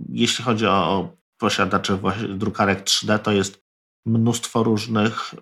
Jeśli 0.09 0.45
chodzi 0.45 0.67
o 0.67 1.11
posiadaczy 1.41 1.99
drukarek 2.29 2.85
3D 2.85 3.19
to 3.19 3.33
jest 3.33 3.61
mnóstwo 4.07 4.63
różnych 4.63 5.35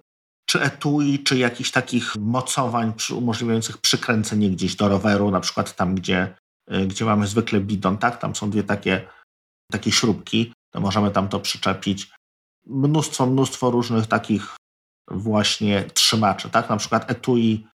czy 0.51 0.63
etui, 0.63 1.19
czy 1.25 1.39
jakichś 1.39 1.71
takich 1.71 2.17
mocowań 2.17 2.93
umożliwiających 3.17 3.79
przykręcenie 3.79 4.51
gdzieś 4.51 4.77
do 4.77 4.89
roweru, 4.89 5.31
na 5.31 5.41
przykład 5.41 5.77
tam, 5.77 5.95
gdzie, 5.95 6.35
y, 6.73 6.87
gdzie 6.87 7.05
mamy 7.05 7.27
zwykle 7.27 7.61
bidon, 7.61 7.99
tak? 7.99 8.19
Tam 8.19 8.35
są 8.35 8.51
dwie 8.51 8.63
takie, 8.63 9.09
takie 9.73 9.93
śrubki, 9.93 10.53
to 10.71 10.81
możemy 10.81 11.11
tam 11.11 11.29
to 11.29 11.41
przyczepić. 11.41 12.11
Mnóstwo, 12.67 13.27
mnóstwo 13.27 13.71
różnych 13.71 14.07
takich 14.07 14.57
właśnie 15.11 15.85
trzymaczy, 15.85 16.51
tak? 16.51 16.69
Na 16.69 16.77
przykład 16.77 17.11
etui 17.11 17.67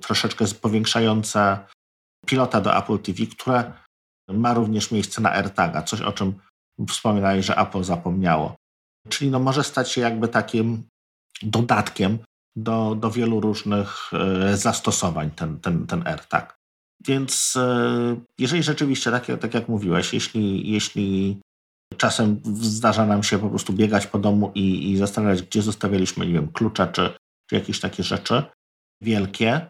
troszeczkę 0.00 0.44
powiększające 0.60 1.66
pilota 2.26 2.60
do 2.60 2.76
Apple 2.76 2.98
TV, 2.98 3.26
które 3.26 3.72
ma 4.28 4.54
również 4.54 4.90
miejsce 4.90 5.20
na 5.20 5.32
AirTaga, 5.32 5.82
coś 5.82 6.00
o 6.00 6.12
czym 6.12 6.34
wspominali, 6.88 7.42
że 7.42 7.56
Apple 7.56 7.84
zapomniało. 7.84 8.54
Czyli 9.08 9.30
no 9.30 9.38
może 9.38 9.64
stać 9.64 9.92
się 9.92 10.00
jakby 10.00 10.28
takim 10.28 10.82
dodatkiem 11.42 12.18
do, 12.56 12.94
do 12.94 13.10
wielu 13.10 13.40
różnych 13.40 14.10
e, 14.12 14.56
zastosowań 14.56 15.30
ten, 15.30 15.60
ten, 15.60 15.86
ten 15.86 16.06
AirTag. 16.06 16.56
Więc 17.06 17.56
e, 17.56 18.16
jeżeli 18.38 18.62
rzeczywiście, 18.62 19.10
tak, 19.10 19.26
tak 19.40 19.54
jak 19.54 19.68
mówiłeś, 19.68 20.14
jeśli, 20.14 20.70
jeśli 20.70 21.40
czasem 21.96 22.40
zdarza 22.54 23.06
nam 23.06 23.22
się 23.22 23.38
po 23.38 23.48
prostu 23.48 23.72
biegać 23.72 24.06
po 24.06 24.18
domu 24.18 24.52
i, 24.54 24.90
i 24.90 24.96
zastanawiać, 24.96 25.42
gdzie 25.42 25.62
zostawialiśmy, 25.62 26.26
nie 26.26 26.32
wiem, 26.32 26.52
klucze 26.52 26.88
czy, 26.92 27.10
czy 27.50 27.54
jakieś 27.54 27.80
takie 27.80 28.02
rzeczy 28.02 28.42
wielkie, 29.02 29.66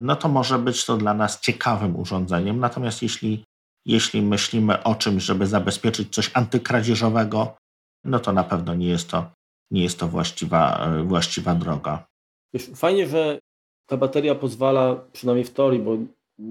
no 0.00 0.16
to 0.16 0.28
może 0.28 0.58
być 0.58 0.84
to 0.84 0.96
dla 0.96 1.14
nas 1.14 1.40
ciekawym 1.40 1.96
urządzeniem. 1.96 2.60
Natomiast 2.60 3.02
jeśli 3.02 3.44
jeśli 3.86 4.22
myślimy 4.22 4.82
o 4.82 4.94
czymś, 4.94 5.22
żeby 5.22 5.46
zabezpieczyć 5.46 6.14
coś 6.14 6.30
antykradzieżowego, 6.34 7.56
no 8.04 8.20
to 8.20 8.32
na 8.32 8.44
pewno 8.44 8.74
nie 8.74 8.88
jest 8.88 9.10
to, 9.10 9.30
nie 9.70 9.82
jest 9.82 9.98
to 9.98 10.08
właściwa, 10.08 10.90
właściwa 11.04 11.54
droga. 11.54 12.06
Fajnie, 12.74 13.08
że 13.08 13.38
ta 13.86 13.96
bateria 13.96 14.34
pozwala, 14.34 14.96
przynajmniej 15.12 15.44
w 15.44 15.50
teorii, 15.50 15.80
bo 15.80 15.98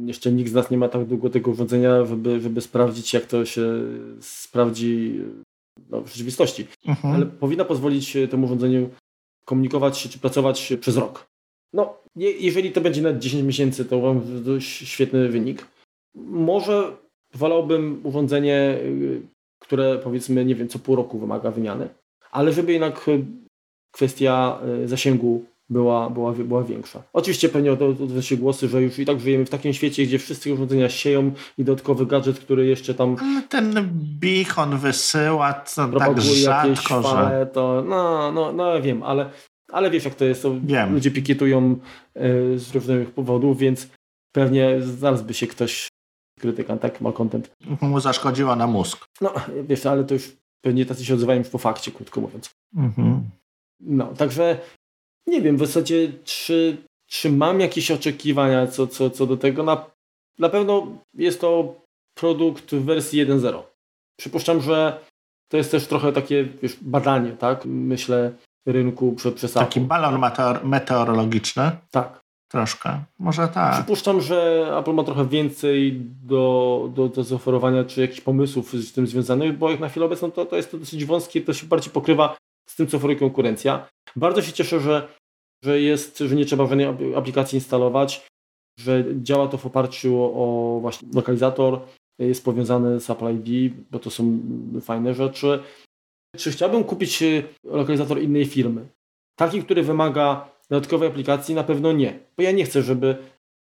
jeszcze 0.05 0.31
nikt 0.31 0.51
z 0.51 0.53
nas 0.53 0.71
nie 0.71 0.77
ma 0.77 0.89
tak 0.89 1.05
długo 1.05 1.29
tego 1.29 1.51
urządzenia, 1.51 2.05
żeby, 2.05 2.41
żeby 2.41 2.61
sprawdzić, 2.61 3.13
jak 3.13 3.25
to 3.25 3.45
się 3.45 3.63
sprawdzi 4.21 5.21
no, 5.89 6.01
w 6.01 6.07
rzeczywistości. 6.07 6.67
Mhm. 6.85 7.13
Ale 7.15 7.25
powinna 7.25 7.65
pozwolić 7.65 8.17
temu 8.31 8.45
urządzeniu 8.45 8.89
komunikować 9.45 9.97
się 9.97 10.09
czy 10.09 10.19
pracować 10.19 10.73
przez 10.81 10.97
rok. 10.97 11.27
No, 11.73 11.97
jeżeli 12.15 12.71
to 12.71 12.81
będzie 12.81 13.01
na 13.01 13.13
10 13.13 13.43
miesięcy, 13.43 13.85
to 13.85 13.99
mam 13.99 14.21
świetny 14.59 15.29
wynik. 15.29 15.67
Może 16.15 16.97
wolałbym 17.33 18.01
urządzenie, 18.03 18.77
y, 18.83 19.21
które 19.59 19.97
powiedzmy, 19.97 20.45
nie 20.45 20.55
wiem, 20.55 20.67
co 20.67 20.79
pół 20.79 20.95
roku 20.95 21.19
wymaga 21.19 21.51
wymiany, 21.51 21.89
ale 22.31 22.53
żeby 22.53 22.71
jednak 22.71 23.07
y, 23.07 23.25
kwestia 23.91 24.59
y, 24.83 24.87
zasięgu 24.87 25.45
była, 25.71 26.09
była, 26.09 26.31
była 26.33 26.63
większa. 26.63 27.03
Oczywiście 27.13 27.49
pewnie 27.49 27.71
odezwą 27.71 28.21
się 28.21 28.37
głosy, 28.37 28.67
że 28.67 28.81
już 28.81 28.99
i 28.99 29.05
tak 29.05 29.19
żyjemy 29.19 29.45
w 29.45 29.49
takim 29.49 29.73
świecie, 29.73 30.03
gdzie 30.03 30.19
wszyscy 30.19 30.53
urządzenia 30.53 30.89
sieją 30.89 31.31
i 31.57 31.63
dodatkowy 31.63 32.05
gadżet, 32.05 32.39
który 32.39 32.65
jeszcze 32.65 32.93
tam... 32.93 33.15
Ale 33.21 33.41
ten 33.41 33.89
beacon 33.93 34.77
wysyła 34.77 35.53
to 35.53 35.87
tak 35.99 36.21
rzadko, 36.21 37.01
fale, 37.01 37.39
że... 37.39 37.45
To, 37.45 37.83
no, 37.87 38.31
no, 38.31 38.51
no 38.51 38.81
wiem, 38.81 39.03
ale, 39.03 39.29
ale 39.71 39.91
wiesz 39.91 40.05
jak 40.05 40.15
to 40.15 40.25
jest, 40.25 40.41
to 40.41 40.55
wiem. 40.63 40.93
ludzie 40.93 41.11
pikietują 41.11 41.75
y, 42.17 42.59
z 42.59 42.75
różnych 42.75 43.11
powodów, 43.11 43.57
więc 43.57 43.89
pewnie 44.31 44.81
zaraz 44.81 45.21
by 45.21 45.33
się 45.33 45.47
ktoś 45.47 45.87
krytykan, 46.41 46.79
tak, 46.79 47.01
malcontent. 47.01 47.51
Mu 47.81 47.99
zaszkodziła 47.99 48.55
na 48.55 48.67
mózg. 48.67 49.05
No, 49.21 49.33
wiesz, 49.63 49.85
ale 49.85 50.03
to 50.03 50.13
już 50.13 50.31
pewnie 50.61 50.85
tacy 50.85 51.05
się 51.05 51.13
odzywają 51.13 51.39
już 51.39 51.49
po 51.49 51.57
fakcie, 51.57 51.91
krótko 51.91 52.21
mówiąc. 52.21 52.49
Mhm. 52.75 53.29
No, 53.79 54.05
także 54.05 54.59
nie 55.27 55.41
wiem 55.41 55.57
w 55.57 55.59
zasadzie, 55.59 56.11
czy, 56.23 56.77
czy 57.07 57.31
mam 57.31 57.59
jakieś 57.59 57.91
oczekiwania 57.91 58.67
co, 58.67 58.87
co, 58.87 59.09
co 59.09 59.25
do 59.25 59.37
tego. 59.37 59.63
Na, 59.63 59.85
na 60.39 60.49
pewno 60.49 60.87
jest 61.13 61.41
to 61.41 61.75
produkt 62.15 62.75
w 62.75 62.85
wersji 62.85 63.25
1.0. 63.25 63.63
Przypuszczam, 64.19 64.61
że 64.61 64.99
to 65.51 65.57
jest 65.57 65.71
też 65.71 65.87
trochę 65.87 66.11
takie 66.11 66.45
wiesz, 66.45 66.77
badanie, 66.81 67.31
tak? 67.31 67.65
Myślę, 67.65 68.31
rynku 68.65 69.13
przed 69.13 69.35
przesadą. 69.35 69.65
Taki 69.65 69.79
balon 69.79 70.19
meteor 70.19 70.65
meteorologiczny? 70.65 71.71
Tak. 71.91 72.21
Troszkę, 72.51 72.99
może 73.19 73.47
tak. 73.47 73.73
Przypuszczam, 73.73 74.21
że 74.21 74.67
Apple 74.79 74.93
ma 74.93 75.03
trochę 75.03 75.27
więcej 75.27 76.01
do, 76.23 76.89
do, 76.95 77.07
do 77.07 77.23
zaoferowania, 77.23 77.83
czy 77.83 78.01
jakichś 78.01 78.21
pomysłów 78.21 78.73
z 78.73 78.91
tym 78.91 79.07
związanych, 79.07 79.57
bo 79.57 79.71
jak 79.71 79.79
na 79.79 79.89
chwilę 79.89 80.05
obecną 80.05 80.31
to, 80.31 80.45
to 80.45 80.55
jest 80.55 80.71
to 80.71 80.77
dosyć 80.77 81.05
wąskie, 81.05 81.41
to 81.41 81.53
się 81.53 81.67
bardziej 81.67 81.93
pokrywa 81.93 82.37
z 82.69 82.75
tym, 82.75 82.87
co 82.87 82.97
oferuje 82.97 83.19
konkurencja. 83.19 83.87
Bardzo 84.15 84.41
się 84.41 84.53
cieszę, 84.53 84.79
że, 84.79 85.07
że 85.63 85.81
jest, 85.81 86.17
że 86.17 86.35
nie 86.35 86.45
trzeba 86.45 86.67
żadnej 86.67 87.15
aplikacji 87.15 87.55
instalować, 87.55 88.27
że 88.79 89.05
działa 89.21 89.47
to 89.47 89.57
w 89.57 89.65
oparciu 89.65 90.23
o, 90.23 90.77
właśnie 90.81 91.07
lokalizator, 91.13 91.79
jest 92.19 92.45
powiązany 92.45 92.99
z 92.99 93.09
Apple 93.09 93.35
ID, 93.35 93.73
bo 93.91 93.99
to 93.99 94.09
są 94.09 94.39
fajne 94.81 95.13
rzeczy. 95.13 95.59
Czy 96.37 96.51
chciałbym 96.51 96.83
kupić 96.83 97.23
e, 97.23 97.43
lokalizator 97.63 98.21
innej 98.21 98.45
firmy? 98.45 98.87
Taki, 99.35 99.63
który 99.63 99.83
wymaga 99.83 100.50
dodatkowej 100.71 101.09
aplikacji? 101.09 101.55
Na 101.55 101.63
pewno 101.63 101.91
nie. 101.91 102.19
Bo 102.37 102.43
ja 102.43 102.51
nie 102.51 102.63
chcę, 102.63 102.81
żeby, 102.81 103.17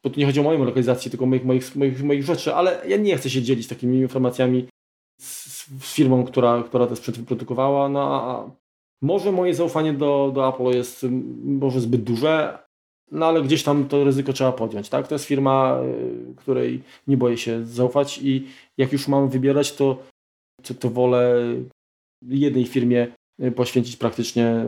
bo 0.05 0.11
tu 0.11 0.20
nie 0.20 0.26
chodzi 0.26 0.40
o 0.40 0.42
moją 0.42 0.64
lokalizację, 0.64 1.11
tylko 1.11 1.26
moich, 1.26 1.44
moich, 1.44 1.76
moich, 1.76 2.03
moich 2.03 2.24
rzeczy, 2.24 2.55
ale 2.55 2.82
ja 2.88 2.97
nie 2.97 3.16
chcę 3.16 3.30
się 3.30 3.42
dzielić 3.42 3.68
takimi 3.68 3.99
informacjami 3.99 4.66
z, 5.20 5.57
z 5.84 5.94
firmą, 5.94 6.24
która, 6.24 6.62
która 6.62 6.86
ten 6.86 6.97
sprzęt 6.97 7.18
wyprodukowała. 7.18 7.88
No, 7.88 8.01
a 8.01 8.51
może 9.03 9.32
moje 9.32 9.55
zaufanie 9.55 9.92
do, 9.92 10.32
do 10.34 10.49
Apple 10.49 10.76
jest 10.76 11.07
może 11.44 11.80
zbyt 11.80 12.03
duże, 12.03 12.59
no 13.11 13.26
ale 13.26 13.42
gdzieś 13.42 13.62
tam 13.62 13.88
to 13.88 14.05
ryzyko 14.05 14.32
trzeba 14.32 14.53
podjąć. 14.53 14.88
Tak? 14.88 15.09
To 15.09 15.14
jest 15.14 15.24
firma, 15.24 15.80
y, 15.82 16.34
której 16.36 16.82
nie 17.07 17.16
boję 17.16 17.36
się 17.36 17.64
zaufać 17.64 18.18
i 18.22 18.47
jak 18.78 18.92
już 18.92 19.09
mam 19.09 19.28
wybierać, 19.28 19.72
to, 19.72 20.03
to, 20.62 20.74
to 20.74 20.90
wolę 20.90 21.42
jednej 22.28 22.66
firmie 22.66 23.07
y, 23.42 23.53
poświęcić 23.53 23.97
praktycznie 23.97 24.64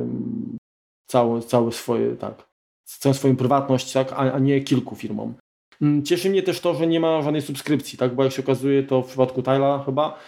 całe, 1.10 1.42
całe 1.42 1.72
swoje, 1.72 2.16
tak, 2.16 2.48
całą 2.84 3.14
swoją 3.14 3.36
prywatność, 3.36 3.92
tak, 3.92 4.12
a, 4.12 4.16
a 4.16 4.38
nie 4.38 4.60
kilku 4.60 4.96
firmom. 4.96 5.34
Mm, 5.82 6.04
cieszy 6.04 6.30
mnie 6.30 6.42
też 6.42 6.60
to, 6.60 6.74
że 6.74 6.86
nie 6.86 7.00
ma 7.00 7.22
żadnej 7.22 7.42
subskrypcji, 7.42 7.98
tak, 7.98 8.14
bo 8.14 8.24
jak 8.24 8.32
się 8.32 8.42
okazuje, 8.42 8.82
to 8.82 9.02
w 9.02 9.06
przypadku 9.06 9.42
Tyla 9.42 9.82
chyba 9.86 10.18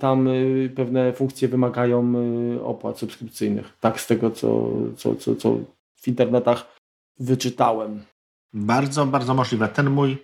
tam 0.00 0.28
y, 0.28 0.72
pewne 0.76 1.12
funkcje 1.12 1.48
wymagają 1.48 2.14
y, 2.56 2.64
opłat 2.64 2.98
subskrypcyjnych. 2.98 3.76
Tak, 3.80 4.00
z 4.00 4.06
tego, 4.06 4.30
co, 4.30 4.68
co, 4.96 5.16
co, 5.16 5.36
co 5.36 5.58
w 5.96 6.08
internetach 6.08 6.76
wyczytałem. 7.18 8.02
Bardzo, 8.52 9.06
bardzo 9.06 9.34
możliwe. 9.34 9.68
Ten 9.68 9.90
mój 9.90 10.22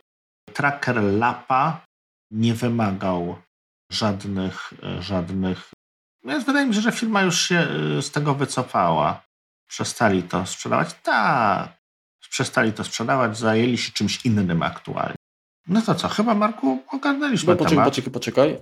tracker 0.52 1.02
Lapa 1.02 1.84
nie 2.30 2.54
wymagał 2.54 3.36
żadnych, 3.92 4.74
żadnych. 5.00 5.70
Więc 6.24 6.44
wydaje 6.44 6.66
mi 6.66 6.74
się, 6.74 6.80
że 6.80 6.92
firma 6.92 7.22
już 7.22 7.40
się 7.40 7.68
y, 7.98 8.02
z 8.02 8.10
tego 8.10 8.34
wycofała. 8.34 9.27
Przestali 9.68 10.22
to 10.22 10.46
sprzedawać? 10.46 10.94
Tak. 11.02 11.78
Przestali 12.30 12.72
to 12.72 12.84
sprzedawać, 12.84 13.38
zajęli 13.38 13.78
się 13.78 13.92
czymś 13.92 14.26
innym 14.26 14.62
aktualnie. 14.62 15.14
No 15.68 15.82
to 15.82 15.94
co, 15.94 16.08
chyba 16.08 16.34
Marku 16.34 16.78
ogarnęliśmy 16.92 17.52
no, 17.52 17.56
poczekaj, 17.56 17.76
temat. 17.76 17.88
Poczekaj, 17.88 18.12
poczekaj. 18.12 18.58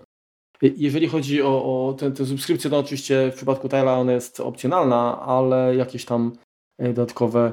Jeżeli 0.63 1.09
chodzi 1.09 1.43
o, 1.43 1.89
o 1.89 1.93
tę, 1.93 2.13
tę 2.13 2.27
subskrypcję, 2.27 2.71
to 2.71 2.79
oczywiście 2.79 3.31
w 3.33 3.37
przypadku 3.37 3.69
Tyla 3.69 3.99
ona 3.99 4.13
jest 4.13 4.41
opcjonalna, 4.41 5.21
ale 5.21 5.77
jakieś 5.77 6.05
tam 6.05 6.33
e, 6.79 6.93
dodatkowe 6.93 7.53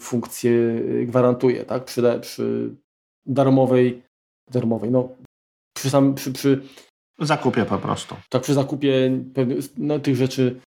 funkcje 0.00 0.52
e, 0.52 1.06
gwarantuje, 1.06 1.64
tak? 1.64 1.84
Przy, 1.84 2.18
przy 2.20 2.74
darmowej, 3.26 4.02
darmowej, 4.50 4.90
no 4.90 5.08
przy, 5.76 5.90
sam, 5.90 6.14
przy, 6.14 6.32
przy 6.32 6.62
zakupie 7.18 7.64
po 7.64 7.78
prostu. 7.78 8.16
Tak, 8.28 8.42
przy 8.42 8.54
zakupie 8.54 9.20
no, 9.76 9.98
tych 9.98 10.16
rzeczy 10.16 10.60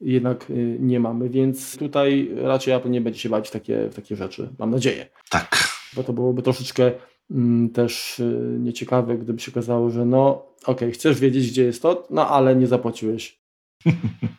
jednak 0.00 0.50
y, 0.50 0.76
nie 0.80 1.00
mamy, 1.00 1.28
więc 1.28 1.76
tutaj 1.76 2.30
raczej 2.36 2.74
Apple 2.74 2.90
nie 2.90 3.00
będzie 3.00 3.20
się 3.20 3.28
bać 3.28 3.48
w 3.48 3.52
takie, 3.52 3.88
w 3.88 3.94
takie 3.94 4.16
rzeczy, 4.16 4.48
mam 4.58 4.70
nadzieję. 4.70 5.06
Tak. 5.30 5.68
Bo 5.96 6.02
to 6.04 6.12
byłoby 6.12 6.42
troszeczkę 6.42 6.92
mm, 7.30 7.70
też 7.70 8.20
y, 8.20 8.56
nieciekawe, 8.60 9.18
gdyby 9.18 9.40
się 9.40 9.52
okazało, 9.52 9.90
że 9.90 10.04
no 10.04 10.46
okej, 10.62 10.74
okay, 10.74 10.90
chcesz 10.90 11.20
wiedzieć, 11.20 11.50
gdzie 11.50 11.64
jest 11.64 11.82
to, 11.82 12.06
no 12.10 12.28
ale 12.28 12.56
nie 12.56 12.66
zapłaciłeś. 12.66 13.38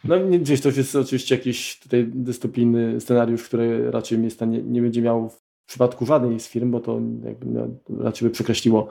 No 0.04 0.16
gdzieś 0.40 0.62
to 0.62 0.70
jest 0.70 0.96
oczywiście 0.96 1.36
jakiś 1.36 1.80
tutaj 1.80 2.08
dystopijny 2.08 3.02
scenariusz, 3.02 3.44
który 3.44 3.92
raczej 3.92 4.20
miejsca 4.20 4.46
nie, 4.46 4.64
nie 4.64 4.82
będzie 4.82 5.02
miał 5.02 5.30
w 5.30 5.40
przypadku 5.68 6.06
żadnej 6.06 6.40
z 6.40 6.48
firm, 6.48 6.72
bo 6.72 6.80
to 6.80 7.00
jakby 7.24 7.46
no, 7.46 7.68
raczej 8.04 8.28
by 8.28 8.34
przekreśliło 8.34 8.88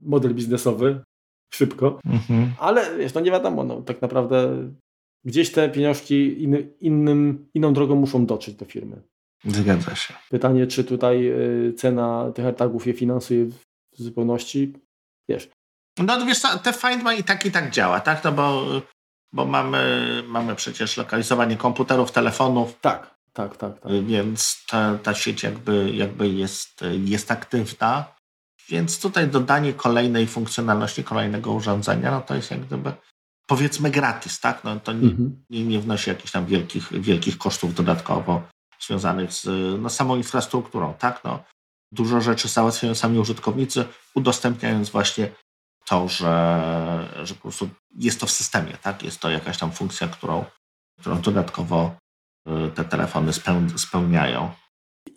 model 0.00 0.34
biznesowy 0.34 1.00
szybko, 1.54 1.98
mhm. 2.06 2.52
ale 2.58 2.98
wiesz, 2.98 3.14
no 3.14 3.20
nie 3.20 3.30
wiadomo, 3.30 3.64
no, 3.64 3.82
tak 3.82 4.02
naprawdę 4.02 4.52
gdzieś 5.24 5.52
te 5.52 5.68
pieniążki 5.68 6.42
inny, 6.42 6.68
innym, 6.80 7.48
inną 7.54 7.72
drogą 7.72 7.96
muszą 7.96 8.26
dotrzeć 8.26 8.54
do 8.54 8.64
firmy. 8.64 9.02
Zgadza 9.44 9.94
się. 9.94 10.14
Pytanie, 10.30 10.66
czy 10.66 10.84
tutaj 10.84 11.28
y, 11.68 11.72
cena 11.72 12.32
tych 12.34 12.44
AirTagów 12.44 12.86
je 12.86 12.92
finansuje 12.92 13.44
w 13.44 13.54
zupełności? 13.92 14.72
Wiesz. 15.28 15.48
No 15.98 16.26
wiesz 16.26 16.38
co, 16.38 16.58
te 16.58 16.72
Find 16.72 17.04
My 17.04 17.16
i 17.16 17.24
tak 17.24 17.46
i 17.46 17.50
tak 17.50 17.70
działa, 17.70 18.00
tak? 18.00 18.24
No 18.24 18.32
bo, 18.32 18.66
bo 19.32 19.44
mamy, 19.44 20.22
mamy 20.26 20.54
przecież 20.54 20.96
lokalizowanie 20.96 21.56
komputerów, 21.56 22.12
telefonów. 22.12 22.78
Tak, 22.80 23.14
tak, 23.32 23.56
tak. 23.56 23.80
tak. 23.80 24.04
Więc 24.04 24.64
ta, 24.68 24.98
ta 25.02 25.14
sieć 25.14 25.42
jakby, 25.42 25.90
jakby 25.94 26.28
jest, 26.28 26.84
jest 27.04 27.30
aktywna. 27.30 28.04
Więc 28.68 29.00
tutaj 29.00 29.28
dodanie 29.28 29.72
kolejnej 29.72 30.26
funkcjonalności, 30.26 31.04
kolejnego 31.04 31.52
urządzenia, 31.52 32.10
no 32.10 32.20
to 32.20 32.34
jest 32.34 32.50
jak 32.50 32.60
gdyby 32.60 32.92
powiedzmy 33.48 33.90
gratis, 33.90 34.40
tak? 34.40 34.64
No, 34.64 34.80
to 34.80 34.92
nie, 34.92 35.08
mhm. 35.08 35.44
nie, 35.50 35.64
nie 35.64 35.80
wnosi 35.80 36.10
jakichś 36.10 36.32
tam 36.32 36.46
wielkich, 36.46 37.00
wielkich 37.00 37.38
kosztów 37.38 37.74
dodatkowo 37.74 38.42
związanych 38.80 39.32
z 39.32 39.46
no, 39.82 39.90
samą 39.90 40.16
infrastrukturą, 40.16 40.94
tak? 40.98 41.24
No, 41.24 41.44
dużo 41.92 42.20
rzeczy 42.20 42.48
załatwiają 42.48 42.94
sami 42.94 43.18
użytkownicy, 43.18 43.84
udostępniając 44.14 44.90
właśnie 44.90 45.30
to, 45.84 46.08
że, 46.08 47.08
że 47.22 47.34
po 47.34 47.40
prostu 47.40 47.68
jest 47.98 48.20
to 48.20 48.26
w 48.26 48.30
systemie, 48.30 48.76
tak? 48.82 49.02
Jest 49.02 49.20
to 49.20 49.30
jakaś 49.30 49.58
tam 49.58 49.72
funkcja, 49.72 50.08
którą, 50.08 50.44
którą 51.00 51.20
dodatkowo 51.20 51.96
y, 52.48 52.70
te 52.70 52.84
telefony 52.84 53.32
spełniają. 53.76 54.50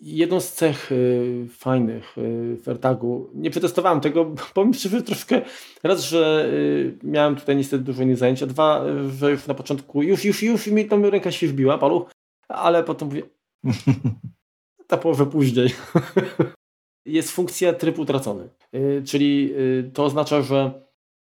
Jedną 0.04 0.40
z 0.40 0.52
cech 0.52 0.92
y, 0.92 1.46
fajnych 1.50 2.18
y, 2.18 2.56
w 2.62 2.68
AirTagu, 2.68 3.30
nie 3.34 3.50
przetestowałem 3.50 4.00
tego, 4.00 4.34
powiem 4.54 4.74
szczerze 4.74 5.02
troszkę, 5.02 5.42
raz, 5.82 6.04
że 6.04 6.50
y, 6.52 6.98
miałem 7.02 7.36
tutaj 7.36 7.56
niestety 7.56 7.84
dużo 7.84 8.02
innych 8.02 8.16
zajęć, 8.16 8.42
a 8.42 8.46
dwa, 8.46 8.84
że 9.18 9.30
już 9.30 9.46
na 9.46 9.54
początku, 9.54 10.02
już, 10.02 10.24
już, 10.24 10.42
już 10.42 10.66
mi 10.66 10.86
tą 10.86 11.10
ręka 11.10 11.30
się 11.30 11.46
wbiła, 11.46 11.78
paluch, 11.78 12.10
ale 12.48 12.84
potem 12.84 13.08
mówię, 13.08 13.22
ta 14.88 14.96
połowę 14.96 15.26
później. 15.26 15.68
Jest 17.06 17.30
funkcja 17.30 17.72
tryb 17.72 17.98
utracony, 17.98 18.48
y, 18.74 19.02
czyli 19.06 19.54
y, 19.54 19.90
to 19.94 20.04
oznacza, 20.04 20.42
że 20.42 20.82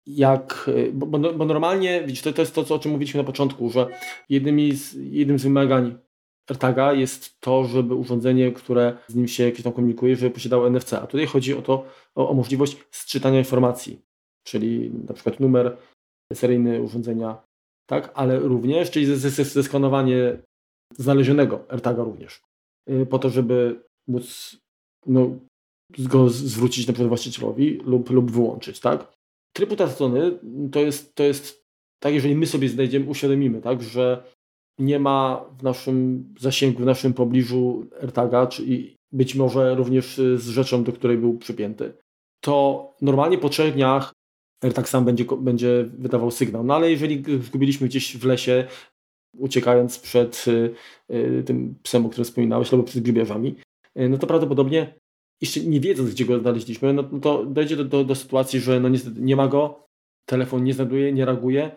jak, 0.08 0.66
y, 0.68 0.92
bo, 0.94 1.06
bo, 1.06 1.46
normalnie, 1.46 2.04
widzisz, 2.06 2.22
to, 2.22 2.34
to 2.34 2.42
jest 2.42 2.56
to, 2.56 2.76
o 2.76 2.80
czym 2.80 2.92
mówiliśmy 2.92 3.18
na 3.18 3.28
początku, 3.28 3.70
że 3.70 3.88
jednymi 4.30 4.76
z, 4.76 4.94
jednym 4.94 5.40
z 5.40 5.44
wymagań 5.44 6.07
AirTaga 6.50 6.94
jest 6.94 7.40
to, 7.40 7.64
żeby 7.64 7.96
urządzenie, 7.96 8.52
które 8.52 8.98
z 9.08 9.16
nim 9.16 9.28
się 9.28 9.44
jakieś 9.44 9.64
tam 9.64 9.74
komunikuje, 9.74 10.16
żeby 10.16 10.32
posiadało 10.32 10.70
NFC. 10.70 10.94
A 10.94 11.08
tutaj 11.08 11.26
chodzi 11.26 11.54
o 11.54 11.62
to, 11.62 11.86
o, 12.16 12.30
o 12.30 12.34
możliwość 12.34 12.78
sczytania 12.92 13.40
informacji, 13.40 14.02
czyli 14.48 14.92
na 15.08 15.14
przykład 15.14 15.40
numer 15.40 15.78
seryjny 16.34 16.82
urządzenia, 16.82 17.44
tak, 17.90 18.12
ale 18.16 18.40
również, 18.40 18.92
czyli 18.92 19.06
zeskanowanie 19.44 20.38
znalezionego 20.98 21.66
AirTaga 21.70 22.04
również, 22.04 22.42
y, 22.90 23.06
po 23.06 23.20
to, 23.20 23.30
żeby 23.30 23.82
móc 24.08 24.58
no, 25.06 25.40
go 26.00 26.30
zwrócić 26.30 26.88
na 26.88 26.94
przykład 26.94 27.08
właścicielowi 27.08 27.78
lub, 27.78 28.10
lub 28.10 28.32
wyłączyć, 28.32 28.80
tak. 28.80 29.14
Tryb 29.56 29.72
utracony 29.72 30.40
to 30.72 30.80
jest, 30.80 31.16
to 31.16 31.24
jest 31.24 31.64
tak, 32.04 32.14
jeżeli 32.14 32.36
my 32.36 32.46
sobie 32.46 32.70
znajdziemy, 32.70 33.10
uświadomimy, 33.10 33.62
tak, 33.62 33.84
że 33.84 34.24
nie 34.80 35.00
ma 35.00 35.46
w 35.60 35.64
naszym 35.64 36.26
zasięgu, 36.40 36.84
w 36.84 36.86
naszym 36.86 37.14
pobliżu 37.14 37.86
AirTaga, 38.02 38.48
czyli 38.48 38.96
być 39.12 39.36
może 39.36 39.76
również 39.76 40.16
z 40.16 40.48
rzeczą, 40.48 40.84
do 40.84 40.94
której 40.94 41.18
był 41.18 41.38
przypięty, 41.38 41.94
to 42.42 42.88
normalnie 43.02 43.38
po 43.38 43.50
trzech 43.50 43.74
dniach 43.74 44.14
AirTag 44.64 44.90
sam 44.90 45.06
będzie, 45.06 45.26
będzie 45.40 45.86
wydawał 45.98 46.32
sygnał. 46.32 46.64
No 46.64 46.76
ale 46.76 46.92
jeżeli 46.92 47.24
zgubiliśmy 47.42 47.88
gdzieś 47.88 48.18
w 48.18 48.26
lesie, 48.26 48.68
uciekając 49.38 50.00
przed 50.00 50.46
y, 50.48 51.44
tym 51.46 51.76
psem, 51.84 52.06
o 52.06 52.10
którym 52.10 52.26
wspominałeś, 52.26 52.74
albo 52.74 52.84
przed 52.84 53.04
grzybiarzami, 53.04 53.56
y, 54.00 54.10
no 54.10 54.18
to 54.18 54.28
prawdopodobnie 54.28 54.94
jeszcze 55.42 55.60
nie 55.60 55.80
wiedząc, 55.80 56.10
gdzie 56.10 56.26
go 56.26 56.40
znaleźliśmy, 56.40 56.94
no, 56.94 57.04
no 57.12 57.20
to 57.20 57.46
dojdzie 57.46 57.76
do, 57.76 57.86
do, 57.86 58.04
do, 58.04 58.16
sytuacji, 58.16 58.60
że 58.60 58.80
no 58.80 58.90
niestety 58.90 59.22
nie 59.22 59.36
ma 59.36 59.48
go, 59.48 59.86
telefon 60.26 60.64
nie 60.64 60.74
znajduje, 60.74 61.14
nie 61.14 61.26
reaguje, 61.26 61.72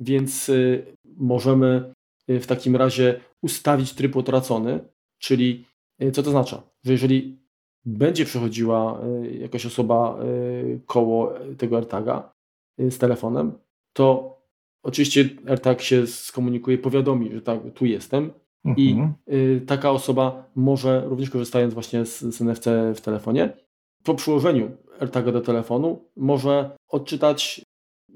więc 0.00 0.48
y, 0.48 0.86
możemy 1.16 1.92
y, 1.92 1.92
w 2.28 2.46
takim 2.46 2.76
razie 2.76 3.20
ustawić 3.42 3.92
tryb 3.92 4.16
utracony, 4.16 4.80
czyli 5.18 5.64
y, 6.02 6.12
co 6.12 6.22
to 6.22 6.28
oznacza? 6.28 6.62
Że 6.84 6.92
jeżeli 6.92 7.38
będzie 7.84 8.24
przechodziła 8.24 9.00
y, 9.24 9.38
jakaś 9.38 9.66
osoba 9.66 10.18
y, 10.24 10.80
koło 10.86 11.34
tego 11.58 11.76
AirTaga 11.76 12.32
y, 12.80 12.90
z 12.90 12.98
telefonem, 12.98 13.52
to 13.92 14.36
oczywiście 14.82 15.28
AirTag 15.48 15.82
się 15.82 16.06
skomunikuje, 16.06 16.78
powiadomi, 16.78 17.32
że 17.32 17.42
tak, 17.42 17.60
tu 17.74 17.86
jestem, 17.86 18.32
i 18.76 18.90
mhm. 18.90 19.14
y, 19.32 19.60
taka 19.66 19.90
osoba 19.90 20.50
może, 20.54 21.04
również 21.06 21.30
korzystając 21.30 21.74
właśnie 21.74 22.06
z, 22.06 22.20
z 22.20 22.40
NFC 22.40 22.66
w 22.94 23.00
telefonie, 23.00 23.56
po 24.04 24.14
przyłożeniu 24.14 24.70
AirTaga 25.00 25.32
do 25.32 25.40
telefonu 25.40 26.04
może 26.16 26.70
odczytać 26.88 27.62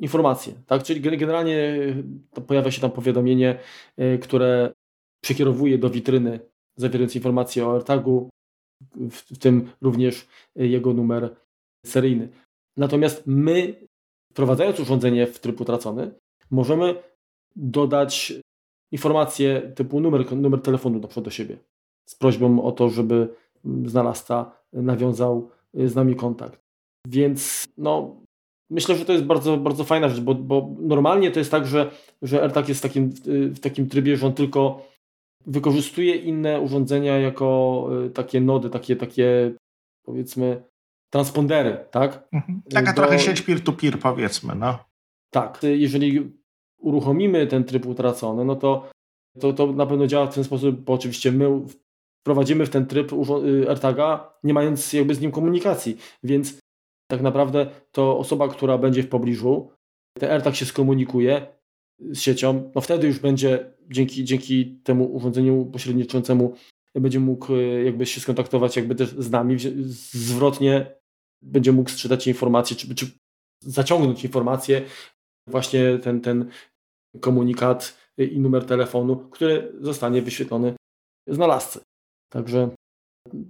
informacje, 0.00 0.52
tak? 0.66 0.82
Czyli 0.82 1.18
generalnie 1.18 1.56
y, 2.38 2.40
pojawia 2.46 2.70
się 2.70 2.80
tam 2.80 2.90
powiadomienie, 2.90 3.58
y, 4.00 4.18
które 4.18 4.72
przekierowuje 5.24 5.78
do 5.78 5.90
witryny 5.90 6.40
zawierając 6.76 7.14
informacje 7.14 7.66
o 7.66 7.72
AirTagu, 7.74 8.30
w 9.10 9.38
tym 9.38 9.70
również 9.80 10.26
jego 10.56 10.94
numer 10.94 11.36
seryjny. 11.86 12.28
Natomiast 12.76 13.22
my, 13.26 13.74
wprowadzając 14.32 14.80
urządzenie 14.80 15.26
w 15.26 15.40
tryb 15.40 15.60
utracony, 15.60 16.10
możemy 16.50 16.94
dodać 17.56 18.32
informacje 18.92 19.72
typu 19.74 20.00
numer, 20.00 20.32
numer 20.32 20.60
telefonu 20.60 20.98
na 20.98 21.08
przykład 21.08 21.24
do 21.24 21.30
siebie 21.30 21.58
z 22.08 22.14
prośbą 22.14 22.62
o 22.62 22.72
to, 22.72 22.88
żeby 22.88 23.34
znalazca 23.84 24.52
nawiązał 24.72 25.50
z 25.74 25.94
nami 25.94 26.16
kontakt. 26.16 26.60
Więc 27.06 27.64
no, 27.76 28.20
myślę, 28.70 28.96
że 28.96 29.04
to 29.04 29.12
jest 29.12 29.24
bardzo, 29.24 29.56
bardzo 29.56 29.84
fajna 29.84 30.08
rzecz, 30.08 30.20
bo, 30.20 30.34
bo 30.34 30.74
normalnie 30.80 31.30
to 31.30 31.38
jest 31.38 31.50
tak, 31.50 31.66
że, 31.66 31.90
że 32.22 32.42
AirTag 32.42 32.68
jest 32.68 32.80
w 32.80 32.82
takim, 32.82 33.10
w 33.26 33.60
takim 33.60 33.88
trybie, 33.88 34.16
że 34.16 34.26
on 34.26 34.32
tylko 34.32 34.86
wykorzystuje 35.46 36.16
inne 36.16 36.60
urządzenia 36.60 37.18
jako 37.18 37.88
y, 38.06 38.10
takie 38.10 38.40
nody, 38.40 38.70
takie, 38.70 38.96
takie 38.96 39.52
powiedzmy 40.02 40.62
transpondery, 41.10 41.84
tak? 41.90 42.28
Mhm. 42.32 42.62
Taka 42.70 42.92
do... 42.92 43.02
trochę 43.02 43.18
sieć 43.18 43.42
peer-to-peer 43.42 43.98
powiedzmy, 43.98 44.54
no. 44.54 44.78
Tak, 45.30 45.60
jeżeli 45.62 46.32
uruchomimy 46.78 47.46
ten 47.46 47.64
tryb 47.64 47.86
utracony, 47.86 48.44
no 48.44 48.56
to, 48.56 48.88
to, 49.40 49.52
to 49.52 49.66
na 49.66 49.86
pewno 49.86 50.06
działa 50.06 50.26
w 50.26 50.34
ten 50.34 50.44
sposób, 50.44 50.80
bo 50.80 50.92
oczywiście 50.92 51.32
my 51.32 51.60
wprowadzimy 52.20 52.66
w 52.66 52.70
ten 52.70 52.86
tryb 52.86 53.12
y, 53.12 53.68
AirTaga, 53.68 54.32
nie 54.44 54.54
mając 54.54 54.92
jakby 54.92 55.14
z 55.14 55.20
nim 55.20 55.30
komunikacji, 55.30 55.96
więc 56.22 56.58
tak 57.10 57.22
naprawdę 57.22 57.66
to 57.92 58.18
osoba, 58.18 58.48
która 58.48 58.78
będzie 58.78 59.02
w 59.02 59.08
pobliżu, 59.08 59.70
ten 60.18 60.30
AirTag 60.30 60.54
się 60.54 60.66
skomunikuje 60.66 61.46
z 62.00 62.20
siecią, 62.20 62.72
no 62.74 62.80
wtedy 62.80 63.06
już 63.06 63.18
będzie 63.18 63.72
dzięki, 63.90 64.24
dzięki 64.24 64.80
temu 64.84 65.14
urządzeniu 65.14 65.66
pośredniczącemu 65.66 66.54
będzie 66.94 67.20
mógł 67.20 67.54
y, 67.54 67.82
jakby 67.84 68.06
się 68.06 68.20
skontaktować 68.20 68.76
jakby 68.76 68.94
też 68.94 69.08
z 69.08 69.30
nami, 69.30 69.56
zwrotnie 70.12 70.94
będzie 71.42 71.72
mógł 71.72 71.90
sprzedać 71.90 72.26
informacje, 72.26 72.76
czy, 72.76 72.94
czy 72.94 73.06
zaciągnąć 73.64 74.24
informacje, 74.24 74.82
właśnie 75.46 75.98
ten, 75.98 76.20
ten 76.20 76.50
komunikat 77.20 77.96
i 78.18 78.40
numer 78.40 78.66
telefonu, 78.66 79.16
który 79.16 79.72
zostanie 79.80 80.22
wyświetlony 80.22 80.74
znalazcy. 81.28 81.80
Także 82.32 82.70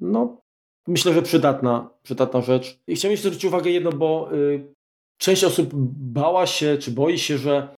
no, 0.01 0.41
myślę, 0.87 1.15
że 1.15 1.23
przydatna, 1.23 1.91
przydatna 2.03 2.41
rzecz. 2.41 2.81
I 2.87 2.95
chciałem 2.95 3.13
jeszcze 3.13 3.29
zwrócić 3.29 3.45
uwagę 3.45 3.71
jedno, 3.71 3.93
bo 3.93 4.35
y, 4.35 4.75
część 5.19 5.45
osób 5.45 5.71
bała 6.13 6.47
się, 6.47 6.77
czy 6.79 6.91
boi 6.91 7.19
się, 7.19 7.39
że 7.39 7.75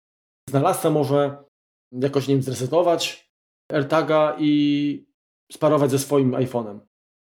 znalazca 0.49 0.89
może 0.89 1.43
jakoś 1.91 2.27
nie 2.27 2.35
wiem, 2.35 2.43
zresetować 2.43 3.31
AirTaga 3.73 4.35
i 4.39 5.05
sparować 5.51 5.91
ze 5.91 5.99
swoim 5.99 6.31
iPhone'em 6.31 6.79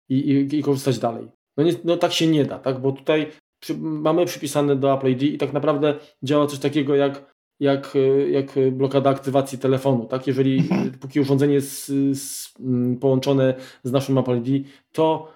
i, 0.09 0.15
i, 0.15 0.59
i, 0.59 0.63
korzystać 0.63 0.99
dalej. 0.99 1.29
No, 1.57 1.65
nie, 1.65 1.73
no 1.85 1.97
tak 1.97 2.13
się 2.13 2.27
nie 2.27 2.45
da, 2.45 2.59
tak? 2.59 2.81
bo 2.81 2.93
tutaj 2.93 3.31
przy, 3.63 3.79
mamy 3.79 4.27
przypisane 4.27 4.77
do 4.77 4.95
Apple 4.95 5.11
ID 5.11 5.23
i 5.23 5.39
tak 5.39 5.53
naprawdę 5.53 5.99
działa 6.23 6.47
coś 6.47 6.59
takiego 6.59 6.95
jak 6.95 7.31
jak, 7.61 7.95
jak 8.31 8.47
blokada 8.73 9.11
aktywacji 9.11 9.59
telefonu. 9.59 10.07
Tak? 10.07 10.27
Jeżeli 10.27 10.59
mhm. 10.59 10.91
póki 10.91 11.21
urządzenie 11.21 11.55
jest 11.55 11.87
z, 12.13 12.55
mm, 12.61 12.97
połączone 12.97 13.55
z 13.83 13.93
naszym 13.93 14.19
Apple 14.19 14.43
ID, 14.43 14.67
to 14.93 15.33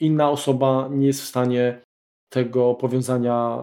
inna 0.00 0.30
osoba 0.30 0.88
nie 0.90 1.06
jest 1.06 1.22
w 1.22 1.26
stanie 1.26 1.80
tego 2.32 2.74
powiązania 2.74 3.58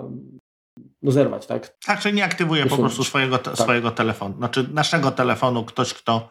no, 1.02 1.12
zerwać. 1.12 1.46
Tak, 1.46 1.78
tak 1.86 2.00
czyli 2.00 2.16
nie 2.16 2.26
aktywuje 2.26 2.66
Usunąć. 2.66 2.78
po 2.78 2.86
prostu 2.86 3.04
swojego, 3.04 3.38
te, 3.38 3.44
tak. 3.44 3.58
swojego 3.58 3.92
telefonu. 3.92 4.38
Znaczy 4.38 4.68
naszego 4.74 5.12
telefonu 5.12 5.66
ktoś, 5.66 5.94
kto 5.94 6.30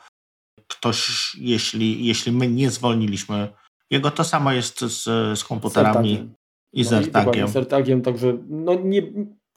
ktoś, 0.68 1.30
jeśli, 1.34 2.07
jeśli 2.07 2.32
my 2.32 2.48
nie 2.48 2.70
zwolniliśmy 2.70 3.48
jego, 3.90 4.11
to 4.11 4.24
samo 4.24 4.52
jest 4.52 4.80
z, 4.80 5.02
z 5.38 5.44
komputerami 5.44 6.34
i 6.72 6.84
z 6.84 6.90
no 6.90 6.96
AirTagiem. 6.96 7.48
Z 7.48 7.57
AirTagiem, 7.57 8.02
także 8.02 8.38
no 8.48 8.74
nie, 8.74 9.02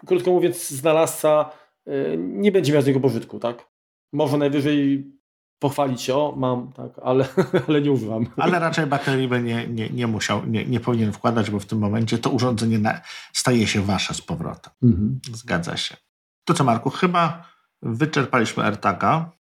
krótko 0.06 0.32
mówiąc, 0.32 0.70
znalazca 0.70 1.52
Y, 1.88 2.18
nie 2.18 2.52
będzie 2.52 2.74
miał 2.74 2.82
z 2.82 2.88
niego 2.88 3.00
pożytku, 3.00 3.40
tak? 3.40 3.70
Może 4.14 4.38
najwyżej 4.38 5.12
pochwalić 5.60 6.02
się, 6.02 6.16
o 6.16 6.34
mam, 6.38 6.72
tak, 6.74 6.92
ale, 7.04 7.28
ale 7.68 7.82
nie 7.82 7.92
używam. 7.92 8.26
Ale 8.38 8.60
raczej 8.60 8.86
baterii 8.86 9.28
by 9.28 9.42
nie, 9.42 9.68
nie, 9.68 9.90
nie 9.90 10.08
musiał, 10.08 10.46
nie, 10.46 10.66
nie 10.66 10.80
powinien 10.80 11.14
wkładać, 11.14 11.52
bo 11.52 11.60
w 11.60 11.66
tym 11.66 11.80
momencie 11.80 12.18
to 12.18 12.30
urządzenie 12.30 12.80
na, 12.80 13.02
staje 13.34 13.68
się 13.68 13.82
wasze 13.82 14.14
z 14.14 14.22
powrotem. 14.22 14.74
Mhm. 14.84 15.20
Zgadza 15.34 15.78
się. 15.78 15.98
To 16.46 16.54
co 16.54 16.64
Marku, 16.64 16.90
chyba 16.90 17.44
wyczerpaliśmy 17.82 18.64
AirTaga. 18.64 19.32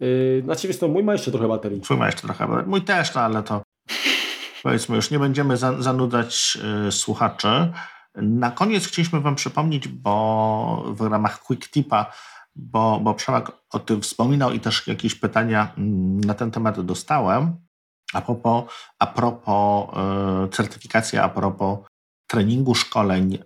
Yy, 0.00 0.42
znaczy 0.44 0.68
wiesz 0.68 0.78
to 0.78 0.88
mój 0.88 1.04
ma 1.04 1.12
jeszcze 1.12 1.30
trochę 1.30 1.48
baterii. 1.48 1.80
Twój 1.80 1.96
ma 1.96 2.06
jeszcze 2.06 2.22
trochę 2.22 2.46
baterii. 2.46 2.70
Mój 2.70 2.82
też, 2.82 3.14
no 3.14 3.20
ale 3.20 3.42
to 3.42 3.62
powiedzmy 4.62 4.96
już 4.96 5.10
nie 5.10 5.18
będziemy 5.18 5.56
za, 5.56 5.82
zanudzać 5.82 6.58
yy, 6.84 6.92
słuchaczy. 6.92 7.72
Na 8.14 8.50
koniec 8.50 8.86
chcieliśmy 8.86 9.20
Wam 9.20 9.34
przypomnieć, 9.34 9.88
bo 9.88 10.84
w 10.86 11.00
ramach 11.00 11.42
Quick 11.42 11.70
Tipa, 11.70 12.12
bo, 12.56 13.00
bo 13.00 13.14
Przemek 13.14 13.52
o 13.70 13.78
tym 13.78 14.02
wspominał 14.02 14.52
i 14.52 14.60
też 14.60 14.86
jakieś 14.86 15.14
pytania 15.14 15.74
mm, 15.78 16.20
na 16.20 16.34
ten 16.34 16.50
temat 16.50 16.80
dostałem. 16.80 17.56
A 18.12 18.20
propos, 18.20 18.64
a 18.98 19.06
propos 19.06 19.96
yy, 20.42 20.48
certyfikacji, 20.48 21.18
a 21.18 21.28
propos 21.28 21.78
treningu, 22.26 22.74
szkoleń 22.74 23.38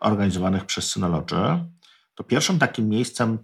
organizowanych 0.00 0.64
przez 0.64 0.90
Synology, 0.90 1.64
to 2.14 2.24
pierwszym 2.24 2.58
takim 2.58 2.88
miejscem, 2.88 3.38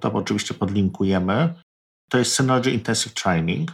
to 0.00 0.12
oczywiście 0.12 0.54
podlinkujemy, 0.54 1.54
to 2.10 2.18
jest 2.18 2.34
Synology 2.34 2.70
Intensive 2.70 3.14
Training. 3.14 3.72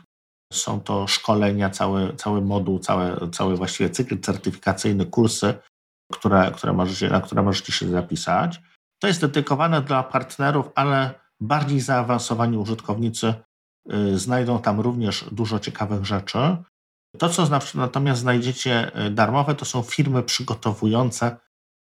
Są 0.53 0.81
to 0.81 1.07
szkolenia, 1.07 1.71
cały, 1.71 2.17
cały 2.17 2.41
moduł, 2.41 2.79
cały, 2.79 3.31
cały 3.31 3.57
właściwie 3.57 3.91
cykl 3.91 4.21
certyfikacyjny, 4.21 5.07
kursy 5.07 5.55
które, 6.13 6.53
które 6.55 6.73
możecie, 6.73 7.09
na 7.09 7.21
które 7.21 7.43
możecie 7.43 7.73
się 7.73 7.89
zapisać. 7.89 8.61
To 8.99 9.07
jest 9.07 9.21
dedykowane 9.21 9.83
dla 9.83 10.03
partnerów, 10.03 10.71
ale 10.75 11.15
bardziej 11.41 11.81
zaawansowani 11.81 12.59
użytkownicy 12.59 13.35
y, 13.93 14.19
znajdą 14.19 14.63
tam 14.63 14.81
również 14.81 15.25
dużo 15.33 15.59
ciekawych 15.59 16.05
rzeczy. 16.05 16.39
To, 17.19 17.29
co 17.29 17.61
natomiast 17.75 18.21
znajdziecie 18.21 19.07
y, 19.07 19.11
darmowe, 19.11 19.55
to 19.55 19.65
są 19.65 19.83
firmy 19.83 20.23
przygotowujące 20.23 21.37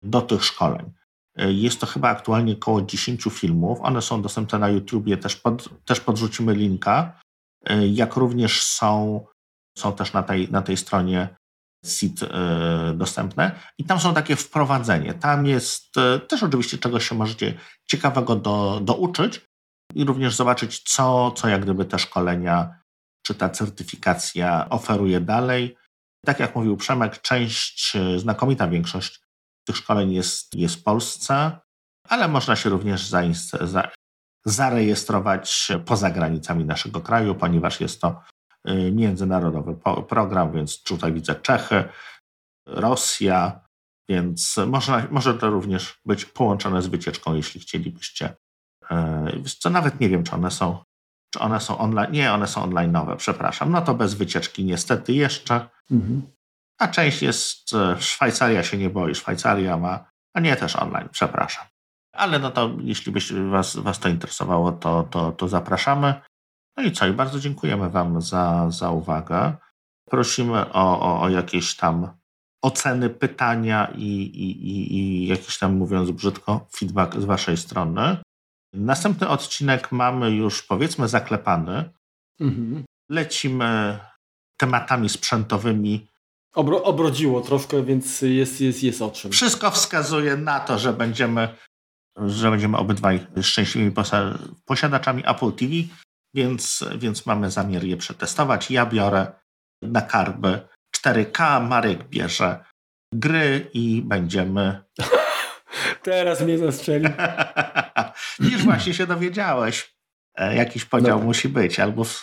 do 0.02 0.22
tych 0.22 0.44
szkoleń. 0.44 0.92
Y, 1.40 1.52
jest 1.52 1.80
to 1.80 1.86
chyba 1.86 2.08
aktualnie 2.08 2.52
około 2.52 2.82
10 2.82 3.24
filmów. 3.30 3.78
One 3.82 4.02
są 4.02 4.22
dostępne 4.22 4.58
na 4.58 4.68
YouTubie, 4.68 5.16
też, 5.16 5.36
pod, 5.36 5.84
też 5.84 6.00
podrzucimy 6.00 6.54
linka. 6.54 7.20
Jak 7.90 8.16
również 8.16 8.62
są, 8.62 9.26
są 9.78 9.92
też 9.92 10.12
na 10.12 10.22
tej, 10.22 10.50
na 10.50 10.62
tej 10.62 10.76
stronie 10.76 11.36
SIT 11.88 12.22
e, 12.22 12.28
dostępne 12.94 13.60
i 13.78 13.84
tam 13.84 14.00
są 14.00 14.14
takie 14.14 14.36
wprowadzenie. 14.36 15.14
Tam 15.14 15.46
jest 15.46 15.96
e, 15.96 16.18
też 16.18 16.42
oczywiście 16.42 16.78
czegoś 16.78 17.08
się 17.08 17.14
możecie 17.14 17.54
ciekawego 17.86 18.36
do, 18.36 18.80
douczyć 18.82 19.40
i 19.94 20.04
również 20.04 20.34
zobaczyć, 20.34 20.82
co, 20.82 21.30
co 21.30 21.48
jak 21.48 21.62
gdyby 21.62 21.84
te 21.84 21.98
szkolenia 21.98 22.74
czy 23.26 23.34
ta 23.34 23.48
certyfikacja 23.48 24.68
oferuje 24.68 25.20
dalej. 25.20 25.76
Tak 26.24 26.40
jak 26.40 26.56
mówił 26.56 26.76
Przemek, 26.76 27.22
część, 27.22 27.96
e, 27.96 28.18
znakomita 28.18 28.68
większość 28.68 29.20
tych 29.66 29.76
szkoleń 29.76 30.12
jest, 30.12 30.54
jest 30.54 30.74
w 30.74 30.82
Polsce, 30.82 31.58
ale 32.08 32.28
można 32.28 32.56
się 32.56 32.70
również 32.70 33.12
zarejestrować 34.44 35.68
poza 35.84 36.10
granicami 36.10 36.64
naszego 36.64 37.00
kraju, 37.00 37.34
ponieważ 37.34 37.80
jest 37.80 38.00
to 38.00 38.22
międzynarodowy 38.92 39.76
program, 40.08 40.52
więc 40.52 40.82
tutaj 40.82 41.12
widzę 41.12 41.34
Czechy, 41.34 41.84
Rosja, 42.66 43.60
więc 44.08 44.56
może, 44.66 45.08
może 45.10 45.34
to 45.34 45.50
również 45.50 46.00
być 46.04 46.24
połączone 46.24 46.82
z 46.82 46.86
wycieczką, 46.86 47.34
jeśli 47.34 47.60
chcielibyście. 47.60 48.36
Y, 48.84 49.48
co 49.58 49.70
nawet 49.70 50.00
nie 50.00 50.08
wiem, 50.08 50.24
czy 50.24 50.32
one 50.32 50.50
są, 50.50 50.78
czy 51.34 51.40
one 51.40 51.60
są 51.60 51.78
online. 51.78 52.12
Nie, 52.12 52.32
one 52.32 52.46
są 52.46 52.66
online'owe, 52.66 53.16
przepraszam. 53.16 53.72
No 53.72 53.82
to 53.82 53.94
bez 53.94 54.14
wycieczki 54.14 54.64
niestety 54.64 55.12
jeszcze. 55.12 55.68
Mhm. 55.90 56.22
A 56.78 56.88
część 56.88 57.22
jest, 57.22 57.72
y, 57.72 58.02
Szwajcaria 58.02 58.62
się 58.62 58.76
nie 58.76 58.90
boi, 58.90 59.14
Szwajcaria 59.14 59.76
ma, 59.76 60.04
a 60.34 60.40
nie 60.40 60.56
też 60.56 60.76
online, 60.76 61.08
przepraszam. 61.12 61.66
Ale 62.12 62.38
no 62.38 62.50
to 62.50 62.70
jeśli 62.80 63.12
byś 63.12 63.32
was, 63.32 63.76
was 63.76 63.98
to 63.98 64.08
interesowało, 64.08 64.72
to, 64.72 65.02
to, 65.10 65.32
to 65.32 65.48
zapraszamy. 65.48 66.14
No 66.76 66.82
i 66.82 66.92
co? 66.92 67.06
I 67.06 67.12
bardzo 67.12 67.40
dziękujemy 67.40 67.90
Wam 67.90 68.22
za, 68.22 68.70
za 68.70 68.90
uwagę. 68.90 69.56
Prosimy 70.10 70.72
o, 70.72 71.00
o, 71.00 71.20
o 71.22 71.28
jakieś 71.28 71.76
tam 71.76 72.12
oceny, 72.62 73.10
pytania 73.10 73.92
i, 73.96 74.22
i, 74.22 74.66
i, 74.68 74.96
i 74.96 75.26
jakiś 75.26 75.58
tam, 75.58 75.76
mówiąc 75.76 76.10
brzydko, 76.10 76.66
feedback 76.76 77.16
z 77.20 77.24
Waszej 77.24 77.56
strony. 77.56 78.16
Następny 78.74 79.28
odcinek 79.28 79.92
mamy 79.92 80.30
już, 80.30 80.62
powiedzmy, 80.62 81.08
zaklepany. 81.08 81.90
Mhm. 82.40 82.84
Lecimy 83.10 83.98
tematami 84.56 85.08
sprzętowymi. 85.08 86.06
Obro, 86.54 86.82
obrodziło 86.82 87.40
troszkę, 87.40 87.82
więc 87.82 88.22
jest, 88.22 88.60
jest, 88.60 88.82
jest 88.82 89.02
o 89.02 89.10
czym. 89.10 89.30
Wszystko 89.30 89.70
wskazuje 89.70 90.36
na 90.36 90.60
to, 90.60 90.78
że 90.78 90.92
będziemy 90.92 91.48
że 92.18 92.50
będziemy 92.50 92.76
obydwaj 92.76 93.26
szczęśliwymi 93.42 93.94
posiadaczami 94.64 95.22
Apple 95.26 95.52
TV, 95.52 95.72
więc, 96.34 96.84
więc 96.98 97.26
mamy 97.26 97.50
zamiar 97.50 97.84
je 97.84 97.96
przetestować. 97.96 98.70
Ja 98.70 98.86
biorę 98.86 99.32
na 99.82 100.02
karby 100.02 100.60
4K, 100.96 101.68
Marek 101.68 102.08
bierze 102.08 102.64
gry 103.14 103.70
i 103.74 104.02
będziemy. 104.02 104.84
Teraz 106.02 106.40
mnie 106.40 106.58
zastrzeli. 106.58 107.08
Już 108.52 108.64
właśnie 108.64 108.94
się 108.94 109.06
dowiedziałeś. 109.06 109.94
E, 110.34 110.56
jakiś 110.56 110.84
podział 110.84 111.18
no. 111.18 111.24
musi 111.24 111.48
być, 111.48 111.80
albo 111.80 112.04
w 112.04 112.22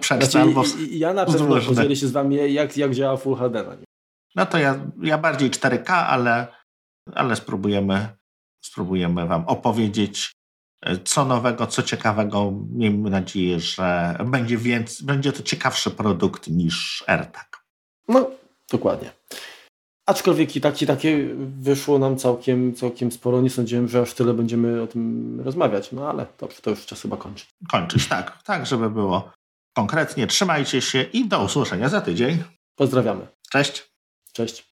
znaczy, 0.00 0.40
albo 0.40 0.62
w 0.62 0.90
Ja 0.90 1.12
na 1.12 1.26
pewno 1.26 1.60
podzielę 1.60 1.96
się 1.96 2.06
z 2.06 2.12
wami, 2.12 2.54
jak, 2.54 2.76
jak 2.76 2.94
działa 2.94 3.16
Full 3.16 3.36
HD. 3.36 3.62
No, 3.62 3.76
no 4.34 4.46
to 4.46 4.58
ja, 4.58 4.80
ja 5.02 5.18
bardziej 5.18 5.50
4K, 5.50 5.92
ale, 5.92 6.46
ale 7.14 7.36
spróbujemy 7.36 8.18
spróbujemy 8.64 9.26
Wam 9.26 9.44
opowiedzieć, 9.46 10.32
co 11.04 11.24
nowego, 11.24 11.66
co 11.66 11.82
ciekawego. 11.82 12.52
Miejmy 12.70 13.10
nadzieję, 13.10 13.60
że 13.60 14.18
będzie, 14.26 14.58
więcej, 14.58 15.06
będzie 15.06 15.32
to 15.32 15.42
ciekawszy 15.42 15.90
produkt 15.90 16.48
niż 16.48 17.04
AirTag. 17.06 17.64
No, 18.08 18.30
dokładnie. 18.70 19.10
Aczkolwiek 20.06 20.56
i 20.56 20.60
tak 20.60 20.82
i 20.82 20.86
takie 20.86 21.28
wyszło 21.38 21.98
nam 21.98 22.16
całkiem, 22.16 22.74
całkiem 22.74 23.12
sporo. 23.12 23.40
Nie 23.40 23.50
sądziłem, 23.50 23.88
że 23.88 24.00
aż 24.00 24.14
tyle 24.14 24.34
będziemy 24.34 24.82
o 24.82 24.86
tym 24.86 25.40
rozmawiać, 25.40 25.92
no 25.92 26.10
ale 26.10 26.26
dobrze, 26.38 26.62
to 26.62 26.70
już 26.70 26.86
czas 26.86 27.02
chyba 27.02 27.16
kończyć. 27.16 27.48
Kończyć, 27.70 28.08
tak. 28.08 28.42
Tak, 28.42 28.66
żeby 28.66 28.90
było 28.90 29.32
konkretnie. 29.76 30.26
Trzymajcie 30.26 30.80
się 30.80 31.02
i 31.02 31.28
do 31.28 31.44
usłyszenia 31.44 31.88
za 31.88 32.00
tydzień. 32.00 32.44
Pozdrawiamy. 32.76 33.26
Cześć. 33.50 33.90
Cześć. 34.32 34.67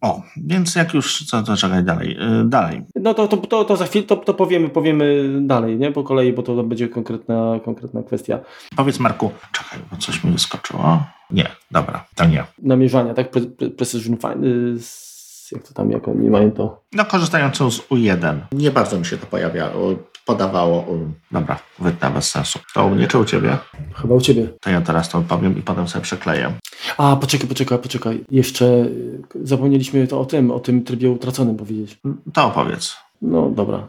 O, 0.00 0.22
więc 0.36 0.74
jak 0.74 0.94
już, 0.94 1.24
co 1.26 1.42
to 1.42 1.56
czekaj 1.56 1.84
dalej, 1.84 2.16
yy, 2.20 2.44
dalej. 2.44 2.82
No 2.94 3.14
to, 3.14 3.28
to, 3.28 3.36
to, 3.36 3.64
to 3.64 3.76
za 3.76 3.86
chwilę, 3.86 4.06
to, 4.06 4.16
to 4.16 4.34
powiemy, 4.34 4.68
powiemy 4.68 5.38
dalej, 5.40 5.78
nie, 5.78 5.92
po 5.92 6.04
kolei, 6.04 6.32
bo 6.32 6.42
to 6.42 6.62
będzie 6.62 6.88
konkretna, 6.88 7.60
konkretna 7.64 8.02
kwestia. 8.02 8.38
Powiedz 8.76 9.00
Marku, 9.00 9.30
czekaj, 9.52 9.78
bo 9.90 9.96
coś 9.96 10.24
mi 10.24 10.32
wyskoczyło. 10.32 11.02
Nie, 11.30 11.48
dobra, 11.70 12.04
to 12.14 12.24
nie. 12.24 12.44
Namierzania, 12.62 13.14
tak, 13.14 13.30
Pre, 13.30 13.40
pre, 13.40 13.70
Precision 13.70 14.16
Fine, 14.16 14.46
jak 15.52 15.62
to 15.62 15.74
tam, 15.74 15.90
jak 15.90 16.08
oni 16.08 16.30
mają 16.30 16.50
to? 16.50 16.82
No 16.92 17.04
korzystającą 17.04 17.70
z 17.70 17.80
U1. 17.80 18.38
Nie 18.52 18.70
bardzo 18.70 18.98
mi 18.98 19.06
się 19.06 19.16
to 19.16 19.26
pojawia, 19.26 19.70
podawało. 20.26 20.86
Dobra, 21.32 21.58
wytnę 21.78 22.10
bez 22.10 22.30
sensu. 22.30 22.58
To 22.74 22.86
u 22.86 22.90
mnie 22.90 23.08
czy 23.08 23.18
u 23.18 23.24
ciebie? 23.24 23.58
Chyba 23.94 24.14
u 24.14 24.20
ciebie. 24.20 24.48
To 24.60 24.70
ja 24.70 24.80
teraz 24.80 25.08
to 25.08 25.22
powiem 25.28 25.58
i 25.58 25.62
potem 25.62 25.88
sobie 25.88 26.02
przekleję. 26.02 26.52
A, 26.98 27.16
poczekaj, 27.16 27.48
poczekaj, 27.48 27.78
poczekaj. 27.78 28.24
Jeszcze 28.30 28.64
y, 28.64 29.20
zapomnieliśmy 29.42 30.06
to 30.06 30.20
o 30.20 30.24
tym, 30.24 30.50
o 30.50 30.60
tym 30.60 30.84
trybie 30.84 31.10
utraconym 31.10 31.56
powiedzieć. 31.56 31.98
To 32.32 32.46
opowiedz. 32.46 32.96
No 33.22 33.50
dobra. 33.50 33.88